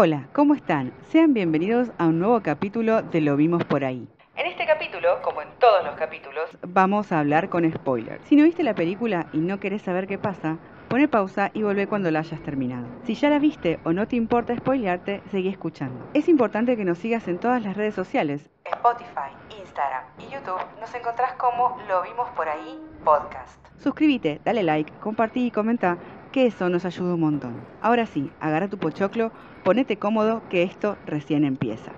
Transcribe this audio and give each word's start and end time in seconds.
Hola, 0.00 0.28
¿cómo 0.32 0.54
están? 0.54 0.92
Sean 1.08 1.34
bienvenidos 1.34 1.90
a 1.98 2.06
un 2.06 2.20
nuevo 2.20 2.40
capítulo 2.40 3.02
de 3.02 3.20
Lo 3.20 3.34
vimos 3.34 3.64
por 3.64 3.84
ahí. 3.84 4.06
En 4.36 4.46
este 4.46 4.64
capítulo, 4.64 5.20
como 5.22 5.42
en 5.42 5.48
todos 5.58 5.84
los 5.84 5.96
capítulos, 5.96 6.48
vamos 6.62 7.10
a 7.10 7.18
hablar 7.18 7.48
con 7.48 7.68
spoilers. 7.68 8.24
Si 8.26 8.36
no 8.36 8.44
viste 8.44 8.62
la 8.62 8.76
película 8.76 9.26
y 9.32 9.38
no 9.38 9.58
querés 9.58 9.82
saber 9.82 10.06
qué 10.06 10.16
pasa, 10.16 10.58
pone 10.86 11.08
pausa 11.08 11.50
y 11.52 11.64
vuelve 11.64 11.88
cuando 11.88 12.12
la 12.12 12.20
hayas 12.20 12.40
terminado. 12.44 12.86
Si 13.02 13.16
ya 13.16 13.28
la 13.28 13.40
viste 13.40 13.80
o 13.82 13.92
no 13.92 14.06
te 14.06 14.14
importa 14.14 14.56
spoilearte, 14.56 15.20
seguí 15.32 15.48
escuchando. 15.48 16.08
Es 16.14 16.28
importante 16.28 16.76
que 16.76 16.84
nos 16.84 16.98
sigas 16.98 17.26
en 17.26 17.38
todas 17.38 17.60
las 17.64 17.76
redes 17.76 17.96
sociales. 17.96 18.48
Spotify, 18.66 19.34
Instagram 19.58 20.04
y 20.20 20.32
YouTube 20.32 20.62
nos 20.78 20.94
encontrás 20.94 21.32
como 21.32 21.76
Lo 21.88 22.02
vimos 22.02 22.28
por 22.36 22.48
ahí 22.48 22.78
podcast. 23.04 23.58
Suscríbete, 23.78 24.40
dale 24.44 24.62
like, 24.62 24.92
compartí 25.00 25.46
y 25.46 25.50
comenta 25.50 25.98
que 26.32 26.46
eso 26.46 26.68
nos 26.68 26.84
ayuda 26.84 27.14
un 27.14 27.20
montón. 27.20 27.60
Ahora 27.80 28.06
sí, 28.06 28.30
agarra 28.40 28.68
tu 28.68 28.78
pochoclo, 28.78 29.32
ponete 29.68 29.98
cómodo 29.98 30.48
que 30.48 30.62
esto 30.62 30.96
recién 31.04 31.44
empieza. 31.44 31.92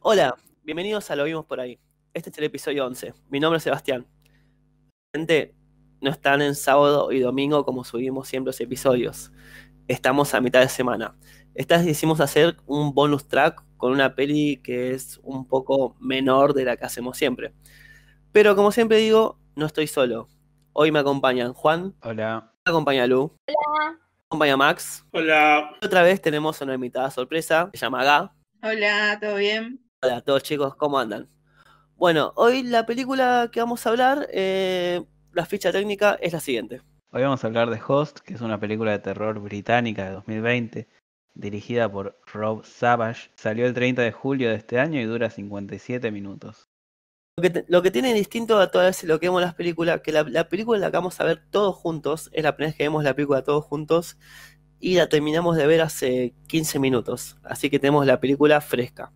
Hola, 0.00 0.34
bienvenidos 0.62 1.10
a 1.10 1.16
Lo 1.16 1.24
Vimos 1.24 1.44
por 1.44 1.60
ahí. 1.60 1.78
Este 2.14 2.30
es 2.30 2.38
el 2.38 2.44
episodio 2.44 2.86
11. 2.86 3.12
Mi 3.28 3.38
nombre 3.38 3.58
es 3.58 3.64
Sebastián. 3.64 4.06
No 6.04 6.10
están 6.10 6.42
en 6.42 6.54
sábado 6.54 7.10
y 7.12 7.18
domingo 7.18 7.64
como 7.64 7.82
subimos 7.82 8.28
siempre 8.28 8.50
los 8.50 8.60
episodios. 8.60 9.32
Estamos 9.88 10.34
a 10.34 10.40
mitad 10.42 10.60
de 10.60 10.68
semana. 10.68 11.16
Esta 11.54 11.78
vez 11.78 11.86
decidimos 11.86 12.20
hacer 12.20 12.58
un 12.66 12.92
bonus 12.92 13.26
track 13.26 13.64
con 13.78 13.90
una 13.90 14.14
peli 14.14 14.60
que 14.62 14.92
es 14.92 15.18
un 15.22 15.48
poco 15.48 15.96
menor 15.98 16.52
de 16.52 16.66
la 16.66 16.76
que 16.76 16.84
hacemos 16.84 17.16
siempre. 17.16 17.54
Pero 18.32 18.54
como 18.54 18.70
siempre 18.70 18.98
digo, 18.98 19.38
no 19.56 19.64
estoy 19.64 19.86
solo. 19.86 20.28
Hoy 20.74 20.92
me 20.92 20.98
acompañan 20.98 21.54
Juan. 21.54 21.94
Hola. 22.02 22.52
Me 22.66 22.70
acompaña 22.70 23.06
Lu. 23.06 23.32
Hola. 23.46 23.92
Me 23.92 24.26
acompaña 24.26 24.56
Max. 24.58 25.06
Hola. 25.10 25.70
Otra 25.82 26.02
vez 26.02 26.20
tenemos 26.20 26.60
una 26.60 26.74
invitada 26.74 27.10
sorpresa. 27.10 27.70
Se 27.72 27.80
llama 27.80 28.04
Ga. 28.04 28.34
Hola, 28.62 29.18
¿todo 29.22 29.36
bien? 29.36 29.80
Hola 30.02 30.16
a 30.16 30.20
todos 30.20 30.42
chicos, 30.42 30.76
¿cómo 30.76 30.98
andan? 30.98 31.30
Bueno, 31.96 32.34
hoy 32.36 32.62
la 32.62 32.84
película 32.84 33.48
que 33.50 33.60
vamos 33.60 33.86
a 33.86 33.90
hablar, 33.90 34.28
eh, 34.32 35.02
la 35.34 35.46
ficha 35.46 35.72
técnica 35.72 36.16
es 36.20 36.32
la 36.32 36.40
siguiente. 36.40 36.82
Hoy 37.10 37.22
vamos 37.22 37.44
a 37.44 37.46
hablar 37.46 37.70
de 37.70 37.80
Host, 37.86 38.20
que 38.20 38.34
es 38.34 38.40
una 38.40 38.58
película 38.58 38.92
de 38.92 38.98
terror 38.98 39.38
británica 39.40 40.04
de 40.04 40.10
2020, 40.12 40.88
dirigida 41.34 41.90
por 41.90 42.18
Rob 42.32 42.64
Savage. 42.64 43.30
Salió 43.36 43.66
el 43.66 43.74
30 43.74 44.02
de 44.02 44.12
julio 44.12 44.48
de 44.50 44.56
este 44.56 44.78
año 44.78 45.00
y 45.00 45.04
dura 45.04 45.30
57 45.30 46.10
minutos. 46.10 46.68
Lo 47.36 47.42
que, 47.42 47.50
te- 47.50 47.64
lo 47.68 47.82
que 47.82 47.90
tiene 47.90 48.14
distinto 48.14 48.58
a 48.58 48.70
todas 48.70 49.02
lo 49.04 49.18
que 49.18 49.26
vemos 49.26 49.42
las 49.42 49.54
películas, 49.54 50.00
que 50.02 50.12
la, 50.12 50.22
la 50.24 50.48
película 50.48 50.78
la 50.78 50.90
que 50.90 50.96
vamos 50.96 51.20
a 51.20 51.24
ver 51.24 51.42
todos 51.50 51.74
juntos, 51.76 52.30
es 52.32 52.44
la 52.44 52.54
primera 52.56 52.70
vez 52.70 52.76
que 52.76 52.84
vemos 52.84 53.02
la 53.04 53.14
película 53.14 53.42
todos 53.42 53.64
juntos 53.64 54.18
y 54.80 54.96
la 54.96 55.08
terminamos 55.08 55.56
de 55.56 55.66
ver 55.66 55.80
hace 55.82 56.34
15 56.48 56.78
minutos. 56.78 57.38
Así 57.42 57.70
que 57.70 57.78
tenemos 57.80 58.06
la 58.06 58.20
película 58.20 58.60
fresca 58.60 59.12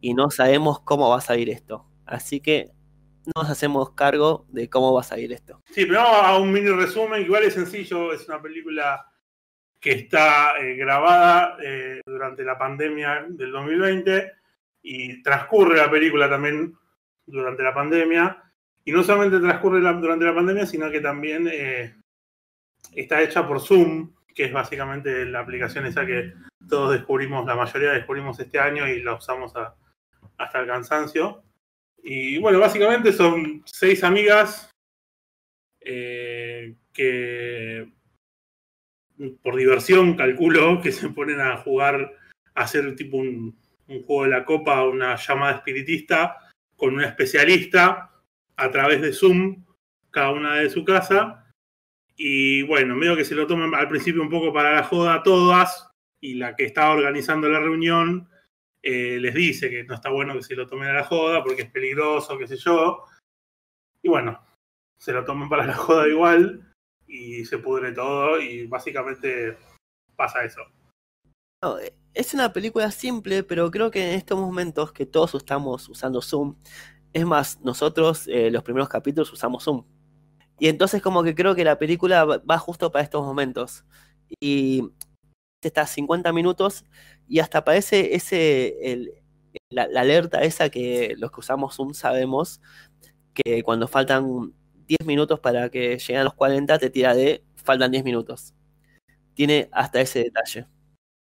y 0.00 0.14
no 0.14 0.30
sabemos 0.30 0.80
cómo 0.80 1.08
va 1.10 1.18
a 1.18 1.20
salir 1.22 1.50
esto. 1.50 1.86
Así 2.06 2.40
que 2.40 2.72
nos 3.34 3.50
hacemos 3.50 3.90
cargo 3.90 4.46
de 4.48 4.68
cómo 4.68 4.92
va 4.92 5.00
a 5.00 5.04
salir 5.04 5.32
esto. 5.32 5.62
Sí, 5.70 5.86
pero 5.86 6.02
vamos 6.02 6.24
a 6.24 6.38
un 6.38 6.52
mini 6.52 6.70
resumen. 6.70 7.22
Igual 7.22 7.44
es 7.44 7.54
sencillo, 7.54 8.12
es 8.12 8.26
una 8.28 8.40
película 8.40 9.06
que 9.80 9.92
está 9.92 10.56
eh, 10.58 10.76
grabada 10.76 11.58
eh, 11.62 12.00
durante 12.06 12.42
la 12.42 12.56
pandemia 12.56 13.26
del 13.28 13.52
2020 13.52 14.32
y 14.82 15.22
transcurre 15.22 15.76
la 15.76 15.90
película 15.90 16.28
también 16.28 16.74
durante 17.26 17.62
la 17.62 17.74
pandemia. 17.74 18.42
Y 18.84 18.92
no 18.92 19.02
solamente 19.02 19.40
transcurre 19.40 19.80
durante 19.80 20.24
la 20.24 20.34
pandemia, 20.34 20.66
sino 20.66 20.90
que 20.90 21.00
también 21.00 21.48
eh, 21.50 21.96
está 22.92 23.22
hecha 23.22 23.46
por 23.46 23.60
Zoom, 23.60 24.14
que 24.34 24.44
es 24.44 24.52
básicamente 24.52 25.24
la 25.24 25.40
aplicación 25.40 25.86
esa 25.86 26.04
que 26.04 26.34
todos 26.68 26.92
descubrimos, 26.92 27.46
la 27.46 27.54
mayoría 27.54 27.92
descubrimos 27.92 28.38
este 28.40 28.58
año 28.58 28.88
y 28.88 29.02
la 29.02 29.14
usamos 29.14 29.52
hasta 30.38 30.60
el 30.60 30.66
cansancio. 30.66 31.42
Y 32.06 32.36
bueno, 32.38 32.60
básicamente 32.60 33.12
son 33.14 33.62
seis 33.64 34.04
amigas 34.04 34.70
eh, 35.80 36.74
que 36.92 37.90
por 39.42 39.56
diversión, 39.56 40.14
calculo, 40.14 40.80
que 40.82 40.92
se 40.92 41.08
ponen 41.08 41.40
a 41.40 41.56
jugar, 41.56 42.12
a 42.54 42.62
hacer 42.62 42.94
tipo 42.94 43.16
un, 43.16 43.56
un 43.88 44.02
juego 44.02 44.24
de 44.24 44.30
la 44.30 44.44
copa, 44.44 44.84
una 44.84 45.16
llamada 45.16 45.56
espiritista 45.56 46.36
con 46.76 46.94
una 46.94 47.06
especialista 47.06 48.10
a 48.56 48.70
través 48.70 49.00
de 49.00 49.12
Zoom, 49.12 49.64
cada 50.10 50.30
una 50.30 50.56
de 50.56 50.68
su 50.68 50.84
casa. 50.84 51.46
Y 52.16 52.62
bueno, 52.62 52.94
medio 52.94 53.16
que 53.16 53.24
se 53.24 53.34
lo 53.34 53.46
toman 53.46 53.74
al 53.74 53.88
principio 53.88 54.20
un 54.22 54.28
poco 54.28 54.52
para 54.52 54.74
la 54.74 54.84
joda 54.84 55.14
a 55.14 55.22
todas, 55.22 55.88
y 56.20 56.34
la 56.34 56.54
que 56.54 56.64
estaba 56.64 56.94
organizando 56.94 57.48
la 57.48 57.60
reunión 57.60 58.28
eh, 58.86 59.18
les 59.18 59.32
dice 59.32 59.70
que 59.70 59.82
no 59.84 59.94
está 59.94 60.10
bueno 60.10 60.34
que 60.34 60.42
se 60.42 60.54
lo 60.54 60.66
tomen 60.66 60.90
a 60.90 60.92
la 60.92 61.04
joda 61.04 61.42
porque 61.42 61.62
es 61.62 61.70
peligroso, 61.70 62.36
qué 62.36 62.46
sé 62.46 62.58
yo. 62.58 63.02
Y 64.02 64.10
bueno, 64.10 64.38
se 64.98 65.12
lo 65.12 65.24
toman 65.24 65.48
para 65.48 65.66
la 65.66 65.74
joda 65.74 66.06
igual 66.06 66.70
y 67.06 67.46
se 67.46 67.56
pudre 67.56 67.92
todo 67.92 68.38
y 68.38 68.66
básicamente 68.66 69.56
pasa 70.16 70.44
eso. 70.44 70.60
Eh, 71.80 71.96
es 72.12 72.34
una 72.34 72.52
película 72.52 72.90
simple, 72.90 73.42
pero 73.42 73.70
creo 73.70 73.90
que 73.90 74.10
en 74.10 74.18
estos 74.18 74.38
momentos 74.38 74.92
que 74.92 75.06
todos 75.06 75.34
estamos 75.34 75.88
usando 75.88 76.20
Zoom, 76.20 76.56
es 77.14 77.24
más, 77.24 77.60
nosotros 77.62 78.28
eh, 78.28 78.50
los 78.50 78.62
primeros 78.64 78.90
capítulos 78.90 79.32
usamos 79.32 79.64
Zoom. 79.64 79.86
Y 80.58 80.68
entonces 80.68 81.00
como 81.00 81.22
que 81.22 81.34
creo 81.34 81.54
que 81.54 81.64
la 81.64 81.78
película 81.78 82.26
va 82.26 82.58
justo 82.58 82.92
para 82.92 83.02
estos 83.02 83.24
momentos. 83.24 83.86
Y 84.40 84.90
está 85.68 85.86
50 85.86 86.32
minutos 86.32 86.84
y 87.28 87.38
hasta 87.40 87.64
parece 87.64 88.14
ese, 88.14 88.92
el- 88.92 89.12
la, 89.70 89.86
la 89.88 90.00
alerta 90.00 90.42
esa 90.42 90.68
que 90.68 91.14
los 91.18 91.30
que 91.30 91.40
usamos 91.40 91.76
Zoom 91.76 91.94
sabemos, 91.94 92.60
que 93.32 93.62
cuando 93.62 93.88
faltan 93.88 94.52
10 94.86 95.06
minutos 95.06 95.40
para 95.40 95.68
que 95.70 95.96
lleguen 95.98 96.18
a 96.18 96.24
los 96.24 96.34
40 96.34 96.78
te 96.78 96.90
tira 96.90 97.14
de 97.14 97.42
faltan 97.56 97.90
10 97.90 98.04
minutos. 98.04 98.54
Tiene 99.34 99.68
hasta 99.72 100.00
ese 100.00 100.24
detalle. 100.24 100.66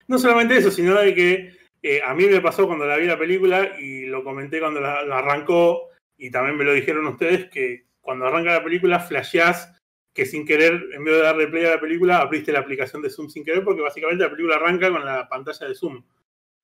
No 0.09 0.19
solamente 0.19 0.57
eso, 0.57 0.71
sino 0.71 0.95
de 0.95 1.15
que 1.15 1.57
eh, 1.83 2.01
a 2.05 2.15
mí 2.15 2.27
me 2.27 2.41
pasó 2.41 2.67
cuando 2.67 2.87
la 2.87 2.97
vi 2.97 3.07
la 3.07 3.19
película 3.19 3.79
y 3.79 4.07
lo 4.07 4.25
comenté 4.25 4.61
cuando 4.61 4.81
la, 4.81 5.03
la 5.03 5.19
arrancó 5.19 5.89
y 6.17 6.31
también 6.31 6.57
me 6.57 6.65
lo 6.65 6.73
dijeron 6.73 7.07
ustedes 7.07 7.49
que 7.51 7.87
cuando 8.01 8.27
arranca 8.27 8.53
la 8.55 8.65
película 8.65 9.01
flasheás 9.01 9.73
que 10.17 10.25
sin 10.25 10.47
querer, 10.47 10.73
en 10.95 11.05
vez 11.05 11.15
de 11.15 11.21
darle 11.21 11.47
play 11.47 11.67
a 11.67 11.73
la 11.73 11.81
película, 11.81 12.19
abriste 12.21 12.51
la 12.51 12.61
aplicación 12.61 13.03
de 13.03 13.11
Zoom 13.11 13.29
sin 13.29 13.45
querer 13.45 13.63
porque 13.63 13.83
básicamente 13.83 14.25
la 14.25 14.31
película 14.31 14.57
arranca 14.57 14.91
con 14.91 15.05
la 15.05 15.29
pantalla 15.29 15.69
de 15.69 15.75
Zoom. 15.75 16.03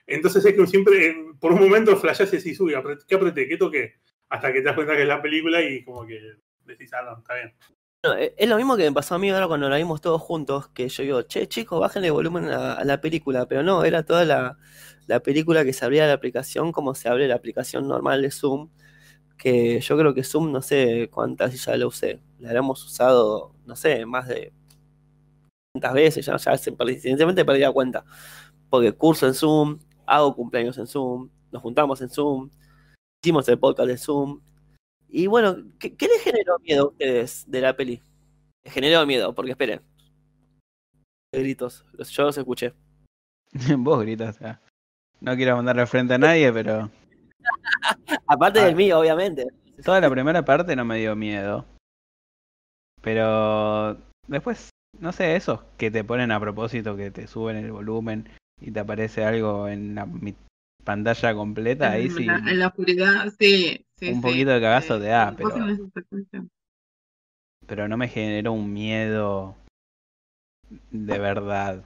Entonces 0.06 0.42
es 0.42 0.54
que 0.54 0.66
siempre, 0.66 1.06
eh, 1.06 1.16
por 1.38 1.52
un 1.52 1.60
momento 1.60 1.94
flasheás 1.98 2.32
y 2.32 2.38
decís, 2.38 2.58
uy, 2.60 2.72
¿qué 3.06 3.14
apreté? 3.14 3.46
¿Qué 3.46 3.58
toqué? 3.58 4.00
Hasta 4.30 4.50
que 4.50 4.60
te 4.60 4.64
das 4.64 4.74
cuenta 4.74 4.96
que 4.96 5.02
es 5.02 5.08
la 5.08 5.20
película 5.20 5.60
y 5.60 5.84
como 5.84 6.06
que 6.06 6.18
decís, 6.64 6.90
ah, 6.94 7.02
no, 7.02 7.18
está 7.18 7.34
bien. 7.34 7.54
No, 8.02 8.14
eh, 8.14 8.34
es 8.38 8.48
lo 8.48 8.56
mismo 8.56 8.74
que 8.74 8.84
me 8.84 8.92
pasó 8.92 9.16
a 9.16 9.18
mí 9.18 9.28
ahora 9.28 9.46
cuando 9.46 9.68
la 9.68 9.76
vimos 9.76 10.00
todos 10.00 10.22
juntos, 10.22 10.68
que 10.68 10.88
yo 10.88 11.02
digo, 11.02 11.22
che, 11.24 11.46
chicos, 11.46 11.78
bájenle 11.78 12.10
volumen 12.10 12.46
a, 12.46 12.72
a 12.72 12.84
la 12.84 13.02
película, 13.02 13.46
pero 13.46 13.62
no, 13.62 13.84
era 13.84 14.02
toda 14.02 14.24
la, 14.24 14.56
la 15.06 15.20
película 15.20 15.62
que 15.62 15.74
se 15.74 15.84
abría 15.84 16.06
la 16.06 16.14
aplicación 16.14 16.72
como 16.72 16.94
se 16.94 17.10
abre 17.10 17.28
la 17.28 17.34
aplicación 17.34 17.86
normal 17.86 18.22
de 18.22 18.30
Zoom, 18.30 18.70
que 19.42 19.80
yo 19.80 19.98
creo 19.98 20.14
que 20.14 20.22
Zoom 20.22 20.52
no 20.52 20.62
sé 20.62 21.10
cuántas 21.10 21.64
ya 21.64 21.76
la 21.76 21.88
usé, 21.88 22.20
la 22.38 22.50
habremos 22.50 22.84
usado, 22.84 23.52
no 23.66 23.74
sé, 23.74 24.06
más 24.06 24.28
de 24.28 24.52
cuántas 25.74 25.94
veces, 25.94 26.24
ya, 26.24 26.36
ya 26.36 26.56
sinceramente 26.56 27.44
perdí 27.44 27.58
la 27.58 27.72
cuenta, 27.72 28.04
porque 28.70 28.92
curso 28.92 29.26
en 29.26 29.34
Zoom, 29.34 29.80
hago 30.06 30.36
cumpleaños 30.36 30.78
en 30.78 30.86
Zoom, 30.86 31.28
nos 31.50 31.60
juntamos 31.60 32.00
en 32.02 32.08
Zoom, 32.08 32.50
hicimos 33.20 33.48
el 33.48 33.58
podcast 33.58 33.88
de 33.88 33.98
Zoom, 33.98 34.40
y 35.08 35.26
bueno, 35.26 35.56
¿qué, 35.80 35.96
qué 35.96 36.06
les 36.06 36.22
generó 36.22 36.60
miedo 36.60 36.84
a 36.84 36.88
ustedes 36.90 37.44
de 37.48 37.60
la 37.60 37.74
peli? 37.74 38.00
Les 38.62 38.72
generó 38.72 39.04
miedo, 39.06 39.34
porque 39.34 39.50
esperen. 39.50 39.82
Gritos, 41.32 41.84
yo 41.98 42.22
los 42.22 42.38
escuché. 42.38 42.74
Vos 43.78 44.02
gritas, 44.02 44.36
o 44.36 44.38
sea. 44.38 44.62
No 45.20 45.34
quiero 45.34 45.56
mandarle 45.56 45.84
frente 45.86 46.14
a 46.14 46.18
nadie, 46.18 46.52
pero 46.52 46.90
Aparte 48.26 48.60
Ah. 48.60 48.64
del 48.66 48.76
mío, 48.76 48.98
obviamente. 49.00 49.46
toda 49.84 50.00
la 50.00 50.10
primera 50.10 50.44
parte 50.44 50.76
no 50.76 50.84
me 50.84 50.98
dio 50.98 51.16
miedo. 51.16 51.64
Pero 53.02 53.96
después, 54.28 54.70
no 55.00 55.12
sé, 55.12 55.34
esos 55.36 55.60
que 55.76 55.90
te 55.90 56.04
ponen 56.04 56.30
a 56.30 56.38
propósito, 56.40 56.96
que 56.96 57.10
te 57.10 57.26
suben 57.26 57.56
el 57.56 57.72
volumen 57.72 58.28
y 58.60 58.70
te 58.70 58.80
aparece 58.80 59.24
algo 59.24 59.68
en 59.68 59.94
la 59.96 60.06
mi- 60.06 60.36
pantalla 60.84 61.34
completa, 61.34 61.90
ahí 61.90 62.08
sí, 62.10 62.24
la, 62.24 62.36
en 62.36 62.58
la 62.58 62.68
oscuridad, 62.68 63.32
sí. 63.38 63.84
sí 63.98 64.08
un 64.10 64.16
sí. 64.16 64.20
poquito 64.22 64.50
de 64.50 64.60
cagazo 64.60 64.96
Eh, 64.96 65.00
te 65.00 65.06
da, 65.06 65.34
pero, 65.36 65.54
pero 67.66 67.88
no 67.88 67.96
me 67.96 68.08
generó 68.08 68.52
un 68.52 68.72
miedo 68.72 69.56
de 70.90 71.18
verdad. 71.18 71.84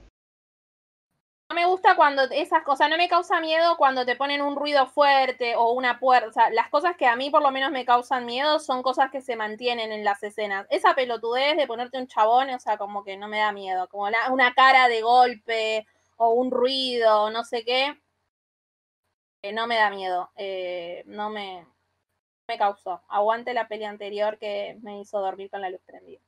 No 1.49 1.55
me 1.55 1.65
gusta 1.65 1.95
cuando 1.95 2.23
esas 2.23 2.63
cosas, 2.63 2.89
no 2.89 2.97
me 2.97 3.07
causa 3.07 3.39
miedo 3.39 3.77
cuando 3.77 4.05
te 4.05 4.17
ponen 4.17 4.41
un 4.41 4.57
ruido 4.57 4.85
fuerte 4.87 5.55
o 5.55 5.71
una 5.71 5.97
puerta. 5.99 6.27
O 6.27 6.31
sea, 6.33 6.49
las 6.49 6.69
cosas 6.69 6.97
que 6.97 7.05
a 7.07 7.15
mí 7.15 7.29
por 7.29 7.41
lo 7.41 7.51
menos 7.51 7.71
me 7.71 7.85
causan 7.85 8.25
miedo 8.25 8.59
son 8.59 8.83
cosas 8.83 9.11
que 9.11 9.21
se 9.21 9.35
mantienen 9.37 9.91
en 9.93 10.03
las 10.03 10.21
escenas. 10.23 10.67
Esa 10.69 10.93
pelotudez 10.93 11.55
de 11.55 11.65
ponerte 11.67 11.97
un 11.99 12.07
chabón, 12.07 12.49
o 12.49 12.59
sea, 12.59 12.77
como 12.77 13.03
que 13.03 13.15
no 13.17 13.27
me 13.29 13.39
da 13.39 13.53
miedo. 13.53 13.87
Como 13.87 14.07
una 14.31 14.53
cara 14.53 14.89
de 14.89 15.01
golpe 15.01 15.85
o 16.17 16.31
un 16.31 16.51
ruido, 16.51 17.29
no 17.31 17.43
sé 17.45 17.63
qué. 17.63 17.97
eh, 19.41 19.53
no 19.53 19.67
me 19.67 19.75
da 19.77 19.89
miedo. 19.89 20.29
eh, 20.35 21.03
no 21.07 21.29
me, 21.29 21.65
me 22.47 22.59
causó. 22.59 23.03
Aguante 23.09 23.53
la 23.55 23.67
peli 23.69 23.85
anterior 23.85 24.39
que 24.39 24.77
me 24.83 25.01
hizo 25.01 25.19
dormir 25.21 25.51
con 25.51 25.61
la 25.61 25.71
luz 25.71 25.81
prendida. 25.85 26.21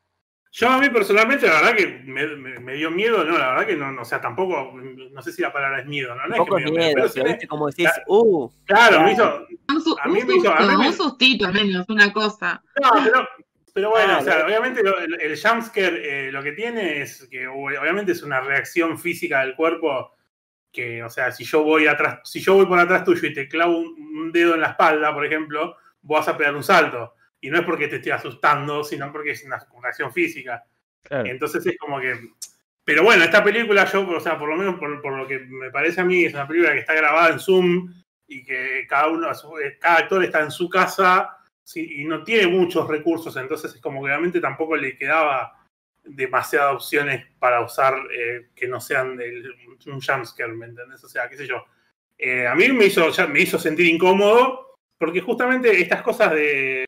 Yo 0.52 0.68
a 0.70 0.80
mí 0.80 0.90
personalmente, 0.90 1.46
la 1.48 1.62
verdad 1.62 1.76
que 1.76 2.02
me, 2.06 2.26
me- 2.36 2.60
me 2.60 2.74
dio 2.74 2.90
miedo, 2.90 3.24
no, 3.24 3.38
la 3.38 3.50
verdad 3.52 3.68
que 3.68 3.76
no, 3.76 3.92
no, 3.92 4.02
o 4.02 4.06
sea, 4.06 4.20
tampoco, 4.20 4.74
no 4.74 5.22
sé 5.22 5.32
si 5.32 5.42
la 5.44 5.54
palabra 5.54 5.82
es 5.82 5.86
miedo, 5.86 6.10
no, 6.16 6.16
no 6.16 6.22
es 6.22 6.28
que 6.32 6.38
Tampoco 6.38 6.56
me 6.56 6.64
miedo, 6.72 6.74
miedo, 6.96 7.10
pero 7.14 7.26
viste 7.28 7.48
como 7.48 7.68
decís, 7.68 7.86
Claro. 7.86 8.04
uh, 8.08 8.52
claro, 8.66 9.02
me 9.04 9.12
hizo, 9.12 9.24
A 9.26 10.08
mí 10.08 10.24
me 10.24 10.36
hizo- 10.36 10.52
a 10.54 10.78
mí 10.78 10.88
un 10.88 10.94
sustito 10.94 11.46
al 11.46 11.54
menos, 11.54 11.86
una 11.90 12.12
cosa. 12.12 12.64
No, 12.82 12.90
pero, 13.04 13.28
pero 13.76 13.90
bueno, 13.92 14.18
o 14.18 14.22
sea, 14.24 14.44
obviamente 14.46 14.82
lo- 14.84 14.98
el, 15.00 15.22
el 15.22 15.40
jumpscare 15.40 16.28
eh, 16.28 16.32
lo 16.32 16.42
que 16.42 16.54
tiene 16.54 17.02
es 17.02 17.28
que 17.30 17.48
obviamente 17.48 18.14
es 18.14 18.24
una 18.24 18.42
reacción 18.42 18.98
física 18.98 19.42
del 19.42 19.56
cuerpo 19.56 20.16
que, 20.72 21.04
o 21.04 21.10
sea, 21.12 21.32
si 21.32 21.44
yo 21.44 21.64
voy 21.64 21.86
atrás, 21.86 22.22
si 22.24 22.40
yo 22.42 22.56
voy 22.56 22.66
por 22.66 22.80
atrás 22.80 23.04
tuyo 23.04 23.28
y 23.28 23.34
te 23.34 23.48
clavo 23.48 23.78
un, 23.78 23.88
un 24.18 24.32
dedo 24.32 24.56
en 24.56 24.62
la 24.62 24.70
espalda, 24.70 25.14
por 25.14 25.26
ejemplo, 25.26 25.76
vas 26.02 26.28
a 26.28 26.36
pegar 26.38 26.56
un 26.56 26.64
salto. 26.64 27.14
Y 27.42 27.50
no 27.50 27.60
es 27.60 27.66
porque 27.66 27.88
te 27.88 27.98
estoy 27.98 28.12
asustando, 28.12 28.84
sino 28.84 29.12
porque 29.12 29.32
es 29.32 29.44
una 29.44 29.60
reacción 29.82 30.12
física. 30.12 30.64
Claro. 31.04 31.30
Entonces 31.30 31.66
es 31.66 31.78
como 31.78 32.00
que. 32.00 32.20
Pero 32.84 33.04
bueno, 33.04 33.24
esta 33.24 33.44
película, 33.44 33.86
yo, 33.86 34.08
o 34.08 34.20
sea, 34.20 34.38
por 34.38 34.50
lo 34.50 34.58
menos 34.58 34.80
por, 34.80 35.02
por 35.02 35.16
lo 35.16 35.28
que 35.28 35.40
me 35.40 35.70
parece 35.70 36.02
a 36.02 36.06
mí, 36.06 36.26
es 36.26 36.34
una 36.34 36.48
película 36.48 36.74
que 36.74 36.80
está 36.80 36.94
grabada 36.94 37.30
en 37.30 37.40
Zoom 37.40 37.94
y 38.28 38.44
que 38.44 38.86
cada 38.88 39.08
uno, 39.08 39.28
cada 39.80 39.98
actor 39.98 40.24
está 40.24 40.42
en 40.42 40.52
su 40.52 40.70
casa 40.70 41.38
sí, 41.64 42.02
y 42.02 42.06
no 42.06 42.24
tiene 42.24 42.48
muchos 42.48 42.88
recursos, 42.88 43.36
entonces 43.38 43.76
es 43.76 43.82
como 43.82 44.02
que 44.02 44.08
realmente 44.10 44.40
tampoco 44.40 44.76
le 44.76 44.98
quedaba 44.98 45.54
demasiadas 46.04 46.76
opciones 46.76 47.26
para 47.38 47.62
usar 47.62 47.96
eh, 48.12 48.50
que 48.56 48.68
no 48.68 48.82
sean 48.82 49.16
del- 49.18 49.54
un 49.86 50.02
jumpscare, 50.02 50.54
¿me 50.54 50.66
entendés? 50.66 51.04
O 51.04 51.10
sea, 51.10 51.30
qué 51.30 51.38
sé 51.38 51.46
yo. 51.46 51.64
Eh, 52.18 52.48
a 52.48 52.56
mí 52.56 52.68
me 52.70 52.86
hizo, 52.86 53.10
ya 53.12 53.28
me 53.28 53.42
hizo 53.42 53.60
sentir 53.60 53.86
incómodo 53.86 54.78
porque 54.98 55.22
justamente 55.22 55.80
estas 55.80 56.02
cosas 56.02 56.32
de, 56.34 56.86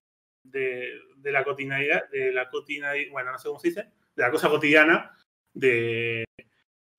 de, 0.52 1.00
de 1.18 1.32
la 1.32 1.44
cotidianidad, 1.44 2.10
de 2.10 2.32
la 2.32 2.50
cotidianidad, 2.50 3.12
bueno, 3.12 3.32
no 3.32 3.40
sé 3.40 3.48
cómo 3.48 3.60
se 3.60 3.70
dice, 3.70 3.82
de 4.16 4.24
la 4.24 4.32
cosa 4.32 4.50
cotidiana, 4.50 5.12
de, 5.54 6.24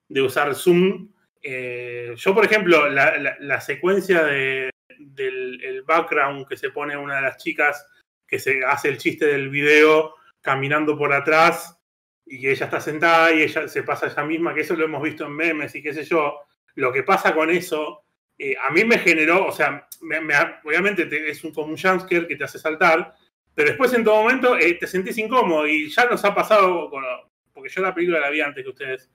de 0.09 0.23
usar 0.23 0.55
Zoom. 0.55 1.09
Eh, 1.43 2.15
yo, 2.17 2.35
por 2.35 2.45
ejemplo, 2.45 2.89
la, 2.89 3.17
la- 3.19 3.37
la 3.41 3.61
secuencia 3.61 4.25
de, 4.25 4.71
del 4.99 5.63
el 5.65 5.83
background 5.83 6.47
que 6.47 6.57
se 6.57 6.71
pone 6.71 6.97
una 6.97 7.17
de 7.17 7.23
las 7.23 7.37
chicas 7.39 7.87
que 8.27 8.39
se 8.39 8.65
hace 8.65 8.89
el 8.89 8.99
chiste 8.99 9.27
del 9.27 9.51
video 9.51 10.15
caminando 10.41 10.97
por 10.97 11.13
atrás 11.13 11.79
y 12.25 12.49
ella 12.49 12.67
está 12.67 12.81
sentada 12.81 13.33
y 13.33 13.43
ella 13.43 13.69
se 13.69 13.83
pasa 13.83 14.07
ella 14.07 14.25
misma, 14.25 14.55
que 14.55 14.61
eso 14.63 14.75
lo 14.77 14.85
hemos 14.85 15.03
visto 15.03 15.27
en 15.27 15.33
memes 15.33 15.75
y 15.75 15.83
qué 15.83 15.93
sé 15.93 16.05
yo. 16.05 16.39
Lo 16.77 16.93
que 16.93 17.03
pasa 17.03 17.35
con 17.35 17.51
eso, 17.51 18.05
eh, 18.39 18.55
a 18.61 18.71
mí 18.71 18.85
me 18.85 18.99
generó, 18.99 19.47
o 19.47 19.53
sea, 19.53 19.87
me- 20.01 20.21
me- 20.21 20.35
obviamente 20.65 21.05
te- 21.07 21.29
es 21.31 21.43
un, 21.45 21.53
como 21.53 21.69
un 21.73 21.77
jumpscare 21.79 22.27
que 22.27 22.37
te 22.37 22.45
hace 22.45 22.59
saltar, 22.59 23.13
pero 23.55 23.69
después 23.69 23.93
en 23.95 24.05
todo 24.05 24.23
momento 24.23 24.57
eh, 24.59 24.75
te 24.75 24.87
sentís 24.87 25.19
incómodo 25.19 25.67
y 25.67 25.89
ya 25.91 26.05
nos 26.07 26.25
ha 26.25 26.35
pasado, 26.35 26.89
con- 26.91 27.05
porque 27.53 27.69
yo 27.69 27.83
la 27.83 27.95
película 27.95 28.21
la 28.21 28.31
vi 28.31 28.41
antes 28.41 28.63
que 28.65 28.71
ustedes. 28.71 29.11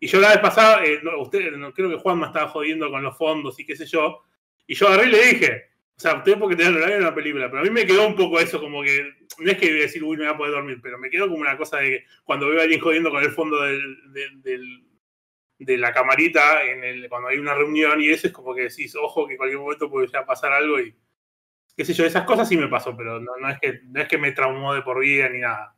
Y 0.00 0.06
yo 0.08 0.18
la 0.20 0.30
vez 0.30 0.38
pasada, 0.38 0.84
eh, 0.84 0.98
no, 1.02 1.20
usted, 1.20 1.52
creo 1.74 1.88
que 1.90 1.96
Juan 1.98 2.18
me 2.20 2.26
estaba 2.26 2.48
jodiendo 2.48 2.90
con 2.90 3.02
los 3.02 3.16
fondos 3.16 3.58
y 3.60 3.64
qué 3.66 3.76
sé 3.76 3.86
yo. 3.86 4.22
Y 4.66 4.74
yo 4.74 4.88
agarré 4.88 5.08
y 5.08 5.12
le 5.12 5.26
dije, 5.26 5.64
o 5.96 6.00
sea, 6.00 6.16
usted 6.16 6.38
porque 6.38 6.56
tener 6.56 6.72
la 6.72 6.92
en 6.96 7.02
la 7.04 7.14
película, 7.14 7.48
pero 7.50 7.60
a 7.60 7.64
mí 7.64 7.70
me 7.70 7.86
quedó 7.86 8.06
un 8.08 8.16
poco 8.16 8.40
eso, 8.40 8.58
como 8.60 8.82
que, 8.82 9.12
no 9.38 9.50
es 9.50 9.58
que 9.58 9.66
iba 9.66 9.76
a 9.78 9.82
decir, 9.82 10.02
uy, 10.02 10.16
no 10.16 10.24
voy 10.24 10.32
a 10.32 10.36
poder 10.36 10.52
dormir, 10.54 10.80
pero 10.82 10.98
me 10.98 11.10
quedó 11.10 11.28
como 11.28 11.40
una 11.40 11.56
cosa 11.56 11.78
de 11.78 11.90
que 11.90 12.04
cuando 12.24 12.48
veo 12.48 12.58
a 12.60 12.62
alguien 12.62 12.80
jodiendo 12.80 13.10
con 13.10 13.22
el 13.22 13.30
fondo 13.30 13.60
del, 13.62 14.42
del- 14.42 14.82
de 15.58 15.78
la 15.78 15.92
camarita, 15.92 16.64
en 16.64 16.82
el, 16.82 17.08
cuando 17.08 17.28
hay 17.28 17.38
una 17.38 17.54
reunión 17.54 18.00
y 18.00 18.08
eso 18.10 18.26
es 18.26 18.32
como 18.32 18.52
que 18.54 18.62
decís, 18.62 18.96
ojo, 18.96 19.26
que 19.26 19.34
en 19.34 19.38
cualquier 19.38 19.60
momento 19.60 19.88
puede 19.88 20.08
pasar 20.26 20.52
algo 20.52 20.80
y 20.80 20.92
qué 21.76 21.84
sé 21.84 21.92
yo, 21.92 22.04
esas 22.04 22.24
cosas 22.24 22.48
sí 22.48 22.56
me 22.56 22.68
pasó, 22.68 22.96
pero 22.96 23.20
no, 23.20 23.36
no 23.36 23.48
es, 23.48 23.58
que, 23.60 23.80
no 23.84 24.00
es 24.00 24.08
que 24.08 24.18
me 24.18 24.32
traumó 24.32 24.74
de 24.74 24.82
por 24.82 25.00
vida 25.00 25.28
ni 25.28 25.40
nada. 25.40 25.76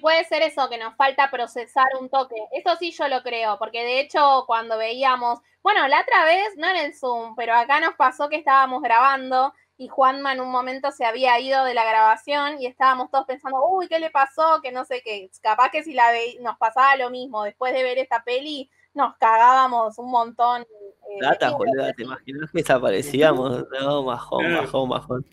Puede 0.00 0.24
ser 0.24 0.42
eso, 0.42 0.68
que 0.68 0.78
nos 0.78 0.96
falta 0.96 1.30
procesar 1.30 1.86
un 2.00 2.08
toque. 2.08 2.36
Eso 2.52 2.76
sí 2.76 2.90
yo 2.90 3.06
lo 3.08 3.22
creo, 3.22 3.58
porque 3.58 3.84
de 3.84 4.00
hecho 4.00 4.44
cuando 4.46 4.76
veíamos, 4.76 5.40
bueno, 5.62 5.86
la 5.88 6.00
otra 6.00 6.24
vez, 6.24 6.56
no 6.56 6.68
en 6.68 6.76
el 6.76 6.94
Zoom, 6.94 7.34
pero 7.36 7.54
acá 7.54 7.80
nos 7.80 7.94
pasó 7.94 8.28
que 8.28 8.36
estábamos 8.36 8.82
grabando 8.82 9.52
y 9.76 9.88
Juanma 9.88 10.32
en 10.32 10.40
un 10.40 10.50
momento 10.50 10.92
se 10.92 11.04
había 11.04 11.38
ido 11.40 11.64
de 11.64 11.74
la 11.74 11.84
grabación 11.84 12.60
y 12.60 12.66
estábamos 12.66 13.10
todos 13.10 13.26
pensando, 13.26 13.64
uy, 13.68 13.88
¿qué 13.88 13.98
le 13.98 14.10
pasó? 14.10 14.60
Que 14.62 14.72
no 14.72 14.84
sé 14.84 15.02
qué. 15.02 15.30
Capaz 15.42 15.70
que 15.70 15.82
si 15.82 15.94
la 15.94 16.10
ve 16.12 16.38
nos 16.40 16.56
pasaba 16.58 16.96
lo 16.96 17.10
mismo, 17.10 17.42
después 17.42 17.72
de 17.72 17.82
ver 17.82 17.98
esta 17.98 18.22
peli, 18.22 18.70
nos 18.94 19.16
cagábamos 19.16 19.98
un 19.98 20.10
montón. 20.10 20.64
Plata, 21.18 21.50
boluda, 21.52 21.92
¿te 21.92 22.02
imaginas 22.02 22.50
que 22.50 22.58
desaparecíamos? 22.58 23.64
No, 23.80 24.02
majón, 24.02 24.52
majón, 24.52 24.88
majón. 24.88 25.26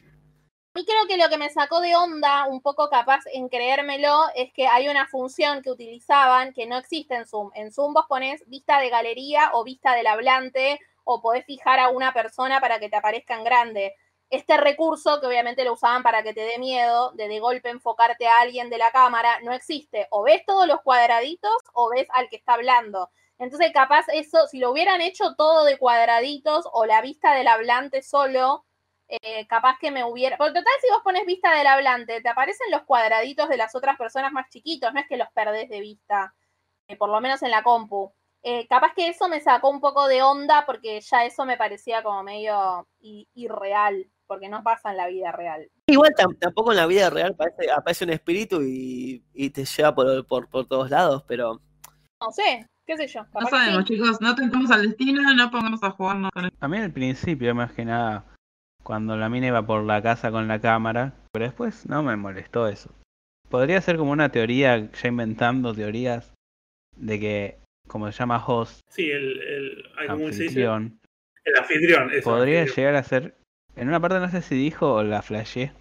A 0.73 0.79
mí 0.79 0.85
creo 0.85 1.05
que 1.05 1.17
lo 1.17 1.27
que 1.27 1.37
me 1.37 1.49
sacó 1.49 1.81
de 1.81 1.97
onda, 1.97 2.47
un 2.47 2.61
poco 2.61 2.89
capaz 2.89 3.23
en 3.33 3.49
creérmelo, 3.49 4.23
es 4.35 4.53
que 4.53 4.67
hay 4.67 4.87
una 4.87 5.05
función 5.05 5.61
que 5.61 5.69
utilizaban 5.69 6.53
que 6.53 6.65
no 6.65 6.77
existe 6.77 7.13
en 7.13 7.27
Zoom. 7.27 7.51
En 7.55 7.73
Zoom 7.73 7.93
vos 7.93 8.05
ponés 8.07 8.41
vista 8.47 8.79
de 8.79 8.89
galería 8.89 9.51
o 9.53 9.65
vista 9.65 9.93
del 9.95 10.07
hablante 10.07 10.79
o 11.03 11.21
podés 11.21 11.45
fijar 11.45 11.79
a 11.79 11.89
una 11.89 12.13
persona 12.13 12.61
para 12.61 12.79
que 12.79 12.87
te 12.87 12.95
aparezca 12.95 13.35
en 13.35 13.43
grande. 13.43 13.95
Este 14.29 14.55
recurso, 14.55 15.19
que 15.19 15.27
obviamente 15.27 15.65
lo 15.65 15.73
usaban 15.73 16.03
para 16.03 16.23
que 16.23 16.33
te 16.33 16.39
dé 16.39 16.57
miedo, 16.57 17.11
de 17.15 17.27
de 17.27 17.39
golpe 17.41 17.69
enfocarte 17.69 18.27
a 18.27 18.39
alguien 18.39 18.69
de 18.69 18.77
la 18.77 18.91
cámara, 18.91 19.41
no 19.43 19.51
existe. 19.51 20.07
O 20.09 20.23
ves 20.23 20.45
todos 20.45 20.67
los 20.67 20.79
cuadraditos 20.83 21.51
o 21.73 21.89
ves 21.89 22.07
al 22.13 22.29
que 22.29 22.37
está 22.37 22.53
hablando. 22.53 23.09
Entonces, 23.41 23.71
capaz 23.73 24.05
eso, 24.13 24.45
si 24.45 24.59
lo 24.59 24.69
hubieran 24.71 25.01
hecho 25.01 25.33
todo 25.35 25.65
de 25.65 25.79
cuadraditos 25.79 26.69
o 26.71 26.85
la 26.85 27.01
vista 27.01 27.33
del 27.33 27.47
hablante 27.47 28.03
solo, 28.03 28.65
eh, 29.07 29.47
capaz 29.47 29.77
que 29.79 29.89
me 29.89 30.03
hubiera. 30.03 30.37
Porque 30.37 30.51
total, 30.59 30.73
si 30.79 30.89
vos 30.91 31.01
pones 31.03 31.25
vista 31.25 31.51
del 31.57 31.65
hablante, 31.65 32.21
te 32.21 32.29
aparecen 32.29 32.69
los 32.69 32.83
cuadraditos 32.83 33.49
de 33.49 33.57
las 33.57 33.73
otras 33.73 33.97
personas 33.97 34.31
más 34.31 34.47
chiquitos, 34.49 34.93
no 34.93 34.99
es 34.99 35.07
que 35.07 35.17
los 35.17 35.27
perdés 35.33 35.69
de 35.69 35.79
vista, 35.81 36.35
eh, 36.87 36.95
por 36.97 37.09
lo 37.09 37.19
menos 37.19 37.41
en 37.41 37.49
la 37.49 37.63
compu. 37.63 38.13
Eh, 38.43 38.67
capaz 38.67 38.93
que 38.95 39.07
eso 39.07 39.27
me 39.27 39.39
sacó 39.39 39.69
un 39.69 39.81
poco 39.81 40.07
de 40.07 40.21
onda 40.21 40.63
porque 40.67 41.01
ya 41.01 41.25
eso 41.25 41.43
me 41.45 41.57
parecía 41.57 42.03
como 42.03 42.21
medio 42.21 42.87
irreal, 42.99 44.07
porque 44.27 44.49
no 44.49 44.61
pasa 44.61 44.91
en 44.91 44.97
la 44.97 45.07
vida 45.07 45.31
real. 45.31 45.67
Igual 45.87 46.13
tam- 46.15 46.37
tampoco 46.39 46.71
en 46.71 46.77
la 46.77 46.85
vida 46.85 47.09
real 47.09 47.31
aparece, 47.33 47.71
aparece 47.71 48.03
un 48.03 48.11
espíritu 48.11 48.61
y, 48.61 49.23
y 49.33 49.49
te 49.49 49.65
lleva 49.65 49.93
por, 49.95 50.27
por, 50.27 50.47
por 50.47 50.67
todos 50.67 50.91
lados, 50.91 51.23
pero 51.27 51.59
No 52.19 52.31
sé, 52.31 52.67
qué 52.85 52.97
sé 52.97 53.07
yo. 53.07 53.25
No 53.39 53.47
sabemos, 53.47 53.85
sí. 53.87 53.93
chicos, 53.93 54.19
no 54.21 54.35
tentamos 54.35 54.71
al 54.71 54.83
destino, 54.87 55.21
no 55.33 55.51
pongamos 55.51 55.83
a 55.83 55.91
jugarnos 55.91 56.31
con 56.33 56.49
A 56.59 56.67
mí 56.67 56.77
al 56.77 56.91
principio, 56.91 57.53
más 57.55 57.71
que 57.73 57.85
nada, 57.85 58.25
cuando 58.83 59.15
la 59.15 59.29
mina 59.29 59.47
iba 59.47 59.65
por 59.65 59.83
la 59.83 60.01
casa 60.01 60.31
con 60.31 60.47
la 60.47 60.59
cámara, 60.59 61.13
pero 61.31 61.45
después 61.45 61.85
no 61.87 62.03
me 62.03 62.15
molestó 62.15 62.67
eso. 62.67 62.93
Podría 63.49 63.81
ser 63.81 63.97
como 63.97 64.11
una 64.11 64.29
teoría, 64.29 64.89
ya 64.91 65.07
inventando 65.07 65.73
teorías, 65.73 66.33
de 66.95 67.19
que, 67.19 67.57
como 67.87 68.11
se 68.11 68.17
llama 68.17 68.43
host, 68.45 68.79
Sí, 68.89 69.09
el, 69.11 69.39
el 69.41 69.85
anfitrión, 70.09 70.99
El 71.45 71.55
anfitrión. 71.57 72.11
eso, 72.11 72.29
podría 72.29 72.61
anfitrión. 72.61 72.75
llegar 72.87 72.95
a 72.95 73.03
ser, 73.03 73.35
en 73.75 73.87
una 73.89 73.99
parte 73.99 74.19
no 74.19 74.29
sé 74.29 74.41
si 74.41 74.55
dijo 74.55 74.93
o 74.93 75.03
la 75.03 75.21
flashé, 75.21 75.71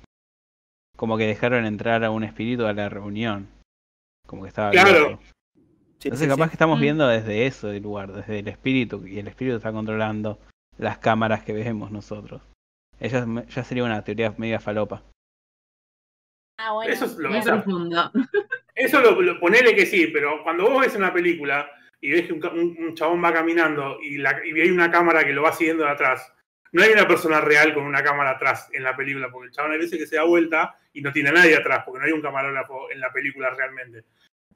como 0.97 1.17
que 1.17 1.27
dejaron 1.27 1.65
entrar 1.65 2.05
a 2.05 2.11
un 2.11 2.25
espíritu 2.25 2.67
a 2.67 2.73
la 2.73 2.89
reunión, 2.89 3.49
como 4.27 4.43
que 4.43 4.49
estaba 4.49 4.71
Claro. 4.71 4.89
abierto. 4.91 5.23
Sí, 6.01 6.09
Entonces 6.09 6.27
sí, 6.27 6.31
capaz 6.31 6.45
sí. 6.47 6.51
que 6.51 6.55
estamos 6.55 6.79
Mm. 6.79 6.83
viendo 6.83 7.07
desde 7.09 7.47
eso 7.47 7.69
del 7.69 7.83
lugar, 7.83 8.13
desde 8.13 8.39
el 8.41 8.49
espíritu, 8.49 9.07
y 9.07 9.19
el 9.19 9.29
espíritu 9.29 9.57
está 9.57 9.71
controlando 9.73 10.39
las 10.79 10.99
cámaras 10.99 11.43
que 11.45 11.53
vemos 11.53 11.91
nosotros. 11.91 12.43
Ella 12.99 13.25
ya 13.49 13.65
sería 13.65 13.85
una 13.85 14.03
teoría 14.05 14.35
media 14.37 14.61
falopa. 14.61 15.03
Ah, 16.59 16.73
bueno. 16.75 16.93
Eso 16.93 17.07
es 17.07 17.17
lo 17.17 17.31
sea, 17.43 17.63
profundo. 17.63 18.11
Eso 18.75 19.01
lo, 19.01 19.21
lo- 19.23 19.41
ponele 19.41 19.75
que 19.75 19.87
sí, 19.87 20.09
pero 20.09 20.43
cuando 20.43 20.69
vos 20.69 20.83
ves 20.83 20.95
una 20.97 21.13
película 21.13 21.71
y 22.01 22.11
ves 22.13 22.27
que 22.27 22.33
un, 22.35 22.45
un- 22.47 22.77
un 22.79 22.95
chabón 22.95 23.23
va 23.25 23.33
caminando 23.33 23.99
y, 24.03 24.19
la, 24.19 24.41
y 24.45 24.59
hay 24.61 24.71
una 24.71 24.91
cámara 24.91 25.25
que 25.25 25.33
lo 25.33 25.43
va 25.43 25.53
siguiendo 25.53 25.85
de 25.85 25.91
atrás, 25.91 26.33
no 26.73 26.83
hay 26.83 26.91
una 26.91 27.09
persona 27.09 27.41
real 27.41 27.73
con 27.75 27.85
una 27.85 28.03
cámara 28.03 28.31
atrás 28.33 28.69
en 28.73 28.83
la 28.85 28.95
película, 28.97 29.31
porque 29.31 29.47
el 29.49 29.53
chabón 29.53 29.73
hay 29.73 29.79
veces 29.79 29.99
que 29.99 30.07
se 30.07 30.17
da 30.17 30.25
vuelta 30.25 30.75
y 30.93 31.01
no 31.03 31.13
tiene 31.13 31.31
a 31.31 31.33
nadie 31.33 31.57
atrás, 31.57 31.83
porque 31.85 32.01
no 32.01 32.07
hay 32.07 32.13
un 32.13 32.23
camarógrafo 32.23 32.91
en 32.91 33.01
la 33.01 33.11
película 33.13 33.51
realmente. 33.51 34.05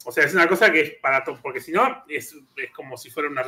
O 0.05 0.13
sea, 0.13 0.25
es 0.25 0.35
una 0.35 0.49
cosa 0.49 0.71
que 0.73 0.81
es 0.81 0.91
para 0.97 1.25
todo, 1.25 1.39
porque 1.43 1.61
si 1.61 1.73
no, 1.73 2.05
es, 2.09 2.35
es 2.57 2.71
como 2.73 2.97
si 2.97 3.11
fuera 3.11 3.29
una... 3.29 3.43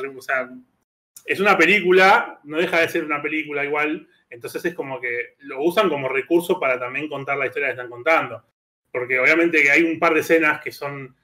es 1.25 1.41
una 1.41 1.57
película, 1.59 2.41
no 2.45 2.59
deja 2.59 2.81
de 2.81 2.89
ser 2.89 3.05
una 3.05 3.21
película 3.23 3.65
igual, 3.65 4.09
entonces 4.31 4.65
es 4.65 4.75
como 4.75 5.01
que 5.01 5.35
lo 5.41 5.63
usan 5.63 5.89
como 5.89 6.09
recurso 6.09 6.59
para 6.61 6.79
también 6.79 7.09
contar 7.09 7.37
la 7.39 7.47
historia 7.47 7.69
que 7.69 7.73
están 7.73 7.91
contando 7.91 8.45
porque 8.91 9.19
obviamente 9.19 9.63
que 9.63 9.71
hay 9.71 9.83
un 9.83 9.99
par 9.99 10.15
de 10.15 10.21
escenas 10.21 10.61
que 10.63 10.73
son 10.73 11.15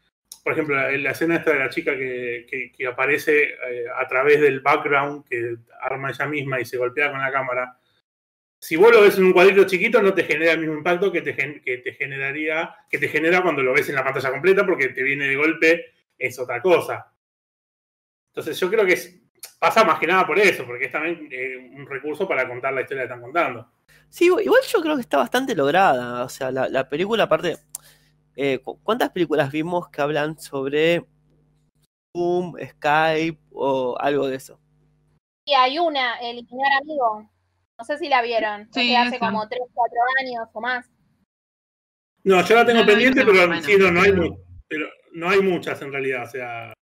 por 0.45 0.53
ejemplo, 0.53 0.75
la, 0.77 1.11
escena 1.13 1.37
esta 1.37 1.53
de 1.53 1.59
la 1.61 1.69
chica 1.71 1.97
que, 1.97 2.47
que- 2.51 2.73
que 2.73 2.87
aparece 2.87 3.45
eh, 3.45 3.87
a 3.97 4.07
través 4.09 4.41
del 4.41 4.61
background 4.61 5.25
que 5.27 5.57
arma 5.81 6.11
ella 6.11 6.27
misma 6.27 6.61
y 6.61 6.65
se 6.65 6.77
golpea 6.79 7.11
con 7.13 7.21
la 7.21 7.31
cámara. 7.31 7.79
Si 8.63 8.77
vos 8.77 8.93
lo 8.93 9.03
ves 9.03 9.19
en 9.19 9.25
un 9.25 9.33
cuadrito 9.33 9.65
chiquito, 9.67 10.01
no 10.01 10.15
te 10.15 10.23
genera 10.23 10.53
el 10.53 10.61
mismo 10.61 10.75
impacto 10.77 11.11
que 11.11 11.21
te, 11.21 11.35
gen- 11.35 11.61
que 11.65 11.79
te 11.79 11.95
generaría, 11.95 12.73
que 12.89 12.97
te 12.99 13.09
genera 13.09 13.43
cuando 13.43 13.61
lo 13.61 13.73
ves 13.73 13.89
en 13.89 13.97
la 13.97 14.05
pantalla 14.05 14.31
completa, 14.31 14.65
porque 14.65 14.91
te 14.91 15.03
viene 15.03 15.27
de 15.27 15.35
golpe, 15.35 15.87
es 16.17 16.39
otra 16.39 16.63
cosa. 16.63 17.13
Entonces 18.29 18.59
yo 18.61 18.71
creo 18.71 18.87
que 18.87 18.93
es- 18.93 19.21
pasa 19.59 19.83
más 19.83 19.99
que 19.99 20.07
nada 20.07 20.25
por 20.25 20.39
eso, 20.39 20.65
porque 20.65 20.85
es 20.85 20.93
también 20.93 21.29
eh, 21.33 21.73
un 21.75 21.85
recurso 21.87 22.29
para 22.29 22.47
contar 22.47 22.73
la 22.73 22.83
historia 22.83 23.03
que 23.03 23.07
están 23.07 23.21
contando. 23.21 23.69
Sí, 24.09 24.27
igual 24.27 24.63
yo 24.69 24.81
creo 24.81 24.95
que 24.95 25.01
está 25.03 25.17
bastante 25.17 25.57
lograda. 25.57 26.25
O 26.25 26.29
sea, 26.29 26.53
la, 26.53 26.69
la 26.69 26.89
película, 26.89 27.25
aparte, 27.25 27.57
eh, 28.37 28.61
cu- 28.61 28.81
¿cuántas 28.85 29.11
películas 29.11 29.51
vimos 29.51 29.89
que 29.89 30.03
hablan 30.03 30.39
sobre 30.39 31.05
Zoom, 32.17 32.55
Skype 32.65 33.41
o 33.51 33.97
algo 33.99 34.29
de 34.29 34.37
eso? 34.37 34.61
Y 35.47 35.55
hay 35.55 35.81
una, 35.81 36.21
Eliminar 36.21 36.73
Amigo. 36.81 37.29
No 37.83 37.87
sé 37.87 37.99
si 37.99 38.09
la 38.09 38.23
vieron. 38.23 38.69
Sí, 38.73 38.95
hace 38.95 39.17
esa. 39.17 39.27
como 39.27 39.49
3, 39.49 39.61
4 39.75 39.99
años 40.21 40.49
o 40.53 40.61
más. 40.61 40.89
No, 42.23 42.41
yo 42.45 42.55
la 42.55 42.65
tengo 42.65 42.79
No, 42.79 42.87
no, 42.87 42.93
pendiente, 42.93 43.19
yo 43.19 43.27
tengo 43.27 43.49
pero 43.49 43.61
sí, 43.61 43.77
no, 43.77 43.91
no 43.91 44.03
hay, 44.03 44.13
pero 44.69 44.87
no 45.15 45.29
hay 45.29 45.41
muchas 45.41 45.83
en 45.83 45.91
realidad. 45.91 46.23
O 46.23 46.31
sea, 46.31 46.73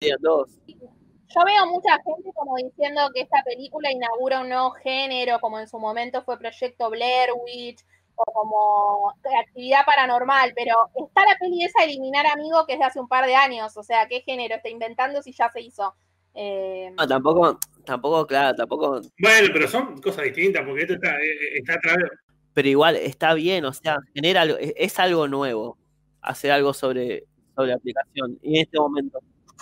Sí, 0.00 0.10
dos. 0.20 0.60
Yo 0.68 1.44
veo 1.44 1.66
mucha 1.66 1.94
gente 2.04 2.30
como 2.36 2.54
diciendo 2.54 3.10
que 3.12 3.22
esta 3.22 3.42
película 3.44 3.90
inaugura 3.90 4.42
un 4.42 4.48
nuevo 4.48 4.70
género, 4.70 5.40
como 5.40 5.58
en 5.58 5.66
su 5.66 5.80
momento 5.80 6.22
fue 6.22 6.38
Proyecto 6.38 6.88
Blair 6.88 7.30
Witch, 7.34 7.80
o 8.14 8.24
como 8.32 9.10
actividad 9.40 9.84
paranormal, 9.84 10.52
pero 10.54 10.88
está 10.94 11.24
la 11.24 11.36
peli 11.40 11.64
esa 11.64 11.82
Eliminar 11.82 12.28
Amigo 12.28 12.64
que 12.64 12.74
es 12.74 12.78
de 12.78 12.84
hace 12.84 13.00
un 13.00 13.08
par 13.08 13.26
de 13.26 13.34
años, 13.34 13.76
o 13.76 13.82
sea, 13.82 14.06
¿qué 14.06 14.20
género 14.20 14.54
está 14.54 14.68
inventando 14.68 15.20
si 15.20 15.32
ya 15.32 15.50
se 15.50 15.62
hizo? 15.62 15.96
Eh, 16.36 16.92
No, 16.96 17.06
tampoco, 17.08 17.58
tampoco, 17.84 18.26
claro, 18.26 18.54
tampoco. 18.54 19.00
bueno, 19.18 19.48
pero 19.52 19.66
son 19.68 20.00
cosas 20.00 20.24
distintas, 20.24 20.64
porque 20.64 20.82
esto 20.82 20.94
está, 20.94 21.16
eh, 21.20 21.58
está 21.58 21.74
a 21.74 21.80
través. 21.80 22.10
Pero 22.52 22.68
igual 22.68 22.96
está 22.96 23.34
bien, 23.34 23.64
o 23.64 23.72
sea, 23.72 23.96
genera 24.14 24.42
algo- 24.42 24.58
es, 24.58 24.72
es 24.76 24.98
algo 24.98 25.28
nuevo. 25.28 25.78
Hacer 26.22 26.50
algo 26.50 26.72
sobre, 26.74 27.24
sobre 27.54 27.72
aplicación. 27.72 28.38
Y 28.42 28.56
en 28.58 28.62
este 28.64 28.78
momento. 28.78 29.18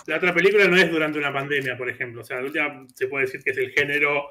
La 0.07 0.17
otra 0.17 0.33
película 0.33 0.67
no 0.67 0.75
es 0.77 0.89
durante 0.91 1.17
una 1.19 1.31
pandemia, 1.33 1.77
por 1.77 1.89
ejemplo. 1.89 2.21
O 2.21 2.23
sea, 2.23 2.37
la 2.37 2.43
última 2.43 2.85
se 2.93 3.07
puede 3.07 3.25
decir 3.25 3.41
que 3.43 3.51
es 3.51 3.57
el 3.57 3.71
género 3.71 4.25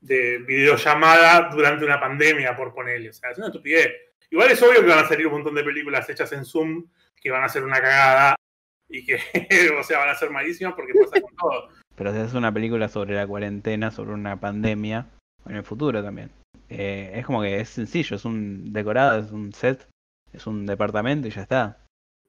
de 0.00 0.38
videollamada 0.46 1.50
durante 1.54 1.84
una 1.84 1.98
pandemia, 2.00 2.56
por 2.56 2.74
ponerle. 2.74 3.10
O 3.10 3.12
sea, 3.12 3.30
es 3.30 3.38
una 3.38 3.46
estupidez. 3.48 3.88
Igual 4.30 4.50
es 4.50 4.62
obvio 4.62 4.80
que 4.80 4.86
van 4.88 5.04
a 5.04 5.08
salir 5.08 5.26
un 5.26 5.34
montón 5.34 5.54
de 5.54 5.64
películas 5.64 6.08
hechas 6.10 6.32
en 6.32 6.44
Zoom 6.44 6.86
que 7.20 7.30
van 7.30 7.44
a 7.44 7.48
ser 7.48 7.62
una 7.64 7.80
cagada 7.80 8.34
y 8.88 9.04
que, 9.04 9.14
o 9.80 9.82
sea, 9.82 9.98
van 10.00 10.10
a 10.10 10.14
ser 10.14 10.30
malísimas 10.30 10.74
porque 10.74 10.92
pasa 10.94 11.20
con 11.20 11.34
todo. 11.36 11.68
Pero 11.96 12.12
si 12.12 12.18
haces 12.18 12.34
una 12.34 12.52
película 12.52 12.88
sobre 12.88 13.14
la 13.14 13.26
cuarentena, 13.26 13.90
sobre 13.90 14.12
una 14.14 14.38
pandemia, 14.40 15.06
o 15.44 15.50
en 15.50 15.56
el 15.56 15.64
futuro 15.64 16.02
también. 16.02 16.30
Eh, 16.68 17.12
es 17.14 17.26
como 17.26 17.42
que 17.42 17.60
es 17.60 17.68
sencillo, 17.68 18.16
es 18.16 18.24
un 18.24 18.72
decorado, 18.72 19.20
es 19.20 19.30
un 19.30 19.52
set, 19.52 19.86
es 20.32 20.46
un 20.46 20.66
departamento 20.66 21.28
y 21.28 21.30
ya 21.30 21.42
está. 21.42 21.78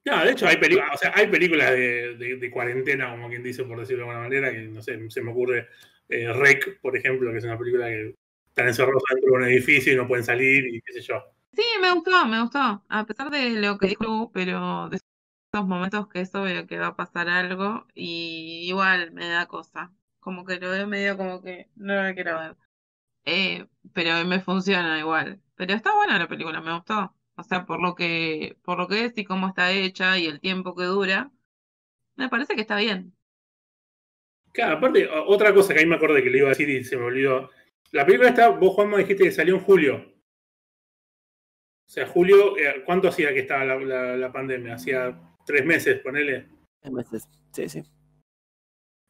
No, 0.04 0.24
de 0.24 0.30
hecho 0.32 0.46
hay 0.46 0.56
películas, 0.58 0.90
o 0.94 0.96
sea, 0.98 1.12
hay 1.16 1.26
películas 1.26 1.70
de, 1.72 2.16
de- 2.16 2.36
de 2.36 2.50
cuarentena, 2.50 3.10
como 3.10 3.28
quien 3.28 3.42
dice, 3.42 3.64
por 3.64 3.80
decirlo 3.80 4.04
de 4.04 4.10
alguna 4.10 4.28
manera, 4.28 4.52
que 4.52 4.68
no 4.68 4.80
sé, 4.82 5.10
se 5.10 5.20
me 5.20 5.32
ocurre 5.32 5.66
eh, 6.08 6.32
Rec, 6.32 6.80
por 6.80 6.96
ejemplo, 6.96 7.32
que 7.32 7.38
es 7.38 7.44
una 7.44 7.58
película 7.58 7.86
que 7.88 8.14
están 8.48 8.68
encerrados 8.68 9.02
dentro 9.10 9.30
de 9.32 9.36
un 9.36 9.44
edificio 9.50 9.92
y 9.92 9.96
no 9.96 10.06
pueden 10.06 10.24
salir 10.24 10.64
y 10.72 10.80
qué 10.82 10.92
sé 10.92 11.00
yo. 11.00 11.20
Sí, 11.52 11.64
me 11.80 11.90
gustó, 11.92 12.24
me 12.26 12.40
gustó. 12.40 12.84
A 12.88 13.04
pesar 13.06 13.30
de 13.30 13.50
lo 13.60 13.78
que 13.78 13.88
dijo, 13.88 14.30
pero 14.32 14.88
de 14.90 14.98
esos 15.56 15.68
momentos 15.68 16.08
que 16.08 16.20
es 16.20 16.34
obvio 16.34 16.66
que 16.66 16.78
va 16.78 16.88
a 16.88 16.96
pasar 16.96 17.28
algo 17.28 17.86
y 17.94 18.66
igual 18.68 19.12
me 19.12 19.26
da 19.28 19.46
cosa. 19.46 19.90
Como 20.20 20.44
que 20.44 20.60
lo 20.60 20.70
veo 20.70 20.86
medio 20.86 21.16
como 21.16 21.40
que 21.42 21.70
no 21.76 22.02
lo 22.02 22.14
quiero 22.14 22.38
ver. 22.38 22.56
Eh, 23.24 23.66
pero 23.94 24.24
me 24.26 24.40
funciona 24.40 24.98
igual. 24.98 25.40
Pero 25.54 25.72
está 25.72 25.94
buena 25.94 26.18
la 26.18 26.28
película, 26.28 26.60
me 26.60 26.74
gustó. 26.74 27.14
O 27.36 27.42
sea, 27.42 27.64
por 27.64 27.80
lo 27.80 27.94
que, 27.94 28.58
por 28.62 28.78
lo 28.78 28.86
que 28.88 29.06
es 29.06 29.16
y 29.16 29.24
cómo 29.24 29.48
está 29.48 29.72
hecha 29.72 30.18
y 30.18 30.26
el 30.26 30.40
tiempo 30.40 30.74
que 30.74 30.84
dura, 30.84 31.30
me 32.16 32.28
parece 32.28 32.54
que 32.54 32.60
está 32.62 32.76
bien. 32.76 33.14
Claro, 34.52 34.76
aparte, 34.76 35.08
otra 35.26 35.54
cosa 35.54 35.72
que 35.72 35.80
ahí 35.80 35.86
me 35.86 35.96
acordé 35.96 36.22
que 36.22 36.30
le 36.30 36.38
iba 36.38 36.48
a 36.48 36.50
decir 36.50 36.68
y 36.68 36.84
se 36.84 36.96
me 36.96 37.04
olvidó. 37.04 37.50
La 37.92 38.04
película 38.04 38.28
esta, 38.30 38.48
vos, 38.50 38.74
Juanma, 38.74 38.98
dijiste 38.98 39.24
que 39.24 39.32
salió 39.32 39.54
en 39.54 39.60
julio. 39.62 39.96
O 41.86 41.88
sea, 41.88 42.06
julio, 42.06 42.56
eh, 42.58 42.82
¿cuánto 42.84 43.08
hacía 43.08 43.32
que 43.32 43.40
estaba 43.40 43.64
la- 43.64 44.16
la 44.16 44.32
pandemia? 44.32 44.74
Hacía 44.74 45.18
tres 45.46 45.64
meses, 45.64 46.00
ponele. 46.00 46.46
tres 46.82 46.92
meses. 46.92 47.28
Sí, 47.52 47.68
sí. 47.68 47.82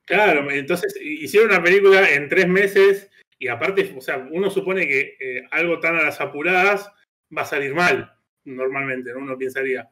Claro, 0.06 0.48
entonces 0.50 0.96
hicieron 1.02 1.50
una 1.50 1.62
película 1.62 2.08
en 2.10 2.28
tres 2.28 2.46
meses 2.46 3.10
y 3.38 3.48
aparte, 3.48 3.92
o 3.96 4.00
sea, 4.00 4.18
uno 4.30 4.50
supone 4.50 4.86
que 4.86 5.16
eh, 5.18 5.48
algo 5.50 5.80
tan 5.80 5.96
a 5.96 6.02
las 6.02 6.20
apuradas 6.20 6.92
va 7.36 7.42
a 7.42 7.46
salir 7.46 7.74
mal, 7.74 8.14
normalmente, 8.44 9.12
¿no? 9.12 9.18
Uno 9.18 9.36
pensaría. 9.36 9.90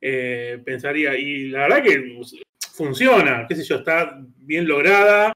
Eh, 0.00 0.62
pensaría, 0.64 1.14
y 1.14 1.48
la 1.50 1.60
verdad 1.68 1.82
que 1.82 2.14
pues, 2.16 2.36
funciona, 2.72 3.44
qué 3.46 3.54
sé 3.54 3.64
yo, 3.64 3.76
está 3.76 4.18
bien 4.38 4.66
lograda 4.66 5.34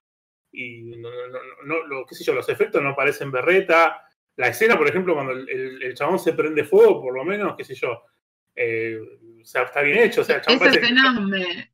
y 0.50 0.80
no, 0.96 1.10
no- 1.10 1.28
no- 1.28 1.62
no- 1.66 1.86
lo- 1.86 2.06
qué 2.06 2.14
sé 2.14 2.24
yo, 2.24 2.32
los 2.32 2.48
efectos 2.48 2.82
no 2.82 2.96
parecen 2.96 3.30
berreta. 3.30 4.00
La 4.36 4.48
escena, 4.48 4.78
por 4.78 4.88
ejemplo, 4.88 5.12
cuando 5.14 5.32
el, 5.32 5.48
el- 5.50 5.82
el 5.82 5.94
chabón 5.94 6.18
se 6.18 6.32
prende 6.32 6.64
fuego, 6.64 7.02
por 7.02 7.14
lo 7.14 7.24
menos, 7.24 7.54
qué 7.58 7.64
sé 7.64 7.74
yo, 7.74 8.04
eh, 8.56 8.98
o 9.42 9.44
sea, 9.44 9.62
está 9.62 9.82
bien 9.82 9.98
hecho, 9.98 10.20
o 10.22 10.24
sea, 10.24 10.38
Esa 10.38 10.70
escena 10.70 11.20
me... 11.20 11.70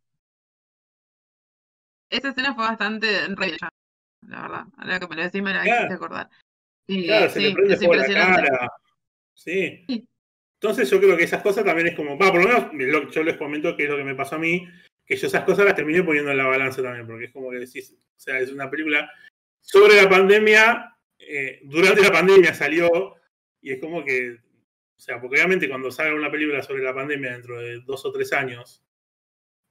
Esa 2.11 2.31
escena 2.31 2.55
fue 2.55 2.65
bastante 2.65 3.27
re 3.37 3.57
la 4.27 4.43
verdad. 4.43 4.65
Ahora 4.77 5.01
que 5.01 5.07
me 5.09 5.17
lo 5.17 5.23
decís 5.23 5.43
me 5.43 5.53
la 5.55 5.63
Claro. 5.63 5.79
hiciste 5.81 5.95
acordar. 5.95 6.29
Y 6.87 7.07
Claro, 7.07 7.31
se 7.31 7.41
sí, 7.41 7.47
le 7.47 7.53
prende 7.55 7.77
fuego 7.77 7.95
la 7.95 8.07
cara. 8.07 8.73
Sí. 9.35 9.85
Sí. 9.89 10.09
Entonces 10.61 10.91
yo 10.91 10.99
creo 11.01 11.17
que 11.17 11.25
esas 11.25 11.43
cosas 11.43 11.65
también 11.65 11.87
es 11.89 11.95
como, 11.95 12.19
va, 12.19 12.31
por 12.31 12.43
lo 12.43 12.49
menos 12.49 12.69
lo- 12.75 13.11
yo 13.11 13.23
les 13.23 13.37
comento 13.37 13.77
que 13.77 13.85
es 13.85 13.91
lo 13.91 13.97
que 13.97 14.05
me 14.05 14.15
pasó 14.15 14.35
a 14.35 14.39
mí, 14.39 14.69
que 15.07 15.17
yo 15.17 15.27
esas 15.27 15.45
cosas 15.45 15.65
las 15.65 15.75
terminé 15.75 16.03
poniendo 16.03 16.31
en 16.31 16.37
la 16.37 16.47
balanza 16.47 16.83
también, 16.83 17.07
porque 17.07 17.27
es 17.27 17.33
como 17.33 17.51
que 17.51 17.59
decís, 17.61 17.93
o 17.93 18.19
sea, 18.21 18.39
es 18.41 18.51
una 18.53 18.69
película 18.69 19.11
sobre 19.61 19.97
la 20.03 20.09
pandemia, 20.09 20.97
eh, 21.19 21.61
durante 21.65 22.03
la 22.03 22.13
pandemia 22.13 22.53
salió, 22.53 23.17
y 23.63 23.73
es 23.73 23.81
como 23.81 24.05
que, 24.05 24.39
o 25.01 25.03
sea, 25.03 25.19
porque 25.19 25.37
obviamente 25.37 25.67
cuando 25.67 25.91
salga 25.91 26.15
una 26.15 26.31
película 26.31 26.63
sobre 26.63 26.83
la 26.83 26.95
pandemia 26.95 27.33
dentro 27.33 27.59
de 27.59 27.81
dos 27.81 28.05
o 28.05 28.13
tres 28.13 28.35
años, 28.35 28.83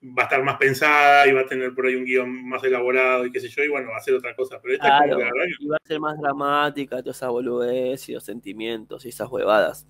va 0.02 0.24
a 0.24 0.26
estar 0.26 0.42
más 0.44 0.58
pensada 0.58 1.28
y 1.28 1.34
va 1.34 1.42
a 1.42 1.46
tener 1.46 1.76
por 1.76 1.86
ahí 1.86 1.94
un 1.94 2.04
guion 2.04 2.50
más 2.50 2.64
elaborado 2.64 3.28
y 3.28 3.32
qué 3.32 3.40
sé 3.40 3.48
yo, 3.48 3.64
y 3.64 3.68
bueno, 3.68 3.92
va 3.92 3.98
a 3.98 4.02
ser 4.02 4.16
otra 4.16 4.36
cosa. 4.36 4.60
Pero 4.60 4.74
esta 4.74 4.88
es 4.88 4.92
como 4.92 5.04
Claro. 5.04 5.18
que 5.20 5.24
la 5.26 5.32
verdad 5.32 5.46
que 5.46 5.64
Y 5.64 5.68
va 5.68 5.78
a 5.78 5.88
ser 5.88 6.00
más 6.00 6.18
dramática, 6.18 6.98
toda 6.98 7.12
esa 7.12 7.30
boludez 7.30 8.10
y 8.10 8.14
los 8.14 8.24
sentimientos 8.24 9.06
y 9.06 9.10
esas 9.10 9.30
huevadas. 9.30 9.86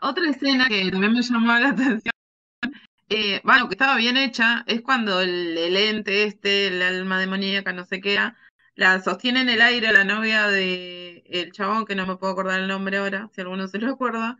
Otra 0.00 0.30
escena 0.30 0.68
que 0.68 0.88
también 0.92 1.12
me 1.12 1.22
llamó 1.22 1.48
la 1.58 1.68
atención, 1.70 2.12
eh, 3.08 3.40
bueno, 3.42 3.66
que 3.66 3.74
estaba 3.74 3.96
bien 3.96 4.16
hecha, 4.16 4.62
es 4.68 4.80
cuando 4.80 5.20
el, 5.20 5.58
el 5.58 5.76
ente 5.76 6.22
este, 6.22 6.68
el 6.68 6.80
alma 6.82 7.18
demoníaca, 7.18 7.72
no 7.72 7.84
sé 7.84 8.00
qué 8.00 8.12
era, 8.12 8.36
la 8.76 9.00
sostiene 9.00 9.40
en 9.40 9.48
el 9.48 9.60
aire 9.60 9.92
la 9.92 10.04
novia 10.04 10.46
de 10.46 11.24
el 11.26 11.50
chabón, 11.50 11.84
que 11.84 11.96
no 11.96 12.06
me 12.06 12.16
puedo 12.16 12.32
acordar 12.32 12.60
el 12.60 12.68
nombre 12.68 12.98
ahora, 12.98 13.28
si 13.32 13.40
alguno 13.40 13.66
se 13.66 13.78
lo 13.78 13.90
acuerda, 13.90 14.38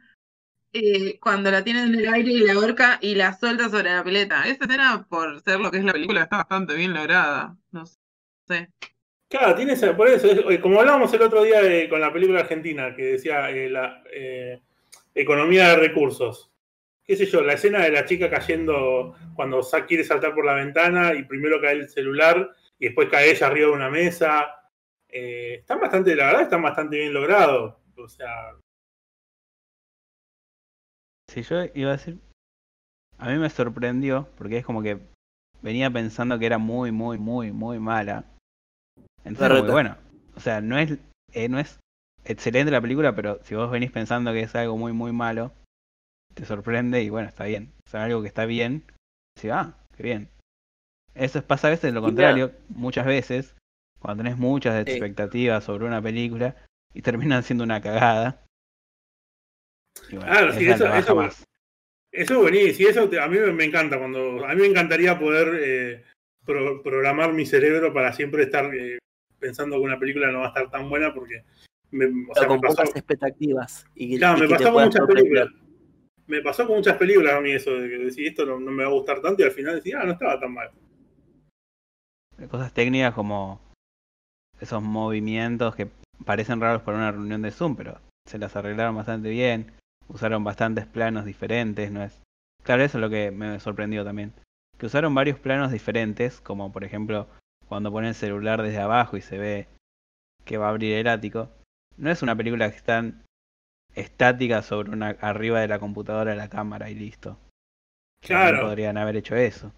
eh, 0.75 1.19
cuando 1.21 1.51
la 1.51 1.65
tiene 1.65 1.83
en 1.85 1.95
el 1.95 2.13
aire 2.13 2.33
y 2.33 2.41
la 2.41 2.55
ahorca 2.55 2.99
y 3.01 3.15
la 3.15 3.33
suelta 3.39 3.69
sobre 3.71 3.91
la 3.95 4.05
pileta. 4.05 4.43
Esa 4.47 4.65
escena, 4.65 5.07
por 5.09 5.41
ser 5.43 5.61
lo 5.61 5.71
que 5.71 5.79
es 5.79 5.85
la 5.85 5.93
película, 5.93 6.23
está 6.25 6.39
bastante 6.39 6.75
bien 6.75 6.93
lograda. 6.95 7.57
No 7.73 7.85
sé. 8.47 8.69
Claro, 9.29 9.55
tiene 9.55 9.73
esa- 9.75 9.97
por 9.97 10.09
eso, 10.09 10.31
es- 10.31 10.45
oye, 10.45 10.61
como 10.61 10.81
hablábamos 10.81 11.13
el 11.15 11.23
otro 11.23 11.43
día 11.43 11.63
de- 11.63 11.89
con 11.89 12.01
la 12.01 12.13
película 12.13 12.41
argentina, 12.41 12.95
que 12.95 13.05
decía 13.05 13.51
eh, 13.51 13.71
la 13.71 14.03
eh, 14.13 14.61
economía 15.15 15.69
de 15.71 15.77
recursos. 15.77 16.51
Qué 17.05 17.17
sé 17.17 17.27
yo, 17.27 17.43
la 17.43 17.55
escena 17.55 17.81
de 17.85 17.91
la 17.91 18.05
chica 18.07 18.31
cayendo 18.31 19.15
cuando 19.35 19.61
quiere 19.87 20.05
saltar 20.05 20.35
por 20.35 20.45
la 20.47 20.55
ventana 20.55 21.15
y 21.15 21.25
primero 21.25 21.61
cae 21.61 21.75
el 21.75 21.89
celular 21.89 22.51
y 22.79 22.87
después 22.87 23.09
cae 23.11 23.31
ella 23.31 23.47
arriba 23.47 23.69
de 23.69 23.75
una 23.75 23.91
mesa. 23.91 24.55
Eh, 25.09 25.57
están 25.61 25.81
bastante, 25.81 26.15
la 26.17 26.27
verdad, 26.27 26.43
están 26.43 26.63
bastante 26.63 26.97
bien 26.99 27.13
logrados. 27.13 27.75
O 27.97 28.09
sea, 28.09 28.53
Si 31.35 31.43
yo 31.43 31.65
iba 31.75 31.91
a 31.91 31.97
decir, 31.97 32.19
a 33.19 33.29
mí 33.29 33.39
me 33.39 33.51
sorprendió 33.51 34.29
porque 34.39 34.59
es 34.59 34.65
como 34.65 34.83
que 34.83 35.01
venía 35.63 35.91
pensando 35.91 36.39
que 36.39 36.47
era 36.47 36.59
muy, 36.59 36.93
muy, 36.93 37.19
muy, 37.19 37.51
muy 37.51 37.81
mala. 37.81 38.25
Entonces, 39.25 39.49
Berreta. 39.49 39.73
bueno, 39.73 39.97
o 40.37 40.41
sea, 40.41 40.61
no 40.61 40.79
es, 40.79 40.97
eh, 41.33 41.49
no 41.49 41.59
es 41.59 41.81
excelente 42.25 42.71
la 42.71 42.81
película, 42.81 43.17
pero 43.17 43.41
si 43.43 43.55
vos 43.57 43.71
venís 43.71 43.91
pensando 43.91 44.33
que 44.33 44.43
es 44.43 44.55
algo 44.55 44.77
muy, 44.77 44.93
muy 44.93 45.13
malo, 45.13 45.51
te 46.35 46.45
sorprende 46.45 47.03
y 47.03 47.11
bueno, 47.11 47.29
está 47.29 47.45
bien. 47.45 47.73
O 47.87 47.91
sea, 47.91 48.05
algo 48.05 48.23
que 48.23 48.29
está 48.29 48.45
bien, 48.47 48.85
decís, 49.35 49.51
ah, 49.53 49.75
qué 49.97 50.03
bien. 50.05 50.29
Eso 51.15 51.39
es- 51.39 51.45
pasa 51.45 51.67
a 51.69 51.71
veces 51.71 51.93
lo 51.93 52.03
contrario, 52.03 52.53
muchas 52.69 53.07
veces, 53.07 53.57
cuando 53.99 54.23
tenés 54.23 54.39
muchas 54.39 54.85
Sí. 54.85 54.93
expectativas 54.93 55.65
sobre 55.65 55.87
una 55.87 56.01
película 56.03 56.55
y 56.93 57.03
terminan 57.03 57.43
siendo 57.43 57.65
una 57.65 57.81
cagada. 57.81 58.41
Bueno, 60.11 60.53
sí, 60.53 60.65
esa 60.67 60.75
eso- 60.75 60.95
eso- 60.95 61.15
más. 61.17 61.45
Eso 62.13 62.35
es 62.35 62.41
buenísimo, 62.41 62.89
eso 62.89 63.09
te- 63.09 63.19
a 63.19 63.27
mí 63.27 63.39
me, 63.39 63.65
encanta 63.65 63.99
cuando, 63.99 64.47
a 64.47 64.55
mí 64.55 64.61
me 64.61 64.67
encantaría 64.69 65.19
poder 65.19 65.59
eh, 65.61 66.05
pro- 66.45 66.81
programar 66.81 67.33
mi 67.33 67.45
cerebro 67.45 67.93
para 67.93 68.13
siempre 68.13 68.45
estar 68.45 68.73
eh, 68.73 68.99
pensando 69.41 69.77
que 69.77 69.83
una 69.83 69.99
película 69.99 70.31
no 70.31 70.39
va 70.41 70.45
a 70.47 70.49
estar 70.49 70.71
tan 70.71 70.89
buena 70.89 71.13
porque 71.13 71.43
me, 71.91 72.07
o 72.07 72.35
sea, 72.35 72.43
Pero 72.43 72.49
con 72.49 72.57
me 72.57 72.63
pasó, 72.69 72.77
pocas 72.77 72.97
expectativas. 72.97 73.87
Y, 73.97 74.17
claro, 74.19 74.39
y 74.39 74.43
me 74.43 74.49
pasó 74.49 74.73
con 74.73 74.85
muchas 74.85 75.07
películas. 75.07 75.49
Me 76.27 76.41
pasó 76.41 76.67
con 76.67 76.77
muchas 76.77 76.97
películas 76.97 77.35
a 77.35 77.41
mí 77.41 77.51
eso, 77.51 77.73
de 77.73 77.89
que 77.89 77.99
decir 77.99 78.29
esto 78.29 78.47
no, 78.47 78.61
no 78.61 78.71
me 78.71 78.85
va 78.85 78.91
a 78.91 78.93
gustar 78.93 79.21
tanto 79.21 79.43
y 79.43 79.47
al 79.47 79.51
final 79.53 79.75
decir, 79.75 79.97
ah, 79.97 80.05
no 80.05 80.13
estaba 80.13 80.39
tan 80.39 80.55
mal. 80.55 80.71
Cosas 82.49 82.73
técnicas 82.73 83.13
como 83.15 83.61
esos 84.61 84.83
movimientos 84.83 85.75
que 85.75 85.89
parecen 86.25 86.61
raros 86.61 86.83
para 86.83 86.99
una 86.99 87.13
reunión 87.13 87.43
de 87.43 87.51
Zoom, 87.51 87.77
pero 87.77 88.01
se 88.25 88.39
las 88.39 88.55
arreglaron 88.57 88.97
bastante 88.97 89.29
bien. 89.29 89.73
Usaron 90.09 90.45
bastantes 90.45 90.87
planos 90.87 91.25
diferentes, 91.25 91.91
no 91.91 92.03
es. 92.03 92.21
Claro, 92.63 92.83
eso 92.83 92.99
es 92.99 93.03
lo 93.03 93.11
que 93.11 93.31
me 93.31 93.59
sorprendió 93.61 94.05
también. 94.05 94.33
Que 94.79 94.87
usaron 94.87 95.15
varios 95.15 95.39
planos 95.39 95.71
diferentes, 95.71 96.41
como 96.41 96.73
por 96.73 96.85
ejemplo 96.85 97.29
cuando 97.69 97.91
ponen 97.91 98.09
el 98.09 98.15
celular 98.15 98.63
desde 98.63 98.79
abajo 98.79 99.17
y 99.17 99.21
se 99.21 99.39
ve 99.39 99.69
que 100.45 100.59
va 100.59 100.67
a 100.67 100.71
abrir 100.71 100.95
el 100.95 101.09
ático. 101.09 101.51
No 101.97 102.11
es 102.11 102.23
una 102.23 102.37
película 102.37 102.71
que 102.71 102.77
están 102.77 103.25
estática 103.95 104.63
sobre 104.63 104.91
una 104.91 105.11
arriba 105.21 105.61
de 105.61 105.69
la 105.69 105.79
computadora 105.79 106.33
de 106.33 106.37
la 106.37 106.49
cámara 106.49 106.91
y 106.91 106.95
listo. 106.95 107.39
Claro. 108.21 108.63
podrían 108.63 108.97
haber 108.97 109.17
hecho 109.17 109.37
eso. 109.37 109.73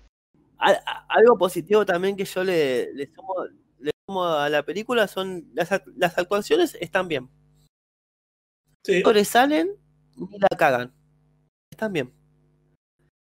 Algo 0.58 1.36
positivo 1.36 1.84
también 1.84 2.16
que 2.16 2.24
yo 2.24 2.44
le, 2.44 2.92
le 2.94 3.12
sumo, 3.12 3.34
le 3.78 3.90
sumo 4.06 4.24
a 4.24 4.48
la 4.48 4.62
película 4.62 5.06
son 5.08 5.50
las, 5.52 5.68
las 5.96 6.16
actuaciones 6.16 6.76
están 6.80 7.08
bien. 7.08 7.28
Sí. 8.84 9.00
No 9.00 9.04
sobresalen 9.04 9.76
ni 10.16 10.38
la 10.38 10.48
cagan. 10.56 10.92
Están 11.70 11.92
bien. 11.92 12.12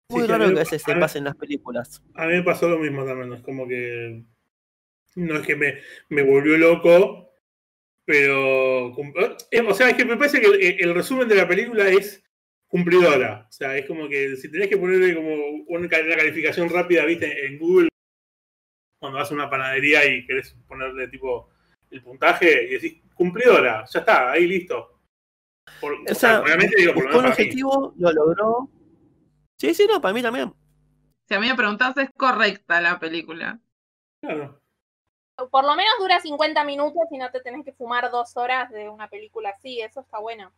Muy 0.10 0.22
Sí, 0.22 0.28
raro 0.28 0.46
que 0.46 0.52
a 0.52 0.60
veces 0.60 0.82
se 0.82 0.96
pasen 0.96 1.26
las 1.26 1.36
películas. 1.36 2.02
A 2.16 2.26
mí 2.28 2.34
me 2.34 2.44
pasó 2.44 2.70
lo 2.70 2.80
mismo 2.80 3.06
también, 3.06 3.34
es 3.34 3.42
como 3.42 3.68
que 3.68 4.24
no 5.16 5.36
es 5.40 5.46
que 5.46 5.56
me, 5.56 5.80
me 6.10 6.22
volvió 6.22 6.58
loco, 6.58 7.34
pero 8.06 8.96
eh, 9.52 9.62
o 9.62 9.74
sea, 9.74 9.90
es 9.90 9.96
que 9.96 10.06
me 10.06 10.16
parece 10.16 10.40
que 10.40 10.48
el, 10.48 10.78
el 10.80 10.96
resumen 10.96 11.28
de 11.28 11.36
la 11.36 11.48
película 11.48 11.90
es 11.90 12.24
cumplidora. 12.68 13.48
O 13.50 13.52
sea, 13.52 13.76
es 13.78 13.86
como 13.86 14.08
que 14.08 14.36
si 14.38 14.50
tenés 14.52 14.70
que 14.70 14.78
ponerle 14.78 15.16
como 15.16 15.36
una 15.68 15.90
calificación 15.90 16.70
rápida, 16.70 17.06
viste, 17.06 17.48
en 17.48 17.58
Google, 17.58 17.90
cuando 19.00 19.20
vas 19.20 19.32
a 19.32 19.34
una 19.34 19.50
panadería 19.50 20.06
y 20.06 20.26
querés 20.26 20.56
ponerle 20.68 21.08
tipo 21.08 21.50
el 21.92 22.02
puntaje 22.02 22.64
y 22.66 22.74
decís 22.74 23.02
cumplidora, 23.14 23.86
ya 23.92 24.00
está, 24.00 24.32
ahí 24.32 24.46
listo. 24.48 24.97
Por- 25.82 25.94
o 25.94 26.02
O 26.04 26.06
sea, 26.08 26.16
sea, 26.16 26.42
obviamente 26.42 26.76
digo, 26.78 26.94
por 26.94 27.04
lo 27.04 27.10
buscó 27.10 27.20
un 27.20 27.26
mí. 27.26 27.30
objetivo, 27.32 27.94
lo 27.98 28.12
logró. 28.12 28.70
Sí, 29.58 29.74
sí, 29.74 29.88
no, 29.92 30.02
para 30.02 30.14
mí 30.14 30.22
también. 30.22 30.54
Si 31.28 31.34
a 31.36 31.40
mí 31.40 31.48
me 31.48 31.56
preguntás, 31.56 31.96
es 31.98 32.10
correcta 32.16 32.80
la 32.82 33.00
película. 33.00 33.60
Claro. 34.22 34.62
Por 35.52 35.64
lo 35.66 35.76
menos 35.76 35.94
dura 36.00 36.20
50 36.20 36.64
minutos 36.64 37.04
y 37.12 37.18
no 37.18 37.30
te 37.30 37.42
tenés 37.42 37.64
que 37.64 37.74
fumar 37.74 38.10
dos 38.10 38.36
horas 38.38 38.72
de 38.72 38.90
una 38.90 39.08
película 39.08 39.50
así, 39.50 39.82
eso 39.82 40.02
está 40.02 40.20
bueno. 40.20 40.52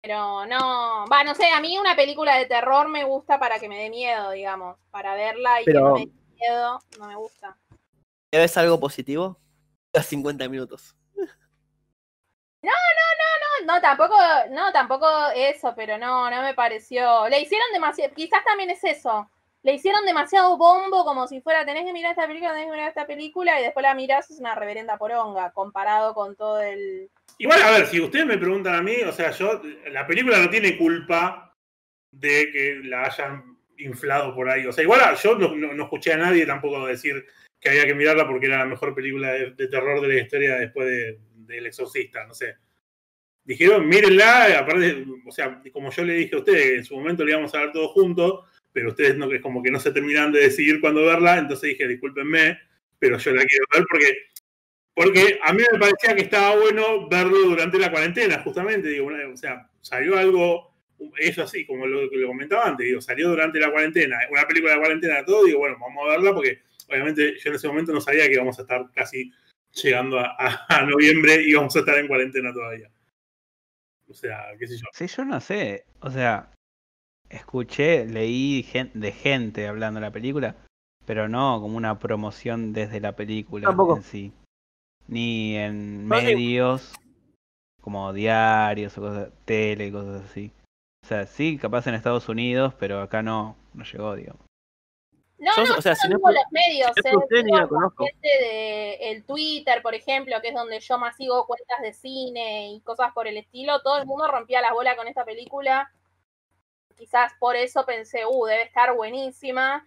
Pero 0.00 0.46
no, 0.46 1.06
va, 1.06 1.22
no 1.24 1.34
sé, 1.34 1.50
a 1.50 1.60
mí 1.60 1.76
una 1.78 1.94
película 1.94 2.36
de 2.36 2.46
terror 2.46 2.88
me 2.88 3.04
gusta 3.04 3.38
para 3.38 3.58
que 3.60 3.68
me 3.68 3.78
dé 3.78 3.90
miedo, 3.90 4.30
digamos, 4.30 4.78
para 4.90 5.14
verla 5.14 5.60
y 5.60 5.64
que 5.64 5.72
no 5.74 5.94
me 5.94 6.00
dé 6.06 6.12
miedo, 6.40 6.80
no 6.98 7.06
me 7.06 7.16
gusta. 7.16 7.56
¿Ves 8.32 8.56
algo 8.56 8.78
positivo? 8.80 9.38
A 9.92 10.02
50 10.02 10.48
minutos. 10.48 10.94
No, 12.62 12.72
no, 13.68 13.82
tampoco, 13.82 14.16
no, 14.50 14.72
tampoco 14.72 15.06
eso, 15.36 15.74
pero 15.76 15.98
no, 15.98 16.30
no 16.30 16.40
me 16.40 16.54
pareció. 16.54 17.28
Le 17.28 17.40
hicieron 17.42 17.66
demasiado, 17.74 18.14
quizás 18.14 18.42
también 18.42 18.70
es 18.70 18.82
eso. 18.82 19.30
Le 19.62 19.74
hicieron 19.74 20.06
demasiado 20.06 20.56
bombo 20.56 21.04
como 21.04 21.26
si 21.26 21.42
fuera, 21.42 21.66
tenés 21.66 21.84
que 21.84 21.92
mirar 21.92 22.12
esta 22.12 22.26
película, 22.26 22.52
tenés 22.52 22.66
que 22.66 22.72
mirar 22.72 22.88
esta 22.88 23.06
película, 23.06 23.60
y 23.60 23.64
después 23.64 23.82
la 23.82 23.94
mirás, 23.94 24.30
es 24.30 24.40
una 24.40 24.54
reverenda 24.54 24.96
poronga, 24.96 25.50
comparado 25.52 26.14
con 26.14 26.34
todo 26.34 26.62
el. 26.62 27.10
Igual, 27.36 27.62
a 27.62 27.70
ver, 27.72 27.86
si 27.86 28.00
ustedes 28.00 28.24
me 28.24 28.38
preguntan 28.38 28.74
a 28.74 28.80
mí, 28.82 28.96
o 29.02 29.12
sea, 29.12 29.32
yo, 29.32 29.60
la 29.90 30.06
película 30.06 30.38
no 30.38 30.48
tiene 30.48 30.78
culpa 30.78 31.52
de 32.10 32.50
que 32.50 32.80
la 32.84 33.04
hayan 33.04 33.58
inflado 33.76 34.34
por 34.34 34.48
ahí. 34.48 34.66
O 34.66 34.72
sea, 34.72 34.82
igual 34.82 35.14
yo 35.22 35.34
no, 35.36 35.54
no- 35.54 35.82
escuché 35.84 36.14
a 36.14 36.16
nadie 36.16 36.46
tampoco 36.46 36.86
decir 36.86 37.26
que 37.60 37.68
había 37.68 37.84
que 37.84 37.94
mirarla 37.94 38.26
porque 38.26 38.46
era 38.46 38.58
la 38.58 38.64
mejor 38.64 38.94
película 38.94 39.32
de, 39.32 39.50
de 39.50 39.68
terror 39.68 40.00
de 40.00 40.08
la 40.08 40.20
historia 40.22 40.54
después 40.54 40.86
de, 40.86 41.18
de 41.34 41.58
El 41.58 41.66
Exorcista, 41.66 42.24
no 42.24 42.32
sé. 42.32 42.56
Dijeron, 43.48 43.88
mírenla, 43.88 44.58
aparte, 44.58 45.06
o 45.26 45.32
sea, 45.32 45.62
como 45.72 45.90
yo 45.90 46.04
le 46.04 46.12
dije 46.14 46.36
a 46.36 46.40
ustedes, 46.40 46.78
en 46.78 46.84
su 46.84 46.94
momento 46.96 47.24
le 47.24 47.32
íbamos 47.32 47.54
a 47.54 47.60
ver 47.60 47.72
todos 47.72 47.92
juntos, 47.92 48.44
pero 48.72 48.90
ustedes 48.90 49.16
no, 49.16 49.32
es 49.32 49.40
como 49.40 49.62
que 49.62 49.70
no 49.70 49.80
se 49.80 49.90
terminan 49.90 50.30
de 50.32 50.40
decidir 50.40 50.80
cuándo 50.82 51.02
verla, 51.06 51.38
entonces 51.38 51.70
dije, 51.70 51.88
discúlpenme, 51.88 52.58
pero 52.98 53.16
yo 53.16 53.30
la 53.32 53.42
quiero 53.44 53.64
ver 53.74 53.84
porque 53.90 54.12
porque 54.94 55.38
a 55.44 55.52
mí 55.52 55.62
me 55.72 55.78
parecía 55.78 56.16
que 56.16 56.22
estaba 56.22 56.56
bueno 56.56 57.08
verlo 57.08 57.38
durante 57.38 57.78
la 57.78 57.90
cuarentena, 57.90 58.40
justamente. 58.42 58.88
Digo, 58.88 59.06
o 59.32 59.36
sea, 59.36 59.70
salió 59.80 60.18
algo, 60.18 60.74
eso 61.18 61.44
así, 61.44 61.64
como 61.64 61.86
lo 61.86 62.10
que 62.10 62.16
lo 62.16 62.28
comentaba 62.28 62.66
antes, 62.66 62.86
digo, 62.86 63.00
salió 63.00 63.28
durante 63.30 63.60
la 63.60 63.70
cuarentena, 63.70 64.18
una 64.30 64.46
película 64.46 64.72
de 64.74 64.80
cuarentena, 64.80 65.24
todo, 65.24 65.44
digo, 65.44 65.60
bueno, 65.60 65.76
vamos 65.80 66.04
a 66.04 66.10
verla 66.10 66.34
porque 66.34 66.60
obviamente 66.88 67.36
yo 67.38 67.50
en 67.50 67.56
ese 67.56 67.68
momento 67.68 67.92
no 67.92 68.00
sabía 68.00 68.26
que 68.26 68.34
íbamos 68.34 68.58
a 68.58 68.62
estar 68.62 68.86
casi 68.94 69.30
llegando 69.82 70.18
a, 70.18 70.34
a- 70.38 70.66
a 70.80 70.82
noviembre 70.84 71.42
y 71.42 71.50
íbamos 71.50 71.74
a 71.76 71.78
estar 71.78 71.96
en 71.98 72.08
cuarentena 72.08 72.52
todavía. 72.52 72.90
O 74.10 74.14
sea, 74.14 74.46
qué 74.58 74.66
sé 74.66 74.76
yo. 74.78 74.86
Sí, 74.92 75.06
yo 75.06 75.24
no 75.24 75.40
sé. 75.40 75.84
O 76.00 76.10
sea, 76.10 76.50
escuché, 77.28 78.06
leí 78.06 78.66
de 78.94 79.12
gente 79.12 79.68
hablando 79.68 80.00
de 80.00 80.06
la 80.06 80.12
película, 80.12 80.56
pero 81.04 81.28
no 81.28 81.60
como 81.60 81.76
una 81.76 81.98
promoción 81.98 82.72
desde 82.72 83.00
la 83.00 83.16
película 83.16 83.68
Tampoco. 83.68 83.96
en 83.96 84.02
sí. 84.02 84.32
Ni 85.06 85.56
en 85.56 86.08
No, 86.08 86.18
sí. 86.18 86.24
medios 86.24 86.94
como 87.80 88.12
diarios 88.12 88.96
o 88.98 89.00
cosas, 89.00 89.30
tele, 89.44 89.90
cosas 89.90 90.24
así. 90.30 90.52
O 91.04 91.06
sea, 91.06 91.26
sí, 91.26 91.56
capaz 91.56 91.86
en 91.86 91.94
Estados 91.94 92.28
Unidos, 92.28 92.74
pero 92.78 93.00
acá 93.00 93.22
no, 93.22 93.56
no 93.72 93.84
llegó, 93.84 94.14
digamos. 94.14 94.42
No, 95.38 95.54
Yo, 95.56 95.64
no, 95.66 95.76
o 95.76 95.82
sea, 95.82 95.94
si 95.94 96.08
no 96.08 96.18
los 96.18 96.44
medios, 96.50 96.90
si 97.00 97.08
eh, 97.08 97.16
usted, 97.16 97.44
ni 97.44 97.52
la 97.52 97.68
conozco. 97.68 98.04
gente 98.04 98.28
de 98.28 98.94
el 99.12 99.24
Twitter, 99.24 99.80
por 99.82 99.94
ejemplo, 99.94 100.40
que 100.40 100.48
es 100.48 100.54
donde 100.54 100.80
yo 100.80 100.98
más 100.98 101.14
sigo 101.16 101.46
cuentas 101.46 101.80
de 101.80 101.92
cine 101.92 102.72
y 102.72 102.80
cosas 102.80 103.12
por 103.12 103.28
el 103.28 103.36
estilo, 103.36 103.80
todo 103.82 103.98
el 103.98 104.06
mundo 104.06 104.26
rompía 104.26 104.60
las 104.60 104.72
bolas 104.72 104.96
con 104.96 105.06
esta 105.06 105.24
película. 105.24 105.92
Quizás 106.96 107.32
por 107.38 107.54
eso 107.54 107.86
pensé, 107.86 108.26
uh, 108.26 108.46
debe 108.46 108.62
estar 108.62 108.92
buenísima. 108.96 109.84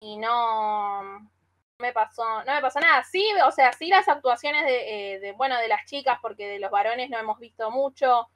Y 0.00 0.18
no, 0.18 1.30
me 1.78 1.92
pasó, 1.92 2.22
no 2.44 2.52
me 2.52 2.60
pasó 2.60 2.78
nada. 2.80 3.02
Sí, 3.04 3.24
o 3.46 3.50
sea, 3.52 3.72
sí 3.72 3.88
las 3.88 4.06
actuaciones 4.06 4.64
de, 4.64 5.14
eh, 5.14 5.20
de, 5.20 5.32
bueno, 5.32 5.56
de 5.58 5.68
las 5.68 5.86
chicas, 5.86 6.18
porque 6.20 6.46
de 6.46 6.58
los 6.58 6.70
varones 6.70 7.08
no 7.08 7.18
hemos 7.18 7.38
visto 7.38 7.70
mucho, 7.70 8.28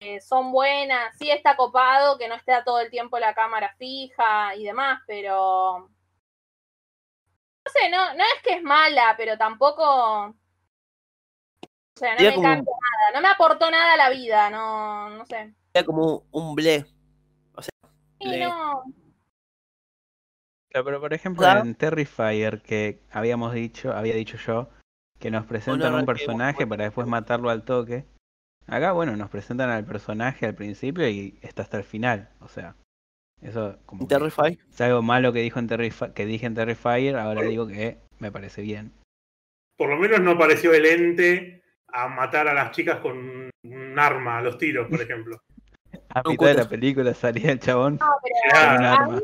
eh, 0.00 0.20
son 0.20 0.52
buenas. 0.52 1.16
Sí 1.18 1.30
está 1.30 1.56
copado 1.56 2.18
que 2.18 2.28
no 2.28 2.34
esté 2.34 2.52
todo 2.64 2.80
el 2.80 2.90
tiempo 2.90 3.18
la 3.18 3.34
cámara 3.34 3.74
fija 3.78 4.54
y 4.54 4.64
demás, 4.64 5.00
pero 5.06 5.88
sé, 7.72 7.88
no, 7.90 8.14
no 8.14 8.22
es 8.24 8.42
que 8.42 8.54
es 8.54 8.62
mala, 8.62 9.14
pero 9.16 9.36
tampoco. 9.38 9.82
O 10.26 10.34
sea, 11.96 12.14
no 12.14 12.20
me 12.22 12.34
como- 12.34 12.48
nada, 12.48 12.62
no 13.14 13.20
me 13.20 13.28
aportó 13.28 13.70
nada 13.70 13.94
a 13.94 13.96
la 13.96 14.10
vida, 14.10 14.50
no, 14.50 15.10
no 15.10 15.26
sé. 15.26 15.54
Era 15.74 15.84
como 15.86 16.24
un 16.32 16.54
ble. 16.54 16.86
Sí, 18.20 18.28
Le- 18.28 18.40
no. 18.44 18.82
Claro, 20.70 20.84
pero 20.84 21.00
por 21.00 21.12
ejemplo 21.14 21.42
Claro. 21.42 21.60
en 21.60 21.74
Terrifier 21.74 22.62
que 22.62 23.02
habíamos 23.10 23.52
dicho, 23.54 23.92
había 23.92 24.14
dicho 24.14 24.36
yo, 24.36 24.68
que 25.18 25.30
nos 25.30 25.44
presentan 25.46 25.94
un 25.94 26.06
personaje 26.06 26.66
para 26.66 26.84
después 26.84 27.06
matarlo 27.06 27.50
al 27.50 27.64
toque. 27.64 28.06
Acá, 28.66 28.92
bueno, 28.92 29.16
nos 29.16 29.30
presentan 29.30 29.68
al 29.70 29.84
personaje 29.84 30.46
al 30.46 30.54
principio 30.54 31.08
y 31.08 31.38
está 31.42 31.62
hasta 31.62 31.76
el 31.78 31.84
final. 31.84 32.30
O 32.40 32.48
sea, 32.48 32.76
eso 33.42 33.76
como 33.86 34.06
Terrify. 34.06 34.58
es 34.70 34.80
algo 34.80 35.02
malo 35.02 35.32
que 35.32 35.40
dijo 35.40 35.58
en 35.58 35.68
Terrifi- 35.68 36.12
que 36.12 36.26
dije 36.26 36.46
en 36.46 36.54
Terrifier, 36.54 37.16
ahora 37.16 37.42
digo 37.42 37.66
que 37.66 37.98
me 38.18 38.30
parece 38.32 38.62
bien. 38.62 38.92
Por 39.76 39.88
lo 39.88 39.96
menos 39.96 40.20
no 40.20 40.36
pareció 40.38 40.72
el 40.74 40.84
ente 40.86 41.62
a 41.88 42.08
matar 42.08 42.48
a 42.48 42.54
las 42.54 42.70
chicas 42.72 43.00
con 43.00 43.50
un 43.64 43.98
arma 43.98 44.38
a 44.38 44.42
los 44.42 44.58
tiros, 44.58 44.88
por 44.88 45.00
ejemplo. 45.02 45.40
A 46.10 46.22
mitad 46.28 46.46
de 46.46 46.54
la 46.54 46.68
película 46.68 47.14
salía 47.14 47.50
el 47.52 47.60
chabón 47.60 47.98
No, 48.00 48.06
pero 48.22 48.34
con 48.66 48.76
un 48.78 48.84
a 48.84 48.92
arma. 48.94 49.20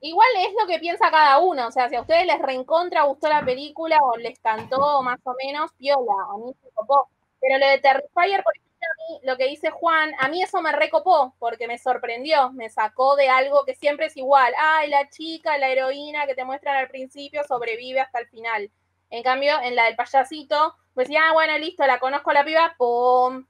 igual 0.00 0.28
es 0.46 0.54
lo 0.60 0.66
que 0.66 0.78
piensa 0.78 1.10
cada 1.10 1.38
uno. 1.40 1.66
O 1.66 1.70
sea, 1.72 1.88
si 1.88 1.96
a 1.96 2.00
ustedes 2.02 2.26
les 2.26 2.38
reencontra 2.40 3.02
gustó 3.04 3.28
la 3.28 3.44
película 3.44 3.98
o 4.02 4.16
les 4.16 4.38
cantó 4.40 5.02
más 5.02 5.18
o 5.24 5.34
menos, 5.44 5.70
piola, 5.76 6.12
a 6.34 6.38
mí 6.38 6.52
me 6.62 6.70
copó. 6.74 7.08
Pero 7.40 7.58
lo 7.58 7.66
de 7.66 7.78
Terrifier, 7.78 8.42
por 8.42 8.54
ejemplo, 8.56 8.69
mí, 8.96 9.20
lo 9.22 9.36
que 9.36 9.48
dice 9.48 9.70
Juan, 9.70 10.12
a 10.18 10.28
mí 10.28 10.42
eso 10.42 10.60
me 10.62 10.72
recopó 10.72 11.34
porque 11.38 11.66
me 11.66 11.78
sorprendió, 11.78 12.52
me 12.52 12.70
sacó 12.70 13.16
de 13.16 13.28
algo 13.28 13.64
que 13.64 13.74
siempre 13.74 14.06
es 14.06 14.16
igual. 14.16 14.52
Ay, 14.58 14.88
la 14.88 15.08
chica, 15.08 15.58
la 15.58 15.68
heroína 15.68 16.26
que 16.26 16.34
te 16.34 16.44
muestran 16.44 16.76
al 16.76 16.88
principio 16.88 17.42
sobrevive 17.44 18.00
hasta 18.00 18.20
el 18.20 18.28
final. 18.28 18.70
En 19.10 19.22
cambio, 19.22 19.60
en 19.62 19.74
la 19.74 19.84
del 19.84 19.96
payasito, 19.96 20.76
pues 20.94 21.08
decía, 21.08 21.22
ah, 21.28 21.32
bueno, 21.32 21.58
listo, 21.58 21.86
la 21.86 21.98
conozco 21.98 22.32
la 22.32 22.44
piba, 22.44 22.74
pum, 22.78 23.46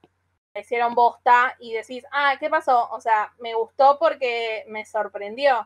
hicieron 0.55 0.95
bosta 0.95 1.55
y 1.59 1.73
decís, 1.73 2.03
ah, 2.11 2.35
¿qué 2.39 2.49
pasó? 2.49 2.89
O 2.91 2.99
sea, 2.99 3.33
me 3.39 3.53
gustó 3.53 3.97
porque 3.99 4.65
me 4.67 4.85
sorprendió. 4.85 5.63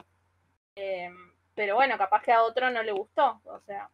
Eh, 0.75 1.09
pero 1.53 1.75
bueno, 1.75 1.97
capaz 1.97 2.21
que 2.21 2.33
a 2.33 2.43
otro 2.43 2.69
no 2.69 2.83
le 2.83 2.91
gustó. 2.91 3.41
O 3.45 3.59
sea. 3.65 3.89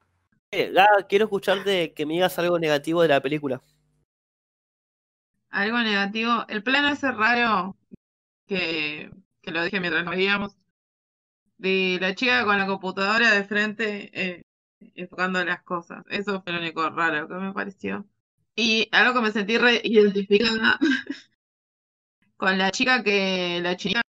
Eh, 0.52 0.74
quiero 1.08 1.26
escucharte 1.26 1.94
que 1.94 2.06
me 2.06 2.14
digas 2.14 2.38
algo 2.40 2.60
negativo 2.60 3.02
de 3.02 3.08
la 3.08 3.22
película. 3.22 3.62
Algo 5.52 5.80
negativo. 5.80 6.46
El 6.48 6.64
plano 6.64 6.90
ese 6.90 7.12
raro 7.12 7.78
que, 8.48 9.12
que 9.42 9.52
lo 9.52 9.64
dije 9.64 9.80
mientras 9.80 10.06
nos 10.06 10.16
veíamos. 10.16 10.58
De 11.58 12.00
la 12.02 12.16
chica 12.16 12.44
con 12.44 12.58
la 12.58 12.66
computadora 12.66 13.32
de 13.32 13.44
frente 13.44 14.10
eh, 14.14 14.44
enfocando 14.96 15.44
las 15.46 15.62
cosas. 15.64 16.04
Eso 16.10 16.42
fue 16.42 16.54
lo 16.54 16.60
único 16.60 16.90
raro 16.90 17.28
que 17.28 17.36
me 17.36 17.54
pareció. 17.54 18.08
Y 18.56 18.90
algo 18.92 19.14
que 19.14 19.22
me 19.22 19.32
sentí 19.32 19.58
re 19.58 19.82
identificada 19.84 20.80
con 22.38 22.58
la 22.58 22.72
chica 22.72 23.04
que, 23.04 23.60
la 23.62 23.78
china, 23.78 24.02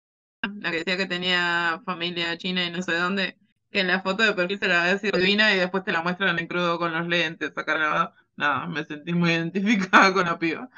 la 0.59 0.71
que 0.71 0.77
decía 0.77 0.97
que 0.97 1.05
tenía 1.05 1.81
familia 1.85 2.37
china 2.37 2.65
y 2.65 2.71
no 2.71 2.81
sé 2.81 2.93
dónde, 2.93 3.37
que 3.71 3.81
en 3.81 3.87
la 3.87 4.01
foto 4.01 4.23
de 4.23 4.33
perfil 4.33 4.59
se 4.59 4.67
la 4.67 4.83
ve 4.83 4.89
así 4.91 5.11
divina 5.11 5.53
y 5.53 5.59
después 5.59 5.83
te 5.83 5.91
la 5.91 6.01
muestran 6.01 6.39
en 6.39 6.47
crudo 6.47 6.79
con 6.79 6.93
los 6.93 7.07
lentes 7.07 7.57
acá 7.57 8.13
Nada, 8.37 8.67
me 8.67 8.83
sentí 8.85 9.13
muy 9.13 9.31
identificada 9.33 10.13
con 10.13 10.25
la 10.25 10.39
piba. 10.39 10.69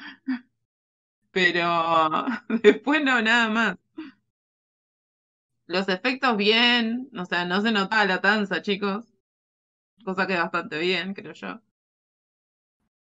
Pero 1.34 1.66
después 2.62 3.02
no, 3.02 3.20
nada 3.20 3.48
más. 3.48 3.76
Los 5.66 5.88
efectos 5.88 6.36
bien, 6.36 7.10
o 7.18 7.24
sea, 7.24 7.44
no 7.44 7.60
se 7.60 7.72
notaba 7.72 8.04
la 8.04 8.20
tanza, 8.20 8.62
chicos. 8.62 9.12
Cosa 10.04 10.26
que 10.26 10.36
bastante 10.36 10.78
bien, 10.78 11.12
creo 11.12 11.32
yo. 11.32 11.60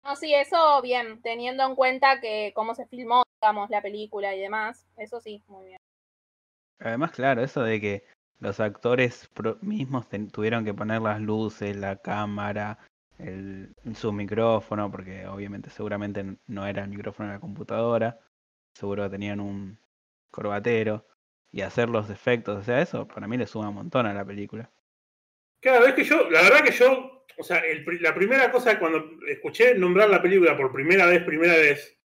No, 0.05 0.17
sí, 0.17 0.35
eso 0.35 0.83
bien, 0.83 1.23
teniendo 1.23 1.67
en 1.67 1.75
cuenta 1.75 2.21
que 2.21 2.53
cómo 2.55 2.75
se 2.75 2.87
filmó, 2.87 3.23
digamos, 3.41 3.71
la 3.71 3.81
película 3.81 4.35
y 4.35 4.41
demás, 4.41 4.87
eso 4.97 5.21
sí, 5.21 5.43
muy 5.47 5.67
bien. 5.67 5.79
Además, 6.79 7.13
claro, 7.13 7.43
eso 7.43 7.63
de 7.63 7.81
que 7.81 8.05
los 8.39 8.61
actores 8.61 9.31
mismos 9.61 10.09
tuvieron 10.33 10.65
que 10.65 10.75
poner 10.75 11.01
las 11.03 11.21
luces, 11.21 11.77
la 11.77 11.97
cámara, 11.97 12.79
el, 13.23 13.75
su 13.95 14.13
micrófono, 14.13 14.91
porque 14.91 15.27
obviamente 15.27 15.71
seguramente 15.71 16.25
no 16.47 16.67
era 16.67 16.83
el 16.83 16.91
micrófono 16.91 17.29
de 17.29 17.35
la 17.37 17.41
computadora, 17.41 18.19
seguro 18.75 19.05
que 19.05 19.11
tenían 19.11 19.41
un 19.41 19.79
corbatero, 20.31 21.07
y 21.53 21.63
hacer 21.63 21.89
los 21.89 22.11
efectos, 22.11 22.59
o 22.59 22.63
sea, 22.63 22.81
eso 22.81 23.09
para 23.09 23.27
mí 23.27 23.37
le 23.37 23.47
suma 23.47 23.71
un 23.71 23.75
montón 23.75 24.07
a 24.07 24.15
la 24.15 24.25
película. 24.25 24.71
Cada 25.61 25.81
vez 25.81 25.95
que 25.95 26.05
yo, 26.05 26.31
la 26.31 26.43
verdad 26.43 26.65
que 26.65 26.73
yo 26.73 27.21
o 27.41 27.43
sea, 27.43 27.63
la 28.01 28.15
primera 28.15 28.51
cosa 28.51 28.79
cuando 28.79 29.03
escuché 29.27 29.75
nombrar 29.75 30.11
la 30.11 30.21
película 30.21 30.57
por 30.57 30.73
primera 30.73 31.07
vez, 31.07 31.23
primera 31.25 31.55
vez, 31.55 31.99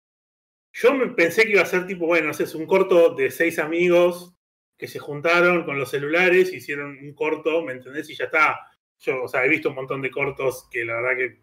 yo 0.72 0.94
me 0.94 1.08
pensé 1.08 1.44
que 1.44 1.52
iba 1.52 1.62
a 1.62 1.66
ser 1.66 1.86
tipo, 1.86 2.06
bueno, 2.06 2.28
no 2.28 2.34
sé, 2.34 2.44
es 2.44 2.54
un 2.54 2.66
corto 2.66 3.14
de 3.14 3.30
seis 3.30 3.58
amigos 3.58 4.34
que 4.76 4.88
se 4.88 4.98
juntaron 4.98 5.64
con 5.64 5.78
los 5.78 5.90
celulares, 5.90 6.52
hicieron 6.52 6.98
un 6.98 7.14
corto, 7.14 7.62
¿me 7.62 7.72
entendés? 7.72 8.10
Y 8.10 8.14
ya 8.14 8.26
está. 8.26 8.60
Yo, 9.02 9.24
o 9.24 9.28
sea, 9.28 9.44
he 9.44 9.48
visto 9.48 9.68
un 9.68 9.74
montón 9.74 10.00
de 10.00 10.10
cortos 10.10 10.68
que 10.70 10.84
la 10.84 10.94
verdad 10.94 11.16
que 11.16 11.40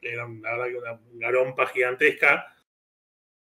eran 0.00 0.40
la 0.40 0.56
verdad 0.56 0.66
que 0.66 0.76
una 0.76 1.00
garompa 1.14 1.66
gigantesca. 1.66 2.46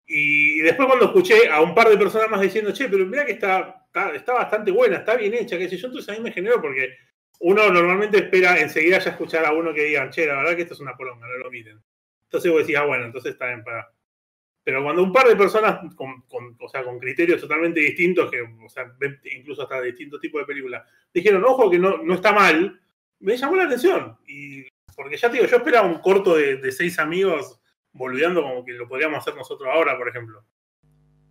Y 0.06 0.58
después 0.58 0.88
cuando 0.88 1.06
escuché 1.06 1.48
a 1.48 1.60
un 1.60 1.74
par 1.74 1.88
de 1.88 1.96
personas 1.96 2.28
más 2.28 2.40
diciendo, 2.40 2.72
che, 2.72 2.88
pero 2.88 3.06
mira 3.06 3.24
que 3.24 3.32
está, 3.32 3.86
está, 3.86 4.12
está 4.12 4.32
bastante 4.34 4.72
buena, 4.72 4.96
está 4.98 5.14
bien 5.14 5.34
hecha, 5.34 5.56
qué 5.56 5.68
sé 5.68 5.76
yo, 5.76 5.86
entonces 5.86 6.12
a 6.12 6.18
mí 6.18 6.24
me 6.24 6.32
generó 6.32 6.60
porque 6.60 6.96
uno 7.38 7.70
normalmente 7.70 8.18
espera 8.18 8.58
enseguida 8.58 8.98
ya 8.98 9.10
escuchar 9.10 9.46
a 9.46 9.52
uno 9.52 9.72
que 9.72 9.84
diga, 9.84 10.10
che, 10.10 10.26
la 10.26 10.36
verdad 10.36 10.56
que 10.56 10.62
esto 10.62 10.74
es 10.74 10.80
una 10.80 10.96
poronga, 10.96 11.28
no 11.28 11.36
lo 11.36 11.50
miren. 11.50 11.80
Entonces 12.24 12.50
vos 12.50 12.60
decís, 12.60 12.76
ah, 12.76 12.84
bueno, 12.84 13.04
entonces 13.06 13.32
está 13.32 13.46
bien 13.46 13.62
para. 13.62 13.88
Pero 14.62 14.82
cuando 14.82 15.02
un 15.02 15.12
par 15.12 15.26
de 15.26 15.36
personas 15.36 15.94
con, 15.94 16.24
o 16.58 16.68
sea, 16.68 16.82
con 16.82 16.98
criterios 16.98 17.40
totalmente 17.40 17.80
distintos, 17.80 18.30
que 18.30 18.42
o 18.42 18.68
sea, 18.68 18.92
incluso 19.32 19.62
hasta 19.62 19.80
distintos 19.80 20.20
tipos 20.20 20.42
de 20.42 20.46
películas, 20.46 20.86
dijeron, 21.14 21.44
ojo, 21.44 21.70
que 21.70 21.78
no, 21.78 21.98
no 21.98 22.14
está 22.14 22.32
mal, 22.32 22.80
me 23.20 23.36
llamó 23.36 23.56
la 23.56 23.64
atención. 23.64 24.18
Y 24.26 24.66
porque 24.96 25.16
ya 25.16 25.28
te 25.28 25.36
digo, 25.36 25.46
yo 25.46 25.56
esperaba 25.56 25.86
un 25.86 26.00
corto 26.00 26.34
de, 26.34 26.72
seis 26.72 26.98
amigos 26.98 27.60
boludeando 27.92 28.42
como 28.42 28.64
que 28.64 28.72
lo 28.72 28.88
podríamos 28.88 29.18
hacer 29.18 29.34
nosotros 29.34 29.68
ahora, 29.72 29.96
por 29.96 30.08
ejemplo. 30.08 30.44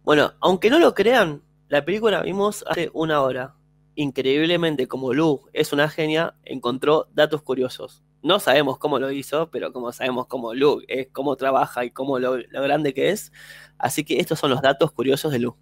Bueno, 0.04 0.34
aunque 0.39 0.69
no 0.69 0.80
lo 0.80 0.93
crean, 0.93 1.43
la 1.67 1.86
película 1.86 2.21
vimos 2.21 2.63
hace 2.67 2.89
una 2.93 3.21
hora 3.21 3.56
increíblemente 3.95 4.88
como 4.88 5.13
Lu 5.13 5.41
es 5.52 5.73
una 5.73 5.89
genia, 5.89 6.36
encontró 6.43 7.10
datos 7.13 7.41
curiosos. 7.41 8.02
No 8.21 8.39
sabemos 8.39 8.78
cómo 8.78 8.97
lo 8.97 9.12
hizo, 9.12 9.49
pero 9.52 9.71
como 9.71 9.91
sabemos 9.91 10.28
cómo 10.28 10.54
Lu 10.54 10.82
es, 10.88 11.08
cómo 11.12 11.36
trabaja 11.36 11.86
y 11.86 11.91
cómo 11.91 12.17
lo, 12.17 12.38
grande 12.49 12.93
que 12.93 13.10
es. 13.10 13.32
Así 13.78 14.04
que 14.04 14.19
estos 14.19 14.39
son 14.39 14.52
los 14.52 14.62
datos 14.62 14.91
curiosos 14.91 15.32
de 15.32 15.39
Lu. 15.39 15.56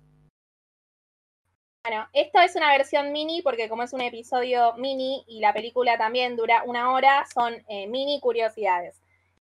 Bueno, 1.88 2.06
esto 2.12 2.42
es 2.42 2.54
una 2.58 2.70
versión 2.72 3.14
mini 3.14 3.42
porque 3.42 3.70
como 3.70 3.82
es 3.82 3.94
un 3.94 4.02
episodio 4.02 4.74
mini 4.74 5.24
y 5.26 5.40
la 5.40 5.54
película 5.54 5.98
también 5.98 6.36
dura 6.36 6.64
una 6.66 6.92
hora, 6.92 7.26
son 7.34 7.64
eh, 7.70 7.88
mini 7.88 8.20
curiosidades. 8.20 9.02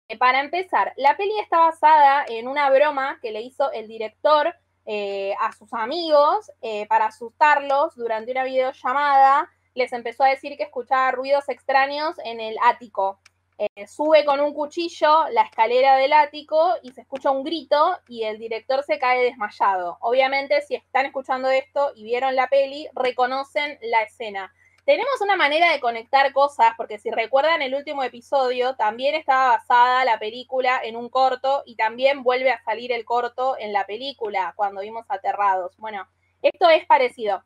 Eh, 0.07 0.17
para 0.17 0.39
empezar, 0.39 0.93
la 0.95 1.17
peli 1.17 1.37
está 1.37 1.59
basada 1.59 2.23
en 2.29 2.47
una 2.47 2.69
broma 2.69 3.19
que 3.21 3.31
le 3.31 3.41
hizo 3.41 3.69
el 3.73 3.89
director 3.89 4.55
eh, 4.85 5.33
a 5.41 5.51
sus 5.51 5.73
amigos 5.73 6.49
para 6.87 7.07
asustarlos 7.07 7.97
durante 7.97 8.31
una 8.31 8.45
videollamada. 8.45 9.49
Les 9.73 9.91
empezó 9.91 10.23
a 10.23 10.29
decir 10.29 10.55
que 10.55 10.63
escuchaba 10.63 11.11
ruidos 11.11 11.49
extraños 11.49 12.15
en 12.23 12.39
el 12.39 12.55
ático. 12.63 13.19
Eh, 13.61 13.87
sube 13.87 14.23
con 14.23 14.39
un 14.39 14.53
cuchillo 14.53 15.27
la 15.31 15.41
escalera 15.41 15.97
del 15.97 16.13
ático 16.13 16.75
y 16.81 16.93
se 16.93 17.01
escucha 17.01 17.29
un 17.29 17.43
grito 17.43 17.99
y 18.07 18.23
el 18.23 18.39
director 18.39 18.83
se 18.83 18.97
cae 18.97 19.21
desmayado. 19.21 19.97
Obviamente, 19.99 20.61
si 20.61 20.75
están 20.75 21.07
escuchando 21.07 21.49
esto 21.49 21.91
y 21.93 22.05
vieron 22.05 22.37
la 22.37 22.47
peli, 22.47 22.87
reconocen 22.95 23.77
la 23.81 24.03
escena. 24.03 24.53
Tenemos 24.85 25.19
una 25.19 25.35
manera 25.35 25.73
de 25.73 25.81
conectar 25.81 26.31
cosas, 26.31 26.71
porque 26.77 26.99
si 26.99 27.11
recuerdan 27.11 27.61
el 27.61 27.75
último 27.75 28.01
episodio, 28.01 28.77
también 28.77 29.13
estaba 29.13 29.57
basada 29.57 30.05
la 30.05 30.17
película 30.19 30.79
en 30.81 30.95
un 30.95 31.09
corto 31.09 31.63
y 31.65 31.75
también 31.75 32.23
vuelve 32.23 32.51
a 32.51 32.63
salir 32.63 32.93
el 32.93 33.03
corto 33.03 33.57
en 33.59 33.73
la 33.73 33.85
película 33.85 34.53
cuando 34.55 34.79
vimos 34.79 35.05
Aterrados. 35.09 35.75
Bueno, 35.77 36.07
esto 36.41 36.69
es 36.69 36.85
parecido. 36.85 37.43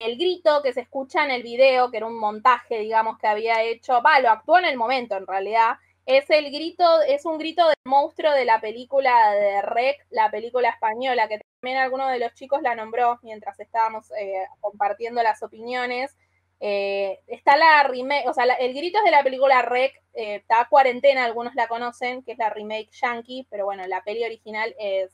El 0.00 0.16
grito 0.16 0.62
que 0.62 0.72
se 0.72 0.80
escucha 0.80 1.24
en 1.24 1.30
el 1.30 1.42
video, 1.42 1.90
que 1.90 1.98
era 1.98 2.06
un 2.06 2.18
montaje, 2.18 2.78
digamos, 2.78 3.18
que 3.18 3.26
había 3.26 3.62
hecho, 3.62 4.02
va, 4.02 4.18
lo 4.20 4.30
actuó 4.30 4.58
en 4.58 4.64
el 4.64 4.78
momento 4.78 5.14
en 5.16 5.26
realidad, 5.26 5.76
es 6.06 6.28
el 6.30 6.50
grito, 6.50 7.02
es 7.02 7.26
un 7.26 7.36
grito 7.38 7.66
del 7.66 7.76
monstruo 7.84 8.32
de 8.32 8.46
la 8.46 8.62
película 8.62 9.32
de 9.32 9.60
Rec, 9.60 10.06
la 10.08 10.30
película 10.30 10.70
española, 10.70 11.28
que 11.28 11.40
también 11.60 11.78
alguno 11.78 12.08
de 12.08 12.18
los 12.18 12.32
chicos 12.32 12.62
la 12.62 12.74
nombró 12.74 13.18
mientras 13.22 13.60
estábamos 13.60 14.10
eh, 14.18 14.46
compartiendo 14.60 15.22
las 15.22 15.42
opiniones. 15.42 16.16
Eh, 16.60 17.20
está 17.26 17.58
la 17.58 17.82
remake, 17.84 18.26
o 18.26 18.32
sea, 18.32 18.44
el 18.44 18.74
grito 18.74 18.98
es 18.98 19.04
de 19.04 19.10
la 19.10 19.22
película 19.22 19.60
Rec, 19.62 19.94
eh, 20.14 20.36
está 20.36 20.66
cuarentena, 20.70 21.26
algunos 21.26 21.54
la 21.54 21.68
conocen, 21.68 22.22
que 22.22 22.32
es 22.32 22.38
la 22.38 22.48
remake 22.48 22.90
yankee, 22.90 23.46
pero 23.50 23.66
bueno, 23.66 23.86
la 23.86 24.02
peli 24.02 24.24
original 24.24 24.74
es 24.78 25.10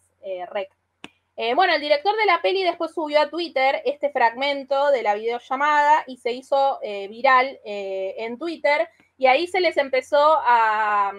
eh, 1.37 1.55
bueno, 1.55 1.75
el 1.75 1.81
director 1.81 2.17
de 2.17 2.27
la 2.27 2.41
peli 2.43 2.65
después 2.65 2.93
subió 2.93 3.21
a 3.21 3.31
Twitter 3.31 3.83
este 3.85 4.11
fragmento 4.11 4.91
de 4.91 5.03
la 5.03 5.15
videollamada 5.15 6.05
y 6.07 6.17
se 6.17 6.33
hizo 6.33 6.81
viral 6.83 7.61
en 7.65 8.39
Twitter 8.39 8.89
y 9.19 9.27
ahí 9.27 9.47
se 9.47 9.61
les 9.61 9.77
empezó 9.77 10.19
a, 10.19 11.13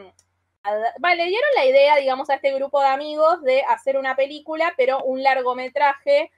a, 0.63 1.15
le 1.15 1.25
dieron 1.25 1.49
la 1.55 1.65
idea, 1.65 1.95
digamos, 1.97 2.29
a 2.29 2.35
este 2.35 2.53
grupo 2.53 2.79
de 2.79 2.87
amigos 2.87 3.41
de 3.43 3.63
hacer 3.63 3.97
una 3.97 4.15
película, 4.15 4.73
pero 4.77 5.03
un 5.03 5.23
largometraje 5.23 6.31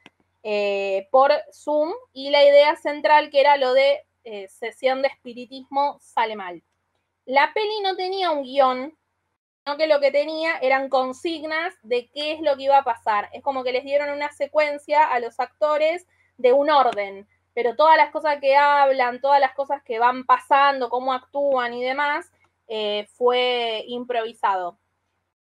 eh, 0.43 1.07
por 1.11 1.31
Zoom 1.51 1.91
y 2.13 2.29
la 2.29 2.43
idea 2.43 2.75
central 2.77 3.29
que 3.29 3.41
era 3.41 3.57
lo 3.57 3.73
de 3.73 4.05
eh, 4.23 4.47
sesión 4.47 5.01
de 5.01 5.09
espiritismo 5.09 5.97
sale 5.99 6.35
mal. 6.35 6.63
La 7.25 7.51
peli 7.53 7.81
no 7.83 7.95
tenía 7.95 8.31
un 8.31 8.43
guion, 8.43 8.97
que 9.77 9.87
lo 9.87 9.99
que 9.99 10.11
tenía 10.11 10.57
eran 10.57 10.89
consignas 10.89 11.73
de 11.83 12.09
qué 12.13 12.33
es 12.33 12.41
lo 12.41 12.55
que 12.55 12.63
iba 12.63 12.77
a 12.77 12.83
pasar. 12.83 13.29
Es 13.33 13.43
como 13.43 13.63
que 13.63 13.71
les 13.71 13.83
dieron 13.83 14.09
una 14.09 14.31
secuencia 14.31 15.03
a 15.03 15.19
los 15.19 15.39
actores 15.39 16.05
de 16.37 16.53
un 16.53 16.69
orden, 16.69 17.27
pero 17.53 17.75
todas 17.75 17.97
las 17.97 18.11
cosas 18.11 18.39
que 18.39 18.55
hablan, 18.55 19.21
todas 19.21 19.39
las 19.39 19.53
cosas 19.53 19.83
que 19.83 19.99
van 19.99 20.25
pasando, 20.25 20.89
cómo 20.89 21.13
actúan 21.13 21.73
y 21.73 21.83
demás, 21.83 22.31
eh, 22.67 23.07
fue 23.13 23.83
improvisado. 23.87 24.77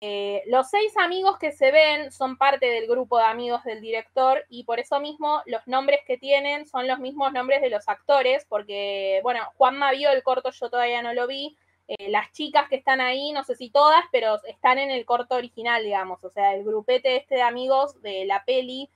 Eh, 0.04 0.42
los 0.46 0.68
seis 0.68 0.92
amigos 0.96 1.38
que 1.38 1.52
se 1.52 1.70
ven 1.70 2.10
son 2.10 2.36
parte 2.36 2.66
del 2.66 2.88
grupo 2.88 3.18
de 3.18 3.24
amigos 3.24 3.62
del 3.62 3.80
director 3.80 4.44
y 4.48 4.64
por 4.64 4.80
eso 4.80 4.98
mismo 4.98 5.42
los 5.46 5.64
nombres 5.68 6.00
que 6.04 6.18
tienen 6.18 6.66
son 6.66 6.88
los 6.88 6.98
mismos 6.98 7.32
nombres 7.32 7.62
de 7.62 7.70
los 7.70 7.88
actores, 7.88 8.44
porque, 8.48 9.20
bueno, 9.22 9.40
Juanma 9.54 9.92
vio 9.92 10.10
el 10.10 10.24
corto, 10.24 10.50
yo 10.50 10.68
todavía 10.70 11.02
no 11.02 11.14
lo 11.14 11.28
vi. 11.28 11.56
Eh, 11.98 12.08
las 12.08 12.32
chicas 12.32 12.68
que 12.70 12.76
están 12.76 13.02
ahí, 13.02 13.32
no 13.32 13.44
sé 13.44 13.54
si 13.54 13.68
todas, 13.68 14.02
pero 14.10 14.42
están 14.44 14.78
en 14.78 14.90
el 14.90 15.04
corto 15.04 15.34
original, 15.34 15.82
digamos. 15.82 16.24
O 16.24 16.30
sea, 16.30 16.54
el 16.54 16.64
grupete 16.64 17.16
este 17.16 17.34
de 17.34 17.42
amigos 17.42 18.00
de 18.00 18.24
la 18.24 18.44
peli 18.46 18.88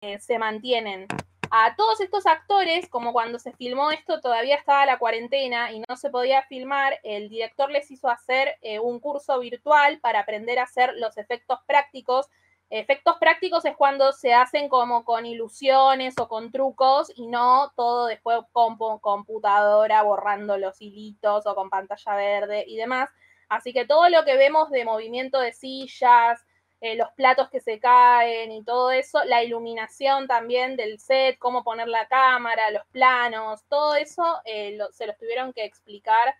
eh, 0.00 0.20
se 0.20 0.38
mantienen 0.38 1.08
a 1.50 1.74
todos 1.76 2.00
estos 2.00 2.26
actores, 2.26 2.88
como 2.88 3.12
cuando 3.12 3.38
se 3.38 3.52
filmó 3.52 3.90
esto 3.90 4.20
todavía 4.20 4.56
estaba 4.56 4.86
la 4.86 4.98
cuarentena 4.98 5.72
y 5.72 5.80
no 5.88 5.96
se 5.96 6.10
podía 6.10 6.42
filmar, 6.42 7.00
el 7.02 7.28
director 7.28 7.70
les 7.70 7.90
hizo 7.90 8.08
hacer 8.08 8.56
eh, 8.62 8.78
un 8.78 9.00
curso 9.00 9.38
virtual 9.40 9.98
para 10.00 10.20
aprender 10.20 10.58
a 10.58 10.64
hacer 10.64 10.94
los 10.96 11.16
efectos 11.18 11.60
prácticos 11.66 12.28
Efectos 12.68 13.16
prácticos 13.20 13.64
es 13.64 13.76
cuando 13.76 14.12
se 14.12 14.34
hacen 14.34 14.68
como 14.68 15.04
con 15.04 15.24
ilusiones 15.24 16.14
o 16.18 16.26
con 16.26 16.50
trucos 16.50 17.12
y 17.14 17.28
no 17.28 17.72
todo 17.76 18.06
después 18.06 18.40
con 18.50 18.76
computadora 18.98 20.02
borrando 20.02 20.58
los 20.58 20.80
hilitos 20.82 21.46
o 21.46 21.54
con 21.54 21.70
pantalla 21.70 22.16
verde 22.16 22.64
y 22.66 22.76
demás. 22.76 23.10
Así 23.48 23.72
que 23.72 23.86
todo 23.86 24.08
lo 24.08 24.24
que 24.24 24.36
vemos 24.36 24.70
de 24.70 24.84
movimiento 24.84 25.38
de 25.38 25.52
sillas, 25.52 26.44
eh, 26.80 26.96
los 26.96 27.08
platos 27.12 27.48
que 27.50 27.60
se 27.60 27.78
caen 27.78 28.50
y 28.50 28.64
todo 28.64 28.90
eso, 28.90 29.24
la 29.24 29.44
iluminación 29.44 30.26
también 30.26 30.76
del 30.76 30.98
set, 30.98 31.38
cómo 31.38 31.62
poner 31.62 31.86
la 31.86 32.08
cámara, 32.08 32.72
los 32.72 32.84
planos, 32.88 33.64
todo 33.68 33.94
eso 33.94 34.40
eh, 34.44 34.76
se 34.90 35.06
los 35.06 35.16
tuvieron 35.16 35.52
que 35.52 35.64
explicar 35.64 36.34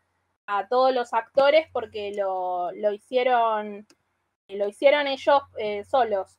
a 0.46 0.66
todos 0.68 0.92
los 0.92 1.14
actores 1.14 1.68
porque 1.72 2.12
lo, 2.14 2.72
lo 2.72 2.92
hicieron 2.92 3.86
lo 4.48 4.68
hicieron 4.68 5.06
ellos 5.06 5.42
eh, 5.58 5.84
solos. 5.84 6.38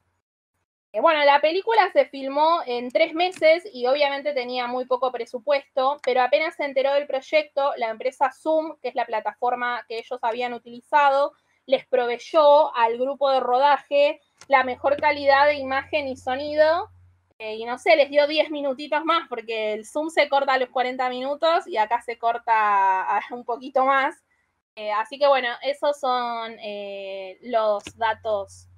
Eh, 0.94 1.02
bueno, 1.02 1.24
la 1.26 1.42
película 1.42 1.92
se 1.92 2.06
filmó 2.06 2.62
en 2.66 2.90
tres 2.92 3.14
meses 3.14 3.64
y 3.72 3.86
obviamente 3.88 4.34
tenía 4.34 4.68
muy 4.68 4.86
poco 4.86 5.12
presupuesto, 5.12 6.00
pero 6.04 6.22
apenas 6.22 6.56
se 6.56 6.64
enteró 6.64 6.94
del 6.94 7.06
proyecto, 7.06 7.74
la 7.78 7.90
empresa 7.90 8.32
Zoom, 8.32 8.78
que 8.82 8.88
es 8.90 8.96
la 8.96 9.06
plataforma 9.06 9.86
que 9.88 10.00
ellos 10.00 10.20
habían 10.22 10.54
utilizado, 10.54 11.34
les 11.66 11.86
proveyó 11.86 12.76
al 12.76 12.98
grupo 12.98 13.30
de 13.30 13.42
rodaje 13.42 14.22
la 14.48 14.64
mejor 14.64 14.98
calidad 14.98 15.48
de 15.48 15.56
imagen 15.56 16.08
y 16.08 16.16
sonido. 16.16 16.90
Eh, 17.40 17.56
y 17.58 17.66
no 17.66 17.78
sé, 17.78 17.96
les 17.96 18.10
dio 18.10 18.26
10 18.26 18.50
minutitos 18.50 19.04
más 19.06 19.28
porque 19.30 19.74
el 19.74 19.86
Zoom 19.86 20.10
se 20.10 20.28
corta 20.30 20.54
a 20.54 20.58
los 20.58 20.70
40 20.70 21.08
minutos 21.10 21.68
y 21.68 21.78
acá 21.78 22.02
se 22.02 22.18
corta 22.18 23.06
un 23.32 23.44
poquito 23.44 23.86
más. 23.86 24.16
Eh, 24.78 24.92
así 24.92 25.18
que 25.18 25.28
bueno, 25.28 25.50
esos 25.64 26.00
son 26.00 26.56
eh, 26.60 27.40
los 27.42 27.84
datos 27.98 28.70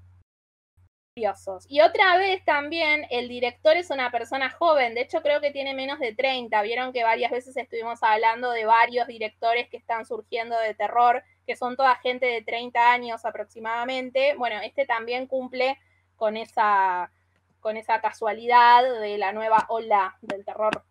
curiosos. 1.13 1.65
Y 1.67 1.81
otra 1.81 2.15
vez 2.17 2.45
también, 2.45 3.05
el 3.09 3.27
director 3.27 3.75
es 3.75 3.89
una 3.89 4.09
persona 4.09 4.49
joven, 4.49 4.95
de 4.95 5.01
hecho 5.01 5.21
creo 5.21 5.41
que 5.41 5.51
tiene 5.51 5.73
menos 5.73 5.99
de 5.99 6.15
30. 6.15 6.62
Vieron 6.62 6.93
que 6.93 7.03
varias 7.03 7.31
veces 7.31 7.57
estuvimos 7.57 8.01
hablando 8.01 8.51
de 8.51 8.63
varios 8.63 9.07
directores 9.07 9.67
que 9.67 9.75
están 9.75 10.05
surgiendo 10.05 10.57
de 10.59 10.73
terror, 10.73 11.21
que 11.45 11.57
son 11.57 11.75
toda 11.75 11.95
gente 11.95 12.27
de 12.27 12.43
30 12.43 12.93
años 12.93 13.25
aproximadamente. 13.25 14.35
Bueno, 14.38 14.62
este 14.62 14.85
también 14.85 15.27
cumple 15.27 15.77
con 16.15 16.38
esa, 16.38 17.12
con 17.59 17.75
esa 17.75 17.99
casualidad 17.99 18.83
de 19.01 19.17
la 19.17 19.33
nueva 19.33 19.65
ola 19.67 20.17
del 20.21 20.45
terror 20.45 20.85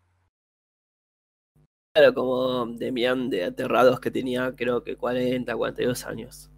Claro, 1.99 2.13
como 2.13 2.65
Demian 2.65 3.29
de 3.29 3.43
Aterrados 3.43 3.99
que 3.99 4.09
tenía 4.09 4.53
creo 4.55 4.81
que 4.85 4.95
40, 4.95 5.53
42 5.53 6.05
años. 6.05 6.49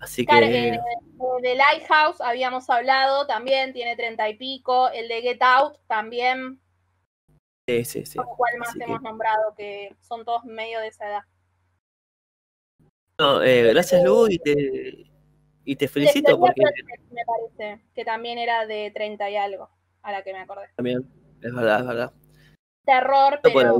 Así 0.00 0.26
que... 0.26 0.36
Eh, 0.36 0.80
de 1.42 1.54
Lighthouse 1.54 2.20
habíamos 2.20 2.68
hablado, 2.68 3.24
también 3.28 3.72
tiene 3.72 3.94
30 3.94 4.30
y 4.30 4.36
pico. 4.36 4.90
El 4.90 5.06
de 5.06 5.22
Get 5.22 5.42
Out 5.42 5.78
también. 5.86 6.60
Sí, 7.68 7.84
sí, 7.84 8.04
sí. 8.04 8.18
¿Cuál 8.36 8.58
más 8.58 8.74
hemos 8.74 9.00
nombrado? 9.00 9.54
Que 9.56 9.94
son 10.00 10.24
todos 10.24 10.44
medio 10.44 10.80
de 10.80 10.88
esa 10.88 11.08
edad. 11.08 11.22
No, 13.16 13.42
eh, 13.42 13.72
gracias 13.72 14.02
Lu 14.02 14.26
y 14.28 14.38
te, 14.38 15.06
y 15.64 15.76
te 15.76 15.86
felicito 15.86 16.36
porque... 16.36 16.62
Me 17.12 17.22
parece 17.24 17.84
que 17.94 18.04
también 18.04 18.38
era 18.38 18.66
de 18.66 18.90
30 18.92 19.30
y 19.30 19.36
algo, 19.36 19.70
a 20.02 20.10
la 20.10 20.24
que 20.24 20.32
me 20.32 20.40
acordé. 20.40 20.66
También, 20.74 21.08
es 21.40 21.54
verdad, 21.54 21.78
es 21.78 21.86
verdad. 21.86 22.12
Terror, 22.84 23.38
pero 23.40 23.78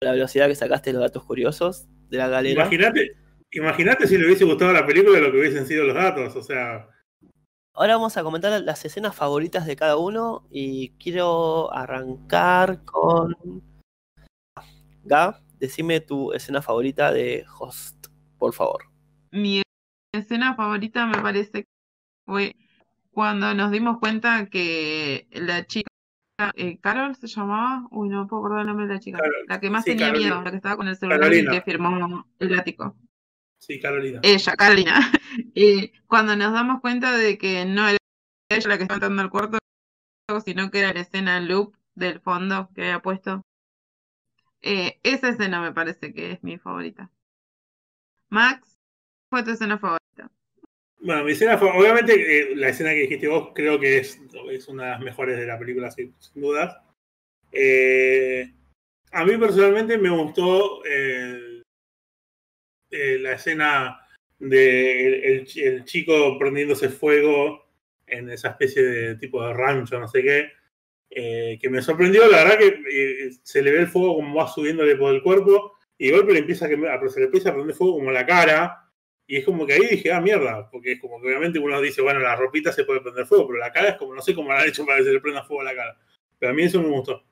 la 0.00 0.12
velocidad 0.12 0.48
que 0.48 0.54
sacaste 0.54 0.92
los 0.92 1.02
datos 1.02 1.24
curiosos 1.24 1.86
de 2.08 2.18
la 2.18 2.28
galera. 2.28 2.62
Imagínate, 2.62 3.16
imagínate 3.50 4.06
si 4.06 4.18
le 4.18 4.26
hubiese 4.26 4.44
gustado 4.44 4.72
la 4.72 4.86
película 4.86 5.20
lo 5.20 5.32
que 5.32 5.38
hubiesen 5.38 5.66
sido 5.66 5.84
los 5.84 5.94
datos, 5.94 6.36
o 6.36 6.42
sea. 6.42 6.88
Ahora 7.72 7.96
vamos 7.96 8.16
a 8.16 8.22
comentar 8.22 8.60
las 8.62 8.84
escenas 8.84 9.14
favoritas 9.14 9.66
de 9.66 9.76
cada 9.76 9.96
uno 9.96 10.46
y 10.50 10.90
quiero 10.98 11.72
arrancar 11.74 12.84
con 12.84 13.34
Ga, 15.04 15.42
decime 15.58 16.00
tu 16.00 16.32
escena 16.32 16.62
favorita 16.62 17.12
de 17.12 17.44
Host, 17.58 18.08
por 18.38 18.52
favor. 18.52 18.84
Mi 19.30 19.62
escena 20.12 20.54
favorita 20.54 21.06
me 21.06 21.18
parece 21.18 21.62
que 21.62 21.68
fue 22.26 22.56
cuando 23.12 23.54
nos 23.54 23.70
dimos 23.70 23.98
cuenta 23.98 24.46
que 24.46 25.28
la 25.30 25.66
chica 25.66 25.88
eh, 26.54 26.78
Carol 26.80 27.16
se 27.16 27.26
llamaba, 27.26 27.86
uy, 27.90 28.08
no 28.08 28.26
puedo 28.26 28.42
acordar 28.42 28.60
el 28.62 28.66
nombre 28.66 28.86
de 28.86 28.94
la 28.94 29.00
chica, 29.00 29.20
la 29.48 29.60
que 29.60 29.70
más 29.70 29.84
tenía 29.84 30.12
miedo, 30.12 30.42
la 30.42 30.50
que 30.50 30.56
estaba 30.56 30.76
con 30.76 30.88
el 30.88 30.96
celular 30.96 31.32
y 31.32 31.46
que 31.46 31.62
firmó 31.62 32.26
el 32.38 32.58
ático. 32.58 32.96
Sí, 33.58 33.80
Carolina. 33.80 34.20
Ella, 34.22 34.52
Carolina. 34.54 35.00
y 35.54 35.88
cuando 36.06 36.36
nos 36.36 36.52
damos 36.52 36.80
cuenta 36.80 37.16
de 37.16 37.38
que 37.38 37.64
no 37.64 37.88
era 37.88 37.98
ella 38.50 38.68
la 38.68 38.76
que 38.76 38.82
estaba 38.82 38.96
entrando 38.96 39.22
al 39.22 39.30
cuarto, 39.30 39.58
sino 40.44 40.70
que 40.70 40.80
era 40.80 40.92
la 40.92 41.00
escena 41.00 41.40
loop 41.40 41.74
del 41.94 42.20
fondo 42.20 42.70
que 42.74 42.82
había 42.82 43.00
puesto. 43.00 43.42
Eh, 44.60 45.00
esa 45.02 45.30
escena 45.30 45.60
me 45.60 45.72
parece 45.72 46.12
que 46.12 46.32
es 46.32 46.42
mi 46.42 46.58
favorita. 46.58 47.10
Max, 48.28 48.78
¿cuál 49.30 49.42
fue 49.42 49.44
tu 49.44 49.50
escena 49.54 49.78
favorita? 49.78 50.05
Bueno, 51.00 51.24
mi 51.24 51.32
escena 51.32 51.58
fue, 51.58 51.70
obviamente, 51.70 52.14
eh, 52.14 52.56
la 52.56 52.70
escena 52.70 52.90
que 52.90 53.00
dijiste 53.00 53.28
vos 53.28 53.50
creo 53.54 53.78
que 53.78 53.98
es, 53.98 54.20
es 54.50 54.68
una 54.68 54.84
de 54.84 54.90
las 54.90 55.00
mejores 55.00 55.38
de 55.38 55.46
la 55.46 55.58
película, 55.58 55.90
sin, 55.90 56.14
dudas. 56.34 56.76
Eh, 57.52 58.50
a 59.12 59.24
mí 59.24 59.36
personalmente 59.36 59.98
me 59.98 60.10
gustó 60.10 60.82
eh, 60.84 61.62
la 62.90 63.32
escena 63.32 64.00
de 64.38 65.44
el, 65.44 65.84
chico 65.84 66.38
prendiéndose 66.38 66.88
fuego 66.88 67.66
en 68.06 68.30
esa 68.30 68.50
especie 68.50 68.82
de 68.82 69.16
tipo 69.16 69.46
de 69.46 69.52
rancho, 69.52 69.98
no 69.98 70.08
sé 70.08 70.22
qué, 70.22 71.58
que 71.58 71.70
me 71.70 71.82
sorprendió, 71.82 72.28
la 72.28 72.44
verdad 72.44 72.58
que 72.58 73.30
se 73.42 73.62
le 73.62 73.72
ve 73.72 73.80
el 73.80 73.88
fuego 73.88 74.16
como 74.16 74.34
va 74.34 74.48
subiéndole 74.48 74.96
por 74.96 75.14
el 75.14 75.22
cuerpo 75.22 75.76
y 75.98 76.08
de 76.08 76.16
golpe 76.16 76.32
le 76.32 76.40
empieza 76.40 76.66
a, 76.66 77.08
se 77.08 77.20
le 77.20 77.26
empieza 77.26 77.50
a 77.50 77.54
prender 77.54 77.74
fuego 77.74 77.94
como 77.94 78.10
la 78.10 78.26
cara 78.26 78.85
y 79.28 79.36
es 79.36 79.44
como 79.44 79.66
que 79.66 79.72
ahí 79.72 79.86
dije, 79.90 80.12
ah, 80.12 80.20
mierda, 80.20 80.70
porque 80.70 80.92
es 80.92 81.00
como 81.00 81.20
que 81.20 81.26
obviamente 81.26 81.58
uno 81.58 81.80
dice, 81.80 82.00
bueno, 82.00 82.20
la 82.20 82.36
ropita 82.36 82.72
se 82.72 82.84
puede 82.84 83.00
prender 83.00 83.26
fuego, 83.26 83.48
pero 83.48 83.58
la 83.58 83.72
cara 83.72 83.90
es 83.90 83.96
como, 83.96 84.14
no 84.14 84.22
sé 84.22 84.34
cómo 84.34 84.52
la 84.52 84.60
han 84.60 84.68
hecho 84.68 84.86
para 84.86 84.98
que 84.98 85.04
se 85.04 85.12
le 85.12 85.20
prenda 85.20 85.42
fuego 85.42 85.62
a 85.62 85.64
la 85.64 85.74
cara. 85.74 85.98
Pero 86.38 86.52
a 86.52 86.54
mí 86.54 86.62
eso 86.62 86.80
me 86.80 86.88
gustó. 86.88 87.24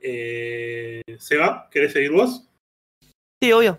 Eh, 0.00 1.02
Seba, 1.18 1.68
¿querés 1.70 1.92
seguir 1.92 2.12
vos? 2.12 2.48
Sí, 3.42 3.52
obvio. 3.52 3.78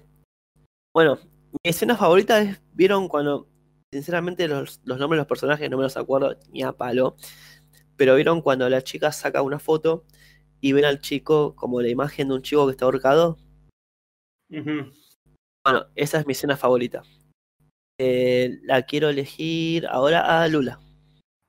Bueno, 0.94 1.20
mi 1.64 1.70
escena 1.70 1.98
favorita 1.98 2.42
es, 2.42 2.62
vieron 2.74 3.08
cuando, 3.08 3.50
sinceramente 3.92 4.48
los, 4.48 4.82
los 4.86 5.00
nombres 5.00 5.18
de 5.18 5.22
los 5.22 5.28
personajes 5.28 5.70
no 5.70 5.78
me 5.78 5.84
los 5.84 5.98
acuerdo 5.98 6.38
ni 6.52 6.62
a 6.62 6.74
palo, 6.74 7.16
pero 7.98 8.16
vieron 8.16 8.42
cuando 8.42 8.70
la 8.70 8.84
chica 8.84 9.12
saca 9.12 9.42
una 9.42 9.58
foto 9.58 10.06
y 10.62 10.74
ven 10.74 10.86
al 10.86 11.00
chico 11.00 11.56
como 11.56 11.82
la 11.82 11.90
imagen 11.90 12.28
de 12.28 12.36
un 12.36 12.42
chico 12.44 12.66
que 12.68 12.72
está 12.72 12.86
ahorcado. 12.86 13.38
Bueno, 15.66 15.88
esa 15.96 16.20
es 16.20 16.28
mi 16.28 16.34
escena 16.34 16.56
favorita. 16.56 17.02
Eh, 17.98 18.60
la 18.62 18.84
quiero 18.84 19.10
elegir 19.10 19.88
ahora 19.88 20.44
a 20.44 20.48
Lula. 20.48 20.80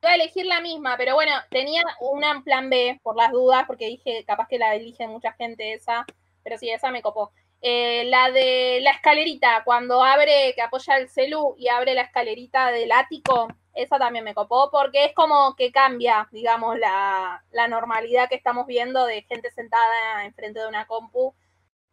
Voy 0.01 0.11
a 0.11 0.15
elegir 0.15 0.47
la 0.47 0.63
misma, 0.63 0.97
pero 0.97 1.15
bueno, 1.15 1.33
tenía 1.51 1.83
una 2.01 2.43
plan 2.43 2.71
B 2.71 2.99
por 3.03 3.15
las 3.15 3.31
dudas, 3.31 3.65
porque 3.67 3.89
dije, 3.89 4.25
capaz 4.27 4.49
que 4.49 4.59
la 4.59 4.75
elige 4.75 5.07
mucha 5.07 5.33
gente 5.35 5.75
esa, 5.75 6.07
pero 6.43 6.57
sí, 6.57 6.71
esa 6.71 6.91
me 6.91 7.03
copó. 7.03 7.31
Eh, 7.61 8.05
la 8.07 8.31
de 8.31 8.79
la 8.81 8.93
escalerita, 8.93 9.63
cuando 9.67 10.03
abre, 10.03 10.55
que 10.55 10.63
apoya 10.63 10.97
el 10.97 11.11
celu 11.11 11.55
y 11.59 11.69
abre 11.69 11.93
la 11.93 12.03
escalerita 12.03 12.71
del 12.71 12.93
ático, 12.93 13.49
esa 13.75 13.99
también 13.99 14.25
me 14.25 14.35
copó, 14.35 14.71
porque 14.71 15.05
es 15.05 15.13
como 15.13 15.55
que 15.57 15.71
cambia, 15.71 16.27
digamos, 16.33 16.79
la, 16.79 17.45
normalidad 17.69 18.31
que 18.31 18.37
estamos 18.37 18.67
viendo 18.67 19.05
de 19.05 19.21
gente 19.25 19.51
sentada 19.51 20.25
enfrente 20.25 20.61
de 20.61 20.69
una 20.69 20.87
compu. 20.87 21.35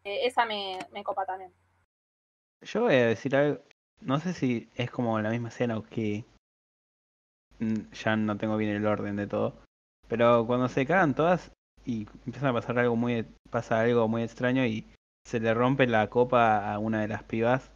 Eh, 0.05 0.25
esa 0.25 0.45
me, 0.45 0.79
me 0.93 1.03
copa 1.03 1.25
también. 1.25 1.51
Yo 2.63 2.81
voy 2.83 2.95
a 2.95 3.07
decir 3.07 3.35
algo, 3.35 3.61
no 4.01 4.19
sé 4.19 4.33
si 4.33 4.69
es 4.75 4.89
como 4.89 5.19
la 5.19 5.29
misma 5.29 5.49
escena 5.49 5.77
o 5.77 5.83
que 5.83 6.25
mm, 7.59 7.91
ya 7.91 8.15
no 8.15 8.37
tengo 8.37 8.57
bien 8.57 8.71
el 8.71 8.85
orden 8.85 9.15
de 9.15 9.27
todo, 9.27 9.55
pero 10.07 10.45
cuando 10.47 10.69
se 10.69 10.85
cagan 10.85 11.13
todas 11.15 11.51
y 11.85 12.07
empiezan 12.25 12.49
a 12.49 12.53
pasar 12.53 12.79
algo 12.79 12.95
muy 12.95 13.25
pasa 13.49 13.81
algo 13.81 14.07
muy 14.07 14.23
extraño 14.23 14.65
y 14.65 14.87
se 15.25 15.39
le 15.39 15.53
rompe 15.53 15.87
la 15.87 16.09
copa 16.09 16.73
a 16.73 16.79
una 16.79 17.01
de 17.01 17.07
las 17.07 17.23
pibas. 17.23 17.71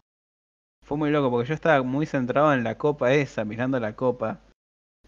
Fue 0.84 0.96
muy 0.96 1.10
loco 1.10 1.30
porque 1.30 1.48
yo 1.48 1.54
estaba 1.54 1.82
muy 1.82 2.06
centrado 2.06 2.52
en 2.54 2.64
la 2.64 2.78
copa 2.78 3.12
esa, 3.12 3.44
mirando 3.44 3.78
la 3.78 3.94
copa, 3.94 4.40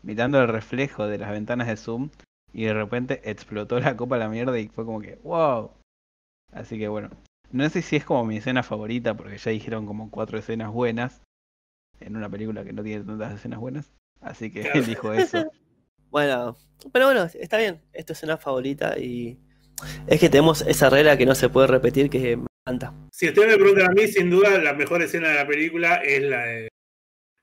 mirando 0.02 0.40
el 0.40 0.48
reflejo 0.48 1.06
de 1.06 1.18
las 1.18 1.30
ventanas 1.30 1.68
de 1.68 1.76
Zoom 1.76 2.10
y 2.52 2.64
de 2.64 2.74
repente 2.74 3.22
explotó 3.30 3.80
la 3.80 3.96
copa 3.96 4.16
a 4.16 4.18
la 4.18 4.28
mierda 4.28 4.58
y 4.58 4.68
fue 4.68 4.84
como 4.84 5.00
que 5.00 5.16
wow. 5.22 5.70
Así 6.52 6.78
que 6.78 6.88
bueno, 6.88 7.10
no 7.52 7.68
sé 7.68 7.82
si 7.82 7.96
es 7.96 8.04
como 8.04 8.24
mi 8.24 8.38
escena 8.38 8.62
favorita, 8.62 9.16
porque 9.16 9.38
ya 9.38 9.50
dijeron 9.50 9.86
como 9.86 10.10
cuatro 10.10 10.38
escenas 10.38 10.72
buenas 10.72 11.22
en 12.00 12.16
una 12.16 12.28
película 12.28 12.64
que 12.64 12.72
no 12.72 12.82
tiene 12.82 13.04
tantas 13.04 13.34
escenas 13.34 13.58
buenas. 13.58 13.92
Así 14.20 14.50
que 14.50 14.62
él 14.62 14.86
dijo 14.86 15.12
eso. 15.12 15.50
Bueno, 16.10 16.56
pero 16.92 17.04
bueno, 17.04 17.28
está 17.34 17.56
bien. 17.56 17.80
Es 17.92 18.04
tu 18.04 18.14
escena 18.14 18.36
favorita 18.36 18.98
y 18.98 19.38
es 20.08 20.18
que 20.18 20.28
tenemos 20.28 20.62
esa 20.62 20.90
regla 20.90 21.16
que 21.16 21.24
no 21.24 21.36
se 21.36 21.48
puede 21.48 21.68
repetir 21.68 22.10
que 22.10 22.36
me 22.36 22.46
encanta. 22.66 22.92
Si 23.12 23.28
ustedes 23.28 23.46
me 23.46 23.56
preguntan 23.56 23.92
a 23.92 23.94
mí, 23.94 24.08
sin 24.08 24.28
duda 24.28 24.58
la 24.58 24.74
mejor 24.74 25.02
escena 25.02 25.28
de 25.28 25.34
la 25.36 25.46
película 25.46 26.02
es 26.02 26.22
la 26.24 26.46
de 26.46 26.68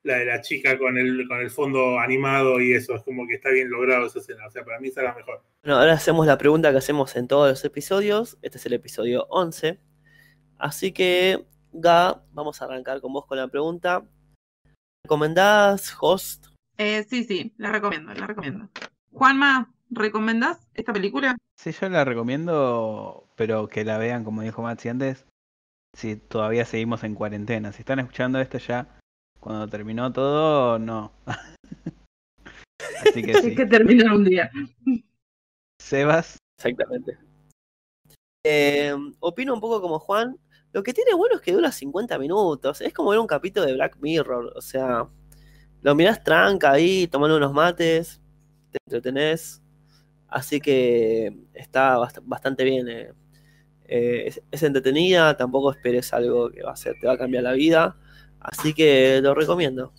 la 0.03 0.17
de 0.17 0.25
la 0.25 0.41
chica 0.41 0.77
con 0.77 0.97
el, 0.97 1.27
con 1.27 1.39
el 1.39 1.49
fondo 1.49 1.99
animado 1.99 2.59
y 2.59 2.73
eso, 2.73 2.95
es 2.95 3.03
como 3.03 3.27
que 3.27 3.35
está 3.35 3.49
bien 3.49 3.69
logrado 3.69 4.07
esa 4.07 4.19
escena, 4.19 4.47
o 4.47 4.51
sea, 4.51 4.63
para 4.63 4.79
mí 4.79 4.87
esa 4.87 5.01
es 5.01 5.07
la 5.07 5.15
mejor. 5.15 5.43
Bueno, 5.63 5.79
ahora 5.79 5.93
hacemos 5.93 6.25
la 6.25 6.37
pregunta 6.37 6.71
que 6.71 6.77
hacemos 6.77 7.15
en 7.15 7.27
todos 7.27 7.49
los 7.49 7.63
episodios, 7.65 8.37
este 8.41 8.57
es 8.57 8.65
el 8.65 8.73
episodio 8.73 9.27
11, 9.29 9.79
así 10.59 10.91
que, 10.91 11.45
Ga, 11.73 12.23
vamos 12.31 12.61
a 12.61 12.65
arrancar 12.65 13.01
con 13.01 13.13
vos 13.13 13.25
con 13.25 13.37
la 13.37 13.47
pregunta. 13.47 14.03
¿Recomendás 15.03 15.95
Host? 15.99 16.47
Eh, 16.77 17.05
sí, 17.09 17.23
sí, 17.23 17.53
la 17.57 17.71
recomiendo, 17.71 18.13
la 18.13 18.27
recomiendo. 18.27 18.69
Juanma, 19.11 19.73
¿recomendás 19.89 20.67
esta 20.73 20.93
película? 20.93 21.37
Sí, 21.57 21.71
yo 21.71 21.89
la 21.89 22.05
recomiendo, 22.05 23.27
pero 23.35 23.67
que 23.67 23.83
la 23.83 23.97
vean, 23.97 24.23
como 24.23 24.41
dijo 24.41 24.61
Maxi 24.61 24.89
antes, 24.89 25.25
si 25.95 26.15
todavía 26.15 26.65
seguimos 26.65 27.03
en 27.03 27.15
cuarentena. 27.15 27.71
Si 27.71 27.81
están 27.81 27.99
escuchando 27.99 28.39
esto 28.39 28.57
ya 28.59 28.99
cuando 29.39 29.67
terminó 29.67 30.11
todo, 30.11 30.77
no. 30.77 31.11
Así 33.01 33.23
que 33.23 33.33
sí. 33.35 33.55
que 33.55 33.65
terminar 33.65 34.13
un 34.13 34.23
día. 34.23 34.51
Sebas. 35.81 36.37
Exactamente. 36.59 37.17
Eh, 38.43 38.93
opino 39.19 39.53
un 39.53 39.61
poco 39.61 39.81
como 39.81 39.99
Juan. 39.99 40.37
Lo 40.77 40.83
que 40.83 40.93
tiene 40.93 41.15
bueno 41.15 41.37
es 41.37 41.41
que 41.41 41.53
dura 41.53 41.71
50 41.71 42.19
minutos. 42.19 42.81
Es 42.81 42.93
como 42.93 43.09
ver 43.09 43.17
un 43.17 43.25
capítulo 43.25 43.65
de 43.65 43.73
Black 43.73 43.97
Mirror. 43.99 44.53
O 44.55 44.61
sea, 44.61 45.09
lo 45.81 45.95
mirás 45.95 46.23
tranca 46.23 46.71
ahí, 46.71 47.07
tomando 47.07 47.35
unos 47.35 47.51
mates, 47.51 48.21
te 48.69 48.77
entretenés. 48.85 49.63
Así 50.27 50.61
que 50.61 51.35
está 51.55 51.97
bastante 52.21 52.63
bien. 52.63 52.87
Eh. 52.89 53.11
Eh, 53.85 54.31
es, 54.51 54.61
entretenida, 54.61 55.35
tampoco 55.35 55.71
esperes 55.71 56.13
algo 56.13 56.51
que 56.51 56.61
va 56.61 56.73
a 56.73 56.75
ser, 56.75 56.93
te 57.01 57.07
va 57.07 57.13
a 57.13 57.17
cambiar 57.17 57.41
la 57.41 57.53
vida. 57.53 57.97
Así 58.39 58.75
que 58.75 59.19
lo 59.23 59.33
recomiendo. 59.33 59.93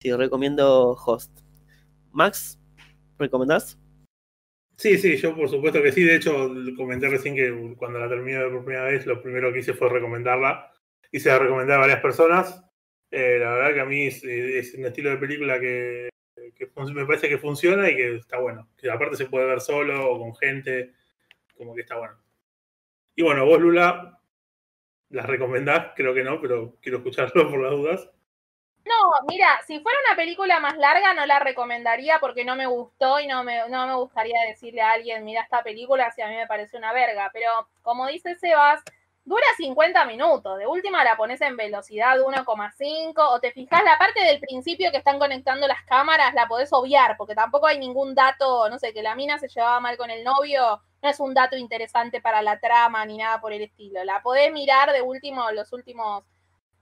Sí, 0.00 0.12
recomiendo 0.12 0.96
Host. 1.06 1.30
Max, 2.10 2.58
¿recomendás? 3.16 3.78
Sí, 4.76 4.98
sí, 4.98 5.16
yo 5.16 5.34
por 5.34 5.48
supuesto 5.48 5.82
que 5.82 5.92
sí. 5.92 6.02
De 6.02 6.16
hecho, 6.16 6.50
comenté 6.76 7.08
recién 7.08 7.36
que 7.36 7.74
cuando 7.76 7.98
la 7.98 8.08
terminé 8.08 8.40
por 8.48 8.64
primera 8.64 8.84
vez, 8.84 9.06
lo 9.06 9.22
primero 9.22 9.52
que 9.52 9.60
hice 9.60 9.74
fue 9.74 9.88
recomendarla. 9.88 10.72
Hice 11.10 11.28
la 11.28 11.38
recomendar 11.38 11.76
a 11.78 11.80
varias 11.82 12.00
personas. 12.00 12.64
Eh, 13.10 13.38
la 13.38 13.52
verdad 13.52 13.74
que 13.74 13.80
a 13.80 13.84
mí 13.84 14.06
es, 14.06 14.74
un 14.74 14.86
estilo 14.86 15.10
de 15.10 15.18
película 15.18 15.60
que, 15.60 16.08
me 16.94 17.06
parece 17.06 17.28
que 17.28 17.38
funciona 17.38 17.90
y 17.90 17.96
que 17.96 18.16
está 18.16 18.38
bueno. 18.38 18.68
Que 18.76 18.90
aparte 18.90 19.16
se 19.16 19.26
puede 19.26 19.46
ver 19.46 19.60
solo 19.60 20.10
o 20.10 20.18
con 20.18 20.34
gente, 20.34 20.92
como 21.56 21.74
que 21.74 21.82
está 21.82 21.98
bueno. 21.98 22.16
Y 23.14 23.22
bueno, 23.22 23.44
vos, 23.44 23.60
Lula, 23.60 24.18
¿las 25.10 25.26
recomendás? 25.26 25.92
Creo 25.94 26.14
que 26.14 26.24
no, 26.24 26.40
pero 26.40 26.78
quiero 26.80 26.98
escucharlo 26.98 27.50
por 27.50 27.60
las 27.60 27.72
dudas. 27.72 28.10
No, 28.84 29.26
mira, 29.28 29.60
si 29.66 29.78
fuera 29.80 29.98
una 30.08 30.16
película 30.16 30.58
más 30.60 30.76
larga 30.76 31.14
no 31.14 31.24
la 31.24 31.38
recomendaría 31.38 32.18
porque 32.18 32.44
no 32.44 32.56
me 32.56 32.66
gustó 32.66 33.20
y 33.20 33.26
no 33.26 33.44
me, 33.44 33.68
no 33.68 33.86
me 33.86 33.94
gustaría 33.94 34.40
decirle 34.48 34.82
a 34.82 34.92
alguien, 34.92 35.24
mira 35.24 35.42
esta 35.42 35.62
película 35.62 36.10
si 36.12 36.22
a 36.22 36.28
mí 36.28 36.34
me 36.34 36.46
parece 36.46 36.76
una 36.76 36.92
verga. 36.92 37.30
Pero 37.32 37.68
como 37.82 38.06
dice 38.08 38.34
Sebas, 38.34 38.82
dura 39.24 39.46
50 39.56 40.04
minutos. 40.04 40.58
De 40.58 40.66
última 40.66 41.04
la 41.04 41.16
pones 41.16 41.40
en 41.40 41.56
velocidad 41.56 42.18
1,5 42.18 43.14
o 43.16 43.40
te 43.40 43.52
fijas 43.52 43.84
la 43.84 43.98
parte 43.98 44.24
del 44.24 44.40
principio 44.40 44.90
que 44.90 44.96
están 44.98 45.18
conectando 45.18 45.66
las 45.68 45.82
cámaras, 45.84 46.34
la 46.34 46.46
podés 46.48 46.72
obviar 46.72 47.16
porque 47.16 47.34
tampoco 47.34 47.66
hay 47.66 47.78
ningún 47.78 48.14
dato, 48.14 48.68
no 48.68 48.78
sé, 48.78 48.92
que 48.92 49.02
la 49.02 49.14
mina 49.14 49.38
se 49.38 49.48
llevaba 49.48 49.80
mal 49.80 49.96
con 49.96 50.10
el 50.10 50.24
novio, 50.24 50.82
no 51.02 51.08
es 51.08 51.20
un 51.20 51.34
dato 51.34 51.56
interesante 51.56 52.20
para 52.20 52.42
la 52.42 52.58
trama 52.58 53.04
ni 53.06 53.16
nada 53.18 53.40
por 53.40 53.52
el 53.52 53.62
estilo. 53.62 54.04
La 54.04 54.22
podés 54.22 54.52
mirar 54.52 54.92
de 54.92 55.02
último, 55.02 55.50
los 55.52 55.72
últimos, 55.72 56.24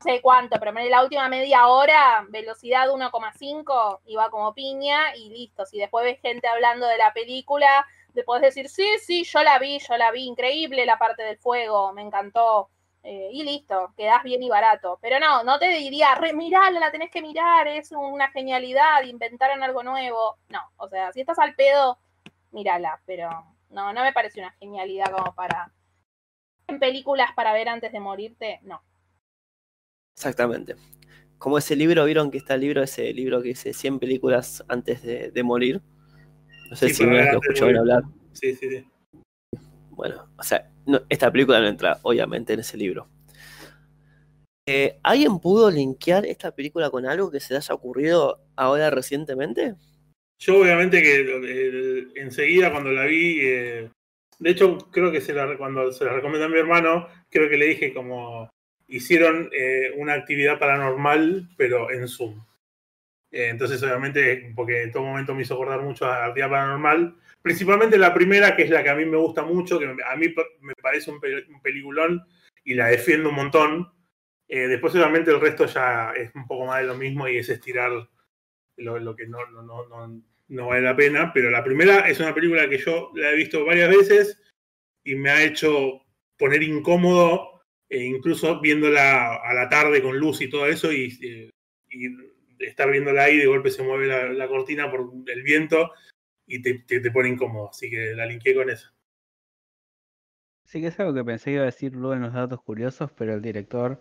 sé 0.03 0.21
cuánto, 0.23 0.59
pero 0.59 0.77
en 0.79 0.91
la 0.91 1.03
última 1.03 1.29
media 1.29 1.67
hora, 1.69 2.25
velocidad 2.29 2.89
1,5 2.89 4.01
y 4.07 4.17
va 4.17 4.31
como 4.31 4.55
piña 4.55 5.15
y 5.17 5.31
listo. 5.31 5.67
Si 5.67 5.79
después 5.79 6.05
ves 6.05 6.21
gente 6.21 6.49
hablando 6.49 6.87
de 6.87 6.99
la 6.99 7.13
película, 7.13 7.87
te 8.15 8.25
podés 8.25 8.43
decir, 8.43 8.69
sí, 8.69 8.87
sí, 9.05 9.25
yo 9.25 9.43
la 9.43 9.59
vi, 9.59 9.79
yo 9.79 9.97
la 9.97 10.11
vi, 10.11 10.25
increíble 10.27 10.87
la 10.87 10.99
parte 10.99 11.23
del 11.23 11.39
fuego, 11.39 11.93
me 11.93 12.03
encantó. 12.03 12.71
Eh, 13.03 13.31
y 13.33 13.43
listo, 13.45 13.95
quedás 13.97 14.23
bien 14.23 14.43
y 14.43 14.49
barato. 14.49 14.99
Pero 15.01 15.19
no, 15.21 15.43
no 15.45 15.59
te 15.59 15.69
diría, 15.69 16.15
re, 16.15 16.33
mirala, 16.33 16.81
la 16.81 16.91
tenés 16.91 17.11
que 17.11 17.23
mirar, 17.23 17.69
es 17.69 17.93
una 17.93 18.31
genialidad, 18.31 19.03
inventaron 19.05 19.63
algo 19.63 19.83
nuevo. 19.83 20.39
No, 20.49 20.61
o 20.77 20.89
sea, 20.89 21.13
si 21.13 21.21
estás 21.21 21.39
al 21.39 21.55
pedo, 21.55 21.99
mírala, 22.53 23.01
pero 23.07 23.31
no, 23.71 23.93
no 23.93 24.03
me 24.03 24.13
parece 24.13 24.41
una 24.41 24.53
genialidad 24.53 25.11
como 25.13 25.35
para. 25.35 25.73
En 26.67 26.79
películas 26.79 27.33
para 27.35 27.53
ver 27.53 27.69
antes 27.69 27.93
de 27.93 28.01
morirte, 28.01 28.61
no. 28.63 28.83
Exactamente. 30.21 30.77
Como 31.39 31.57
ese 31.57 31.75
libro, 31.75 32.05
¿vieron 32.05 32.31
que 32.31 32.37
está 32.37 32.57
el 32.57 32.61
libro, 32.61 32.83
ese 32.83 33.11
libro 33.15 33.41
que 33.41 33.49
dice 33.49 33.73
100 33.73 33.99
películas 33.99 34.63
antes 34.69 35.03
de, 35.03 35.43
morir? 35.43 35.81
No 36.69 36.77
sé 36.77 36.91
si 36.91 37.07
me 37.07 37.33
lo 37.33 37.41
escucharon 37.41 37.79
hablar. 37.79 38.03
Sí, 38.35 38.55
sí, 38.55 38.69
sí. 38.69 38.85
Bueno, 39.89 40.31
o 40.37 40.43
sea, 40.43 40.71
esta 41.09 41.33
película 41.33 41.59
no 41.59 41.69
entra, 41.69 42.01
obviamente, 42.03 42.53
en 42.53 42.61
ese 42.61 42.77
libro. 42.77 43.09
Eh, 44.67 44.99
¿Alguien 45.03 45.39
pudo 45.41 45.71
linkear 45.71 46.27
esta 46.27 46.55
película 46.55 46.91
con 46.91 47.07
algo 47.07 47.31
que 47.31 47.41
se 47.41 47.55
le 47.55 47.59
haya 47.59 47.75
ocurrido 47.75 48.45
ahora 48.57 48.91
recientemente? 48.91 49.75
Yo 50.39 50.61
obviamente 50.61 51.03
que 51.03 52.09
enseguida 52.17 52.71
cuando 52.71 52.93
la 52.93 53.07
vi, 53.07 53.39
eh, 53.41 53.91
de 54.39 54.51
hecho 54.51 54.77
creo 54.91 55.11
que 55.11 55.23
se 55.23 55.33
la, 55.33 55.57
cuando 55.57 55.91
se 55.93 56.05
la 56.05 56.13
recomendó 56.13 56.45
a 56.45 56.51
mi 56.51 56.59
hermano, 56.59 57.09
creo 57.31 57.49
que 57.49 57.57
le 57.57 57.69
dije 57.69 57.95
como 57.95 58.51
hicieron 58.91 59.49
eh, 59.53 59.93
una 59.97 60.15
actividad 60.15 60.59
paranormal 60.59 61.49
pero 61.57 61.91
en 61.91 62.09
Zoom. 62.09 62.45
Eh, 63.31 63.49
entonces 63.49 63.83
obviamente 63.83 64.53
porque 64.55 64.83
en 64.83 64.93
todo 64.93 65.05
momento 65.05 65.35
me 65.35 65.43
hizo 65.43 65.55
acordar 65.55 65.81
mucho 65.83 66.07
a 66.07 66.27
actividad 66.27 66.51
paranormal, 66.51 67.17
principalmente 67.43 67.97
la 67.97 68.13
primera 68.13 68.57
que 68.57 68.65
es 68.65 68.71
la 68.71 68.83
que 68.83 68.91
a 68.91 68.97
mí 68.97 69.05
me 69.05 69.17
gusta 69.17 69.43
mucho, 69.43 69.79
que 69.79 69.87
a 69.87 70.17
mí 70.17 70.35
me 70.61 70.75
parece 70.75 71.11
un, 71.11 71.21
peliculón 71.63 72.25
y 72.65 72.75
la 72.75 72.89
defiendo 72.89 73.31
un 73.31 73.37
montón. 73.37 73.93
después 74.49 74.95
obviamente 74.95 75.31
el 75.31 75.41
resto 75.41 75.67
ya 75.67 76.13
es 76.13 76.35
un 76.35 76.47
poco 76.47 76.67
más 76.67 76.81
de 76.81 76.89
lo 76.89 76.97
mismo 76.97 77.29
y 77.29 77.39
es 77.39 77.49
estirar 77.49 77.93
lo, 78.77 78.99
lo 78.99 79.15
que 79.15 79.27
no, 79.27 79.47
no, 79.47 79.63
no, 79.63 80.23
no 80.51 80.67
vale 80.67 80.83
la 80.83 80.97
pena, 80.97 81.33
pero 81.33 81.49
la 81.51 81.63
primera 81.63 82.09
es 82.09 82.19
una 82.19 82.35
película 82.35 82.69
que 82.69 82.79
yo 82.79 83.13
la 83.15 83.31
he 83.31 83.37
visto 83.37 83.65
varias 83.65 83.89
veces 83.89 84.43
y 85.05 85.15
me 85.15 85.31
ha 85.31 85.45
hecho 85.45 86.03
poner 86.37 86.63
incómodo, 86.63 87.60
e 87.91 88.05
incluso 88.05 88.61
viéndola 88.61 89.35
a 89.37 89.53
la 89.53 89.69
tarde 89.69 90.01
con 90.01 90.17
luz 90.17 90.41
y 90.41 90.49
todo 90.49 90.67
eso, 90.67 90.93
y, 90.93 91.19
eh, 91.23 91.51
estar 92.61 92.91
viéndola 92.91 93.25
ahí, 93.25 93.37
de 93.37 93.47
golpe 93.47 93.71
se 93.71 93.83
mueve 93.83 94.07
la, 94.33 94.49
cortina 94.49 94.91
por 94.91 95.11
el 95.27 95.43
viento 95.43 95.91
y 96.47 96.63
te, 96.63 96.79
te, 96.79 97.11
pone 97.11 97.31
incómodo, 97.31 97.71
así 97.71 97.91
que 97.91 98.15
la 98.15 98.27
linké 98.27 98.55
con 98.55 98.71
eso. 98.71 98.91
Sí, 100.67 100.81
que 100.81 100.87
es 100.87 101.01
algo 101.01 101.15
que 101.15 101.25
pensé 101.25 101.47
que 101.47 101.55
iba 101.55 101.63
a 101.63 101.67
decir 101.67 101.97
luego 101.97 102.15
en 102.15 102.23
los 102.23 102.33
datos 102.33 102.63
curiosos, 102.63 103.11
pero 103.13 103.35
el 103.35 103.43
director 103.43 104.01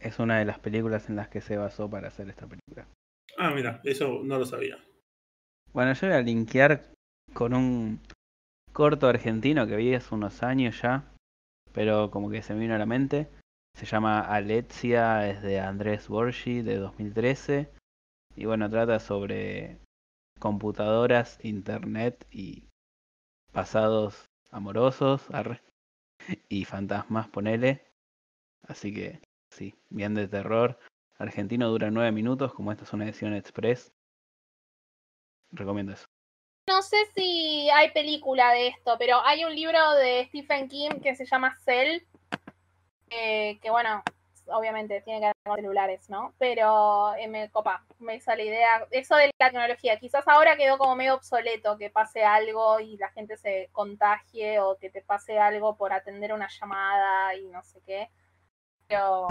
es 0.00 0.18
una 0.18 0.38
de 0.38 0.46
las 0.46 0.58
películas 0.58 1.10
en 1.10 1.16
las 1.16 1.28
que 1.28 1.42
se 1.42 1.58
basó 1.58 1.90
para 1.90 2.08
hacer 2.08 2.30
esta 2.30 2.46
película. 2.46 2.88
Ah, 3.36 3.50
mira, 3.50 3.82
eso 3.84 4.22
no 4.24 4.38
lo 4.38 4.46
sabía. 4.46 4.82
Bueno, 5.72 5.92
yo 5.92 6.06
voy 6.06 6.16
a 6.16 6.22
linkear 6.22 6.92
con 7.34 7.52
un 7.52 8.00
corto 8.72 9.06
argentino 9.06 9.66
que 9.66 9.76
vi 9.76 9.94
hace 9.94 10.14
unos 10.14 10.42
años 10.42 10.80
ya, 10.80 11.12
pero 11.78 12.10
como 12.10 12.28
que 12.28 12.42
se 12.42 12.54
me 12.54 12.60
vino 12.62 12.74
a 12.74 12.78
la 12.78 12.86
mente. 12.86 13.30
Se 13.74 13.86
llama 13.86 14.20
Alexia, 14.20 15.30
es 15.30 15.42
de 15.42 15.60
Andrés 15.60 16.08
Borgi, 16.08 16.60
de 16.60 16.76
2013. 16.76 17.70
Y 18.34 18.46
bueno, 18.46 18.68
trata 18.68 18.98
sobre 18.98 19.78
computadoras, 20.40 21.38
internet 21.44 22.26
y 22.32 22.64
pasados 23.52 24.28
amorosos 24.50 25.30
y 26.48 26.64
fantasmas, 26.64 27.28
ponele. 27.28 27.84
Así 28.66 28.92
que 28.92 29.20
sí, 29.52 29.76
bien 29.88 30.14
de 30.14 30.26
terror. 30.26 30.80
Argentino 31.16 31.68
dura 31.68 31.92
nueve 31.92 32.10
minutos, 32.10 32.52
como 32.54 32.72
esta 32.72 32.82
es 32.82 32.92
una 32.92 33.04
edición 33.04 33.34
express. 33.34 33.92
Recomiendo 35.52 35.92
eso. 35.92 36.07
No 36.78 36.82
sé 36.82 36.96
si 37.12 37.68
hay 37.70 37.90
película 37.90 38.52
de 38.52 38.68
esto, 38.68 38.94
pero 39.00 39.20
hay 39.24 39.44
un 39.44 39.52
libro 39.52 39.94
de 39.94 40.26
Stephen 40.28 40.68
King 40.68 41.00
que 41.02 41.16
se 41.16 41.26
llama 41.26 41.58
Cell, 41.64 42.02
que 43.08 43.68
bueno, 43.68 44.04
obviamente 44.46 45.00
tiene 45.00 45.18
que 45.18 45.26
ver 45.26 45.34
con 45.44 45.56
celulares, 45.56 46.08
¿no? 46.08 46.34
Pero 46.38 47.16
eh, 47.16 47.26
me 47.26 47.50
copa, 47.50 47.84
me 47.98 48.14
hizo 48.14 48.32
la 48.32 48.44
idea. 48.44 48.86
Eso 48.92 49.16
de 49.16 49.32
la 49.40 49.50
tecnología, 49.50 49.98
quizás 49.98 50.22
ahora 50.28 50.56
quedó 50.56 50.78
como 50.78 50.94
medio 50.94 51.16
obsoleto 51.16 51.76
que 51.78 51.90
pase 51.90 52.22
algo 52.22 52.78
y 52.78 52.96
la 52.96 53.08
gente 53.08 53.36
se 53.36 53.70
contagie 53.72 54.60
o 54.60 54.78
que 54.78 54.88
te 54.88 55.02
pase 55.02 55.36
algo 55.36 55.74
por 55.76 55.92
atender 55.92 56.32
una 56.32 56.46
llamada 56.46 57.34
y 57.34 57.48
no 57.48 57.60
sé 57.64 57.80
qué. 57.84 58.08
Pero 58.86 59.26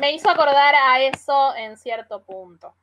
me 0.00 0.12
hizo 0.12 0.30
acordar 0.30 0.76
a 0.76 1.00
eso 1.00 1.52
en 1.56 1.76
cierto 1.76 2.22
punto. 2.22 2.76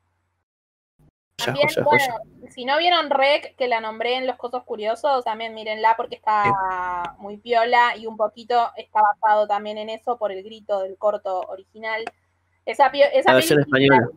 También, 1.46 1.68
bueno, 1.84 2.06
si 2.50 2.66
no 2.66 2.78
vieron 2.78 3.10
Rec, 3.10 3.56
que 3.56 3.68
la 3.68 3.80
nombré 3.82 4.16
en 4.16 4.28
Los 4.28 4.38
Cosos 4.38 4.64
Curiosos, 4.64 5.24
también 5.24 5.54
mírenla 5.54 5.96
porque 5.98 6.16
está 6.16 7.16
muy 7.20 7.38
piola 7.38 7.96
y 7.98 8.06
un 8.08 8.18
poquito 8.18 8.72
está 8.76 9.02
basado 9.02 9.48
también 9.48 9.78
en 9.78 9.89
eso 9.89 10.18
por 10.18 10.32
el 10.32 10.44
grito 10.44 10.82
del 10.82 10.98
corto 10.98 11.42
original. 11.42 12.04
Esa, 12.66 12.88
esa 12.88 13.30
La 13.30 13.36
versión 13.36 13.60
española. 13.60 14.10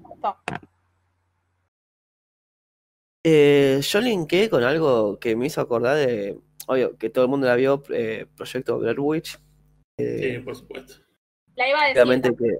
Eh, 3.26 3.80
yo 3.82 4.00
linké 4.00 4.50
con 4.50 4.62
algo 4.64 5.18
que 5.18 5.34
me 5.34 5.46
hizo 5.46 5.60
acordar 5.60 5.96
de, 5.96 6.38
obvio, 6.66 6.96
que 6.98 7.08
todo 7.08 7.24
el 7.24 7.30
mundo 7.30 7.46
la 7.46 7.54
vio, 7.56 7.82
eh, 7.90 8.26
Proyecto 8.36 8.78
Blair 8.78 9.00
Witch. 9.00 9.38
Eh, 9.98 10.34
Sí, 10.36 10.38
por 10.40 10.56
supuesto. 10.56 10.94
La 11.56 11.68
iba 11.68 11.80
a 11.80 11.86
decir. 11.88 12.02
obviamente 12.02 12.34
que, 12.36 12.58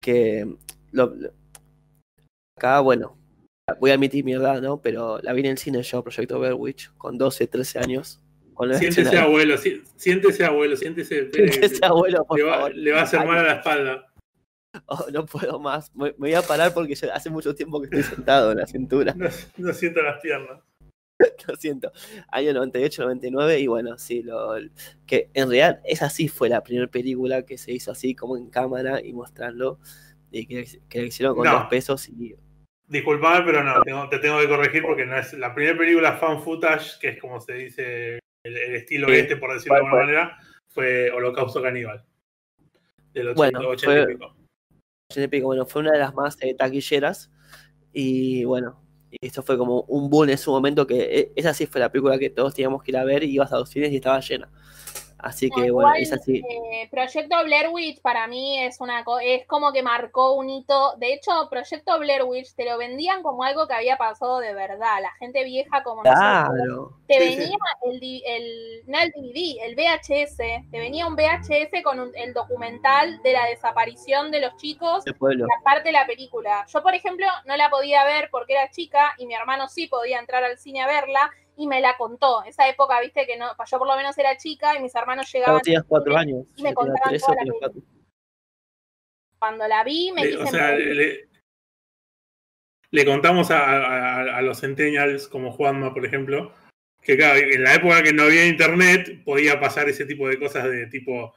que 0.00 0.56
lo- 0.92 1.06
lo- 1.06 1.32
acá, 2.56 2.78
bueno, 2.80 3.16
voy 3.80 3.90
a 3.90 3.94
admitir 3.94 4.24
mi 4.24 4.32
edad, 4.32 4.60
¿no? 4.62 4.80
Pero 4.80 5.18
la 5.22 5.32
vi 5.32 5.40
en 5.40 5.46
el 5.46 5.58
cine 5.58 5.82
yo, 5.82 6.02
Proyecto 6.02 6.38
Blair 6.38 6.54
Witch, 6.54 6.90
con 6.96 7.18
12, 7.18 7.46
13 7.46 7.78
años. 7.78 8.20
Siéntese 8.78 9.18
abuelo, 9.18 9.56
sí- 9.58 9.82
siéntese 9.96 10.44
abuelo, 10.44 10.76
siéntese. 10.76 11.18
eh, 11.34 11.48
Siéntese, 11.52 11.84
abuelo, 11.84 12.24
por 12.24 12.38
le, 12.38 12.44
va, 12.44 12.54
favor. 12.54 12.74
le 12.74 12.92
va 12.92 13.00
a 13.00 13.02
hacer 13.02 13.26
mal 13.26 13.38
a 13.38 13.42
la 13.42 13.52
espalda. 13.54 14.06
Oh, 14.86 15.06
no 15.12 15.26
puedo 15.26 15.58
más. 15.58 15.94
Me, 15.94 16.06
me 16.12 16.12
voy 16.18 16.34
a 16.34 16.42
parar 16.42 16.72
porque 16.72 16.94
ya 16.94 17.12
hace 17.14 17.28
mucho 17.28 17.54
tiempo 17.54 17.80
que 17.80 17.86
estoy 17.86 18.02
sentado 18.14 18.52
en 18.52 18.58
la 18.58 18.66
cintura. 18.66 19.14
No, 19.16 19.28
no 19.58 19.72
sienta 19.72 20.02
las 20.02 20.20
piernas. 20.20 20.60
Lo 21.48 21.56
siento. 21.56 21.92
Año 22.30 22.52
98, 22.54 23.02
99 23.02 23.60
y 23.60 23.66
bueno, 23.66 23.98
sí, 23.98 24.22
lo, 24.22 24.54
que 25.06 25.28
en 25.34 25.44
realidad 25.50 25.80
esa 25.84 26.08
sí 26.10 26.28
fue 26.28 26.48
la 26.48 26.62
primera 26.62 26.86
película 26.88 27.42
que 27.42 27.58
se 27.58 27.72
hizo 27.72 27.90
así 27.90 28.14
como 28.14 28.36
en 28.36 28.48
cámara 28.48 29.00
y 29.04 29.12
mostrando 29.12 29.78
y 30.30 30.46
que, 30.46 30.66
que 30.88 31.00
la 31.00 31.06
hicieron 31.06 31.34
con 31.36 31.44
No. 31.44 31.52
dos 31.52 31.66
pesos 31.68 32.08
y 32.08 32.34
Disculpame, 32.92 33.44
pero 33.46 33.64
no, 33.64 33.80
tengo- 33.82 34.06
te 34.10 34.18
tengo 34.18 34.38
que 34.38 34.48
corregir 34.48 34.82
porque 34.82 35.06
no 35.06 35.16
es 35.16 35.32
la 35.32 35.54
primera 35.54 35.78
película 35.78 36.12
fan 36.18 36.42
footage, 36.42 36.98
que 37.00 37.08
es 37.08 37.18
como 37.18 37.40
se 37.40 37.54
dice 37.54 38.18
el, 38.44 38.56
el 38.56 38.74
estilo 38.74 39.08
Sí. 39.08 39.14
este, 39.14 39.36
por 39.38 39.54
decirlo 39.54 39.76
de 39.76 39.80
¿Cuál 39.80 39.92
alguna 40.02 40.04
manera, 40.20 40.38
fue 40.68 41.10
Holocausto 41.10 41.62
Caníbal. 41.62 42.04
Del 43.14 43.28
80, 43.28 43.34
Bueno, 43.58 43.68
80 43.70 43.84
fue- 43.86 44.02
y 44.02 44.14
pico. 44.14 44.36
y 45.16 45.28
pico, 45.28 45.46
bueno, 45.46 45.64
fue 45.64 45.80
una 45.80 45.92
de 45.92 45.98
las 46.00 46.14
más 46.14 46.36
eh, 46.42 46.54
taquilleras 46.54 47.30
y 47.94 48.44
bueno, 48.44 48.78
y 49.10 49.26
esto 49.26 49.42
fue 49.42 49.56
como 49.56 49.82
un 49.88 50.10
boom 50.10 50.28
en 50.28 50.38
su 50.38 50.50
momento 50.50 50.86
que 50.86 51.18
eh, 51.18 51.32
esa 51.34 51.54
sí 51.54 51.64
fue 51.66 51.80
la 51.80 51.90
película 51.90 52.18
que 52.18 52.28
todos 52.28 52.54
teníamos 52.54 52.82
que 52.82 52.90
ir 52.90 52.98
a 52.98 53.04
ver 53.04 53.22
y 53.24 53.30
ibas 53.32 53.52
a 53.54 53.58
los 53.58 53.70
cines 53.70 53.90
y 53.90 53.96
estaba 53.96 54.20
llena. 54.20 54.50
Así 55.22 55.48
que 55.50 55.68
No, 55.68 55.74
bueno, 55.74 55.88
igual, 55.90 56.02
esa 56.02 56.18
sí. 56.18 56.42
eh, 56.48 56.88
Proyecto 56.90 57.36
Blair 57.44 57.68
Witch 57.70 58.00
para 58.02 58.26
mí 58.26 58.58
es 58.60 58.80
una 58.80 59.04
es 59.22 59.46
como 59.46 59.72
que 59.72 59.82
marcó 59.82 60.32
un 60.34 60.50
hito. 60.50 60.94
De 60.98 61.12
hecho, 61.14 61.30
Proyecto 61.48 61.98
Blair 62.00 62.24
Witch 62.24 62.54
te 62.54 62.64
lo 62.64 62.76
vendían 62.76 63.22
como 63.22 63.44
algo 63.44 63.66
que 63.68 63.74
había 63.74 63.96
pasado 63.96 64.38
de 64.40 64.52
verdad. 64.52 65.00
La 65.00 65.12
gente 65.20 65.44
vieja 65.44 65.82
como 65.84 66.02
nosotros 66.02 66.20
Claro. 66.22 66.96
te 67.06 67.14
Sí, 67.14 67.28
sí. 67.34 67.36
venía 67.38 67.58
el, 67.84 68.22
el, 68.26 68.82
no 68.86 68.98
el 68.98 69.10
DVD, 69.12 69.64
el 69.64 69.74
VHS, 69.76 70.36
te 70.70 70.78
venía 70.78 71.06
un 71.06 71.14
VHS 71.14 71.82
con 71.84 72.00
un- 72.00 72.12
el 72.16 72.32
documental 72.34 73.22
de 73.22 73.32
la 73.32 73.46
desaparición 73.46 74.30
de 74.30 74.40
los 74.40 74.56
chicos, 74.56 75.06
El 75.06 75.14
pueblo. 75.14 75.46
la 75.46 75.62
parte 75.64 75.88
de 75.90 75.92
la 75.92 76.06
película. 76.06 76.66
Yo, 76.68 76.82
por 76.82 76.94
ejemplo, 76.94 77.26
no 77.46 77.56
la 77.56 77.70
podía 77.70 78.04
ver 78.04 78.28
porque 78.30 78.54
era 78.54 78.70
chica 78.70 79.14
y 79.18 79.26
mi 79.26 79.34
hermano 79.34 79.68
sí 79.68 79.86
podía 79.86 80.18
entrar 80.18 80.42
al 80.44 80.58
cine 80.58 80.82
a 80.82 80.86
verla 80.86 81.30
y 81.56 81.66
me 81.66 81.80
la 81.80 81.96
contó. 81.96 82.42
Esa 82.44 82.68
época, 82.68 83.00
viste 83.00 83.26
que 83.26 83.36
no, 83.36 83.50
yo 83.70 83.78
por 83.78 83.86
lo 83.86 83.96
menos 83.96 84.16
era 84.18 84.36
chica 84.36 84.76
y 84.76 84.82
mis 84.82 84.94
hermanos 84.94 85.30
llegaban 85.32 85.54
Claro, 85.56 85.64
tenías 85.64 85.84
cuatro 85.86 86.16
años. 86.16 86.46
y 86.56 86.62
me 86.62 86.74
contaban 86.74 87.08
tres 87.10 87.22
toda 87.22 87.36
la 87.44 87.72
cuando 89.38 89.66
la 89.66 89.82
vi 89.82 90.12
me 90.12 90.22
Le- 90.24 90.30
quise 90.30 90.42
o 90.42 90.46
sea, 90.46 90.76
le, 90.76 91.28
le 92.90 93.04
contamos 93.04 93.50
a, 93.50 93.58
a- 93.64 94.36
a 94.38 94.42
los 94.42 94.60
centennials, 94.60 95.26
como 95.28 95.50
Juanma, 95.52 95.92
por 95.92 96.04
ejemplo, 96.06 96.54
que 97.02 97.16
claro, 97.16 97.40
en 97.40 97.62
la 97.64 97.74
época 97.74 98.02
que 98.02 98.12
no 98.12 98.24
había 98.24 98.46
internet, 98.46 99.24
podía 99.24 99.58
pasar 99.58 99.88
ese 99.88 100.06
tipo 100.06 100.28
de 100.28 100.38
cosas 100.38 100.64
de 100.70 100.86
tipo. 100.86 101.34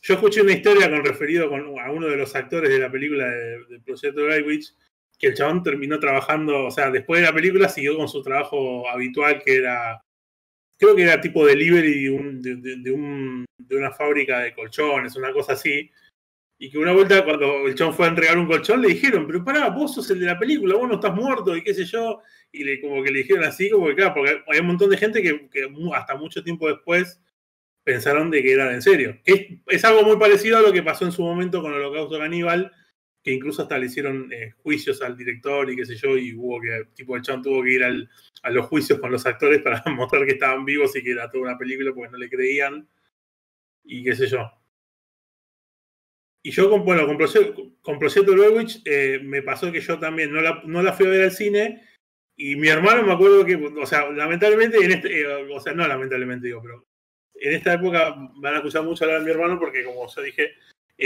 Yo 0.00 0.14
escuché 0.14 0.40
una 0.40 0.52
historia 0.52 0.88
con 0.90 1.04
referido 1.04 1.48
con, 1.50 1.78
a 1.78 1.90
uno 1.92 2.06
de 2.08 2.16
los 2.16 2.34
actores 2.34 2.70
de 2.70 2.78
la 2.78 2.90
película 2.90 3.26
de- 3.28 3.64
del 3.66 3.82
proyecto 3.82 4.24
Guy 4.26 4.42
Witch, 4.42 4.74
que 5.22 5.28
el 5.28 5.34
chabón 5.34 5.62
terminó 5.62 6.00
trabajando, 6.00 6.64
o 6.66 6.70
sea, 6.72 6.90
después 6.90 7.20
de 7.20 7.28
la 7.28 7.32
película 7.32 7.68
siguió 7.68 7.96
con 7.96 8.08
su 8.08 8.22
trabajo 8.22 8.88
habitual, 8.90 9.40
que 9.44 9.54
era. 9.56 10.02
Creo 10.76 10.96
que 10.96 11.04
era 11.04 11.20
tipo 11.20 11.46
delivery 11.46 12.04
de, 12.04 12.10
un- 12.10 12.42
de- 12.42 12.56
de- 12.56 12.90
un- 12.90 13.44
de 13.56 13.76
una 13.76 13.92
fábrica 13.92 14.40
de 14.40 14.52
colchones, 14.52 15.14
una 15.14 15.32
cosa 15.32 15.52
así. 15.52 15.88
Y 16.58 16.70
que 16.70 16.78
una 16.78 16.92
vuelta, 16.92 17.24
cuando 17.24 17.66
el 17.68 17.74
chon 17.76 17.94
fue 17.94 18.06
a 18.06 18.08
entregar 18.08 18.36
un 18.36 18.46
colchón, 18.48 18.82
le 18.82 18.88
dijeron, 18.88 19.26
pero 19.26 19.44
pará, 19.44 19.68
vos 19.70 19.94
sos 19.94 20.10
el 20.10 20.18
de 20.20 20.26
la 20.26 20.38
película, 20.38 20.74
vos 20.76 20.88
no 20.88 20.94
estás 20.96 21.14
muerto, 21.14 21.56
y 21.56 21.62
qué 21.62 21.72
sé 21.72 21.84
yo. 21.84 22.20
Y 22.50 22.64
le, 22.64 22.80
como 22.80 23.02
que 23.04 23.12
le 23.12 23.18
dijeron 23.20 23.44
así, 23.44 23.70
como 23.70 23.86
que 23.86 23.94
claro, 23.94 24.14
porque 24.14 24.42
hay 24.48 24.58
un 24.60 24.66
montón 24.66 24.90
de 24.90 24.96
gente 24.96 25.22
que, 25.22 25.48
que 25.50 25.68
hasta 25.94 26.16
mucho 26.16 26.42
tiempo 26.42 26.68
después 26.68 27.20
pensaron 27.84 28.30
de 28.30 28.42
que 28.42 28.52
era 28.52 28.72
en 28.74 28.82
serio. 28.82 29.18
Es, 29.24 29.46
es 29.68 29.84
algo 29.84 30.02
muy 30.02 30.16
parecido 30.18 30.58
a 30.58 30.62
lo 30.62 30.72
que 30.72 30.82
pasó 30.82 31.04
en 31.04 31.12
su 31.12 31.22
momento 31.22 31.62
con 31.62 31.72
el 31.72 31.78
Holocausto 31.80 32.18
Caníbal, 32.18 32.72
que 33.22 33.32
incluso 33.32 33.62
hasta 33.62 33.78
le 33.78 33.86
hicieron 33.86 34.32
eh, 34.32 34.52
juicios 34.62 35.00
al 35.02 35.16
director 35.16 35.70
y 35.70 35.76
qué 35.76 35.84
sé 35.86 35.94
yo, 35.96 36.16
y 36.16 36.34
hubo 36.34 36.60
que, 36.60 36.88
tipo, 36.94 37.16
el 37.16 37.22
chon 37.22 37.42
tuvo 37.42 37.62
que 37.62 37.70
ir 37.74 37.84
al- 37.84 38.08
a 38.42 38.50
los 38.50 38.66
juicios 38.66 38.98
con 38.98 39.12
los 39.12 39.24
actores 39.26 39.62
para 39.62 39.82
mostrar 39.96 40.26
que 40.26 40.32
estaban 40.32 40.64
vivos 40.64 40.94
y 40.96 41.02
que 41.02 41.12
era 41.12 41.30
toda 41.30 41.44
una 41.44 41.58
película 41.58 41.92
porque 41.94 42.10
no 42.10 42.18
le 42.18 42.28
creían, 42.28 42.88
y 43.84 44.02
qué 44.04 44.14
sé 44.16 44.26
yo. 44.26 44.50
Y 46.44 46.50
yo, 46.50 46.68
con, 46.68 46.84
bueno, 46.84 47.06
con 47.06 47.16
con 47.82 47.98
Proyecto 47.98 48.32
Blair 48.32 48.52
Witch, 48.56 48.82
eh, 48.84 49.20
me 49.22 49.42
pasó 49.42 49.70
que 49.70 49.80
yo 49.80 49.98
también 49.98 50.32
no 50.32 50.40
la, 50.40 50.60
no 50.64 50.82
la 50.82 50.92
fui 50.92 51.06
a 51.06 51.10
ver 51.10 51.22
al 51.24 51.30
cine. 51.30 51.88
Y 52.36 52.56
mi 52.56 52.68
hermano 52.68 53.04
me 53.04 53.12
acuerdo 53.12 53.44
que, 53.44 53.54
o 53.54 53.86
sea, 53.86 54.10
lamentablemente, 54.10 54.78
en 54.78 54.90
este, 54.90 55.20
eh, 55.20 55.26
o 55.26 55.60
sea, 55.60 55.72
no 55.74 55.86
lamentablemente 55.86 56.48
digo, 56.48 56.60
pero 56.62 56.88
en 57.34 57.52
esta 57.52 57.74
época 57.74 58.16
van 58.36 58.54
a 58.54 58.56
escuchar 58.56 58.82
mucho 58.82 59.04
hablar 59.04 59.20
de 59.20 59.26
mi 59.26 59.30
hermano 59.30 59.58
porque, 59.60 59.84
como 59.84 60.08
yo 60.08 60.22
dije, 60.22 60.54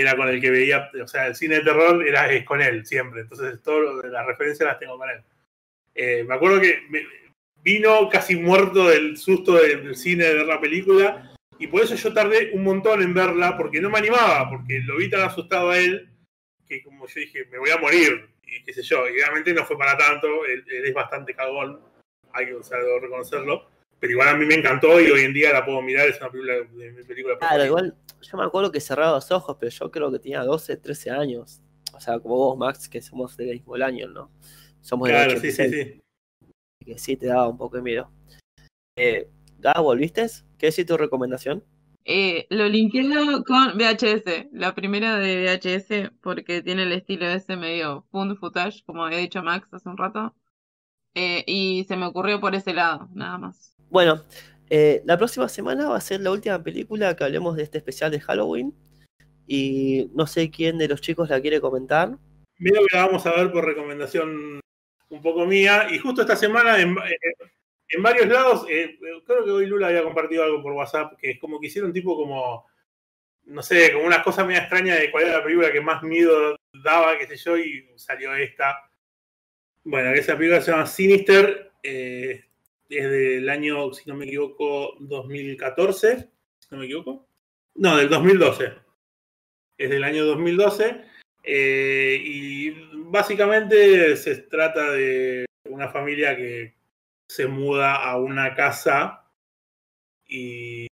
era 0.00 0.14
con 0.14 0.28
el 0.28 0.40
que 0.40 0.50
veía, 0.50 0.90
o 1.02 1.06
sea, 1.08 1.26
el 1.26 1.34
cine 1.34 1.56
de 1.56 1.62
terror 1.62 2.06
era, 2.06 2.30
es 2.30 2.44
con 2.44 2.60
él 2.60 2.84
siempre. 2.84 3.22
Entonces, 3.22 3.62
todas 3.62 4.04
las 4.04 4.26
referencias 4.26 4.68
las 4.68 4.78
tengo 4.78 4.98
con 4.98 5.08
él. 5.08 5.22
Eh, 5.94 6.24
me 6.24 6.34
acuerdo 6.34 6.60
que 6.60 6.82
me- 6.90 7.06
vino 7.62 8.08
casi 8.10 8.36
muerto 8.36 8.88
del 8.88 9.16
susto 9.16 9.54
del, 9.54 9.96
cine 9.96 10.24
de 10.24 10.34
ver 10.34 10.46
la 10.46 10.60
película 10.60 11.34
y 11.58 11.66
por 11.66 11.82
eso 11.82 11.94
yo 11.94 12.12
tardé 12.12 12.50
un 12.52 12.62
montón 12.62 13.02
en 13.02 13.14
verla, 13.14 13.56
porque 13.56 13.80
no 13.80 13.88
me 13.88 13.98
animaba, 13.98 14.50
porque 14.50 14.80
lo 14.80 14.98
vi 14.98 15.08
tan 15.08 15.22
asustado 15.22 15.70
a 15.70 15.78
él, 15.78 16.08
que 16.68 16.82
como 16.82 17.06
yo 17.06 17.20
dije, 17.20 17.46
me 17.50 17.58
voy 17.58 17.70
a 17.70 17.78
morir, 17.78 18.28
y 18.42 18.62
qué 18.62 18.74
sé 18.74 18.82
yo, 18.82 19.08
y 19.08 19.14
realmente 19.14 19.54
no 19.54 19.64
fue 19.64 19.78
para 19.78 19.96
tanto, 19.96 20.44
él, 20.44 20.62
él 20.68 20.84
es 20.84 20.92
bastante 20.94 21.34
cagón, 21.34 21.80
hay 22.34 22.46
que 22.46 22.54
o 22.54 22.62
sea, 22.62 22.78
debo 22.78 23.00
reconocerlo, 23.00 23.70
pero 23.98 24.12
igual 24.12 24.28
a 24.28 24.34
mí 24.36 24.44
me 24.44 24.56
encantó 24.56 25.00
y 25.00 25.10
hoy 25.10 25.22
en 25.22 25.32
día 25.32 25.52
la 25.54 25.64
puedo 25.64 25.80
mirar, 25.80 26.06
es 26.08 26.20
una 26.20 26.30
película 26.30 26.54
de 26.54 26.92
mi 26.92 27.02
película 27.04 27.38
Claro, 27.38 27.64
igual 27.64 27.96
yo 28.20 28.36
me 28.36 28.44
acuerdo 28.44 28.72
que 28.72 28.80
cerraba 28.80 29.12
los 29.12 29.30
ojos, 29.30 29.56
pero 29.58 29.70
yo 29.70 29.90
creo 29.90 30.10
que 30.10 30.18
tenía 30.18 30.42
12, 30.42 30.76
13 30.76 31.10
años. 31.10 31.60
O 31.94 32.00
sea, 32.00 32.18
como 32.18 32.36
vos, 32.36 32.58
Max, 32.58 32.88
que 32.88 33.00
somos 33.00 33.36
del 33.36 33.50
mismo 33.50 33.74
año, 33.74 34.08
¿no? 34.08 34.30
Somos 34.80 35.08
del 35.08 35.16
Claro, 35.16 35.40
sí, 35.40 35.52
sí, 35.52 35.62
86, 35.62 35.94
sí. 35.94 36.84
que 36.84 36.98
sí 36.98 37.16
te 37.16 37.26
daba 37.26 37.48
un 37.48 37.56
poco 37.56 37.76
de 37.76 37.82
miedo. 37.82 38.10
Eh, 38.96 39.30
¿volviste? 39.78 40.26
¿Qué 40.58 40.68
es 40.68 40.86
tu 40.86 40.96
recomendación? 40.96 41.64
Eh, 42.04 42.46
lo 42.50 42.68
linkeo 42.68 43.42
con 43.44 43.76
VHS, 43.76 44.48
la 44.52 44.74
primera 44.74 45.18
de 45.18 45.44
VHS, 45.44 46.12
porque 46.20 46.62
tiene 46.62 46.84
el 46.84 46.92
estilo 46.92 47.26
ese 47.26 47.56
medio 47.56 48.06
fund 48.12 48.38
footage, 48.38 48.84
como 48.84 49.04
había 49.04 49.18
dicho 49.18 49.42
Max 49.42 49.66
hace 49.72 49.88
un 49.88 49.96
rato. 49.96 50.34
Eh, 51.14 51.42
y 51.46 51.84
se 51.88 51.96
me 51.96 52.06
ocurrió 52.06 52.40
por 52.40 52.54
ese 52.54 52.74
lado, 52.74 53.08
nada 53.12 53.38
más. 53.38 53.74
Bueno, 53.90 54.22
eh, 54.68 55.02
la 55.04 55.16
próxima 55.16 55.48
semana 55.48 55.88
va 55.88 55.96
a 55.96 56.00
ser 56.00 56.20
la 56.20 56.30
última 56.30 56.62
película 56.62 57.14
que 57.14 57.24
hablemos 57.24 57.56
de 57.56 57.62
este 57.62 57.78
especial 57.78 58.10
de 58.10 58.20
Halloween. 58.20 58.74
Y 59.46 60.10
no 60.14 60.26
sé 60.26 60.50
quién 60.50 60.78
de 60.78 60.88
los 60.88 61.00
chicos 61.00 61.30
la 61.30 61.40
quiere 61.40 61.60
comentar. 61.60 62.18
Mira 62.58 62.80
que 62.80 62.96
la 62.96 63.06
vamos 63.06 63.24
a 63.26 63.32
ver 63.32 63.52
por 63.52 63.64
recomendación 63.64 64.60
un 65.08 65.22
poco 65.22 65.46
mía, 65.46 65.86
y 65.90 65.98
justo 65.98 66.22
esta 66.22 66.34
semana 66.34 66.80
en, 66.80 66.96
eh, 66.98 67.98
varios 67.98 68.26
lados, 68.26 68.66
eh, 68.68 68.98
creo 69.24 69.44
que 69.44 69.50
hoy 69.50 69.66
Lula 69.66 69.86
había 69.88 70.02
compartido 70.02 70.42
algo 70.42 70.62
por 70.62 70.72
WhatsApp, 70.72 71.16
que 71.16 71.30
es 71.30 71.38
como 71.38 71.60
que 71.60 71.68
hicieron 71.68 71.92
tipo 71.92 72.16
como, 72.16 72.66
no 73.44 73.62
sé, 73.62 73.92
como 73.92 74.04
unas 74.04 74.24
cosas 74.24 74.46
medio 74.46 74.60
extrañas 74.60 74.98
de 74.98 75.10
cuál 75.12 75.24
era 75.24 75.38
la 75.38 75.44
película 75.44 75.70
que 75.70 75.80
más 75.80 76.02
miedo 76.02 76.56
daba, 76.82 77.16
qué 77.18 77.26
sé 77.28 77.36
yo, 77.36 77.56
y 77.56 77.88
salió 77.94 78.34
esta. 78.34 78.76
Bueno, 79.84 80.10
esa 80.10 80.36
película 80.36 80.60
se 80.60 80.72
llama 80.72 80.86
Sinister, 80.86 81.72
es 82.88 83.10
del 83.10 83.48
año, 83.48 83.92
si 83.92 84.08
no 84.08 84.16
me 84.16 84.26
equivoco, 84.26 84.96
2014, 85.00 86.30
si 86.58 86.68
no 86.70 86.78
me 86.78 86.84
equivoco. 86.84 87.28
No, 87.74 87.96
del 87.96 88.08
2012. 88.08 88.72
Es 89.78 89.90
del 89.90 90.04
año 90.04 90.24
2012. 90.24 91.04
eh, 91.42 92.18
y 92.24 92.70
básicamente 93.10 94.16
se 94.16 94.36
trata 94.42 94.90
de 94.92 95.46
una 95.68 95.88
familia 95.88 96.36
que 96.36 96.74
se 97.28 97.46
muda 97.46 97.96
a 97.96 98.18
una 98.18 98.54
casa 98.54 99.30
y 100.28 100.86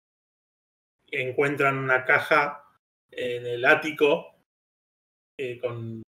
encuentran 1.10 1.78
una 1.78 2.04
caja 2.04 2.64
en 3.10 3.46
el 3.46 3.64
ático 3.64 4.34
eh, 5.38 5.58
con, 5.58 6.02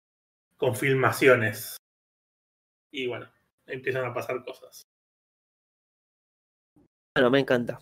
con 0.57 0.77
filmaciones. 0.77 1.77
Y 2.93 3.07
bueno, 3.07 3.31
empiezan 3.67 4.05
a 4.05 4.15
pasar 4.15 4.45
cosas. 4.45 4.83
Bueno, 7.21 7.33
me 7.33 7.41
encanta. 7.41 7.79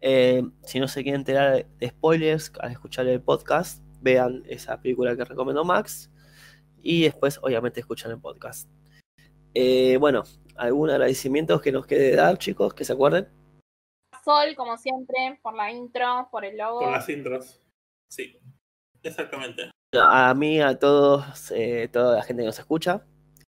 Eh, 0.00 0.42
si 0.64 0.80
no 0.80 0.88
se 0.88 1.04
quieren 1.04 1.20
enterar 1.20 1.64
de 1.64 1.88
spoilers 1.90 2.50
al 2.58 2.72
escuchar 2.72 3.06
el 3.06 3.22
podcast, 3.22 3.84
vean 4.00 4.42
esa 4.48 4.80
película 4.80 5.16
que 5.16 5.24
recomendó 5.24 5.64
Max. 5.64 6.10
y 6.82 7.04
después 7.04 7.38
obviamente 7.40 7.78
escuchan 7.78 8.10
el 8.10 8.18
podcast. 8.18 8.68
Eh, 9.54 9.96
bueno, 9.98 10.24
¿algún 10.56 10.90
agradecimiento 10.90 11.60
que 11.60 11.70
nos 11.70 11.86
quede 11.86 12.16
dar, 12.16 12.36
chicos, 12.36 12.74
que 12.74 12.84
se 12.84 12.94
acuerden? 12.94 13.28
Sol, 14.24 14.56
como 14.56 14.76
siempre, 14.76 15.38
por 15.40 15.54
la 15.54 15.70
intro, 15.70 16.26
por 16.32 16.44
el 16.44 16.56
logo. 16.56 16.80
Por 16.80 16.90
las 16.90 17.08
intros. 17.08 17.62
Sí, 18.10 18.40
exactamente. 19.04 19.70
A 19.92 20.34
mí, 20.34 20.60
a 20.60 20.76
todos, 20.76 21.52
eh, 21.52 21.88
toda 21.92 22.16
la 22.16 22.24
gente 22.24 22.42
que 22.42 22.46
nos 22.46 22.58
escucha, 22.58 23.06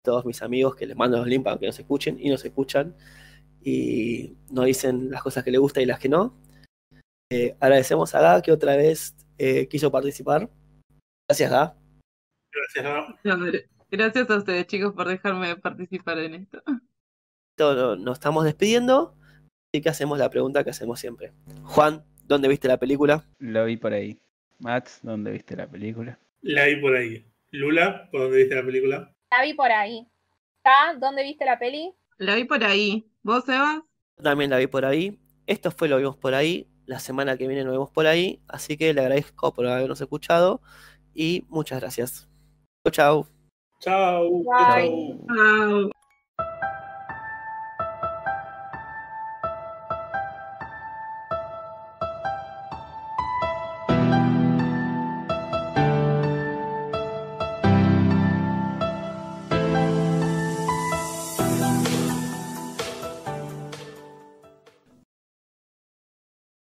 todos 0.02 0.24
mis 0.24 0.40
amigos 0.40 0.76
que 0.76 0.86
les 0.86 0.96
mando 0.96 1.18
los 1.18 1.26
links 1.26 1.44
para 1.44 1.58
que 1.58 1.66
nos 1.66 1.78
escuchen 1.78 2.16
y 2.18 2.30
nos 2.30 2.42
escuchan 2.42 2.96
y 3.62 4.36
nos 4.50 4.66
dicen 4.66 5.10
las 5.10 5.22
cosas 5.22 5.44
que 5.44 5.50
les 5.50 5.60
gusta 5.60 5.80
y 5.80 5.86
las 5.86 5.98
que 5.98 6.08
no. 6.08 6.34
Eh, 7.30 7.56
agradecemos 7.60 8.14
a 8.14 8.20
Ga 8.20 8.42
que 8.42 8.52
otra 8.52 8.76
vez 8.76 9.14
eh, 9.38 9.68
quiso 9.68 9.90
participar. 9.90 10.48
Gracias, 11.28 11.50
Ga. 11.50 11.76
Gracias, 12.52 12.84
Gab. 12.84 13.70
Gracias 13.90 14.30
a 14.30 14.36
ustedes, 14.36 14.66
chicos, 14.66 14.94
por 14.94 15.08
dejarme 15.08 15.56
participar 15.56 16.18
en 16.18 16.34
esto. 16.34 16.62
Todo, 17.56 17.96
nos 17.96 18.18
estamos 18.18 18.44
despidiendo 18.44 19.16
y 19.72 19.80
que 19.80 19.88
hacemos 19.88 20.18
la 20.18 20.30
pregunta 20.30 20.64
que 20.64 20.70
hacemos 20.70 21.00
siempre. 21.00 21.32
Juan, 21.64 22.04
¿dónde 22.24 22.48
viste 22.48 22.68
la 22.68 22.78
película? 22.78 23.24
Lo 23.38 23.64
vi 23.64 23.76
por 23.76 23.92
ahí. 23.92 24.20
Mats, 24.58 25.00
¿dónde 25.02 25.32
viste 25.32 25.56
la 25.56 25.68
película? 25.68 26.18
La 26.42 26.66
vi 26.66 26.76
por 26.76 26.94
ahí. 26.94 27.24
Lula, 27.50 28.08
¿por 28.10 28.22
dónde 28.22 28.38
viste 28.38 28.54
la 28.54 28.64
película? 28.64 29.14
La 29.30 29.42
vi 29.42 29.54
por 29.54 29.70
ahí. 29.70 30.06
¿Dónde 30.98 31.22
viste 31.22 31.44
la 31.44 31.58
peli? 31.58 31.92
La 32.18 32.34
vi 32.36 32.44
por 32.44 32.62
ahí. 32.62 33.09
¿Vos, 33.22 33.44
Sebas? 33.44 33.82
También 34.22 34.50
la 34.50 34.58
vi 34.58 34.66
por 34.66 34.84
ahí. 34.84 35.18
Esto 35.46 35.70
fue 35.70 35.88
Lo 35.88 35.98
Vimos 35.98 36.16
por 36.16 36.34
ahí. 36.34 36.66
La 36.86 36.98
semana 36.98 37.36
que 37.36 37.46
viene 37.46 37.64
nos 37.64 37.72
vemos 37.72 37.90
por 37.90 38.06
ahí. 38.06 38.40
Así 38.48 38.76
que 38.76 38.94
le 38.94 39.00
agradezco 39.00 39.52
por 39.52 39.66
habernos 39.66 40.00
escuchado 40.00 40.60
y 41.14 41.44
muchas 41.48 41.80
gracias. 41.80 42.28
Chau, 42.84 42.92
chau. 42.92 43.26
Chao. 43.80 44.30
Bye. 44.44 45.18
chao. 45.26 45.36
Chao. 45.36 45.90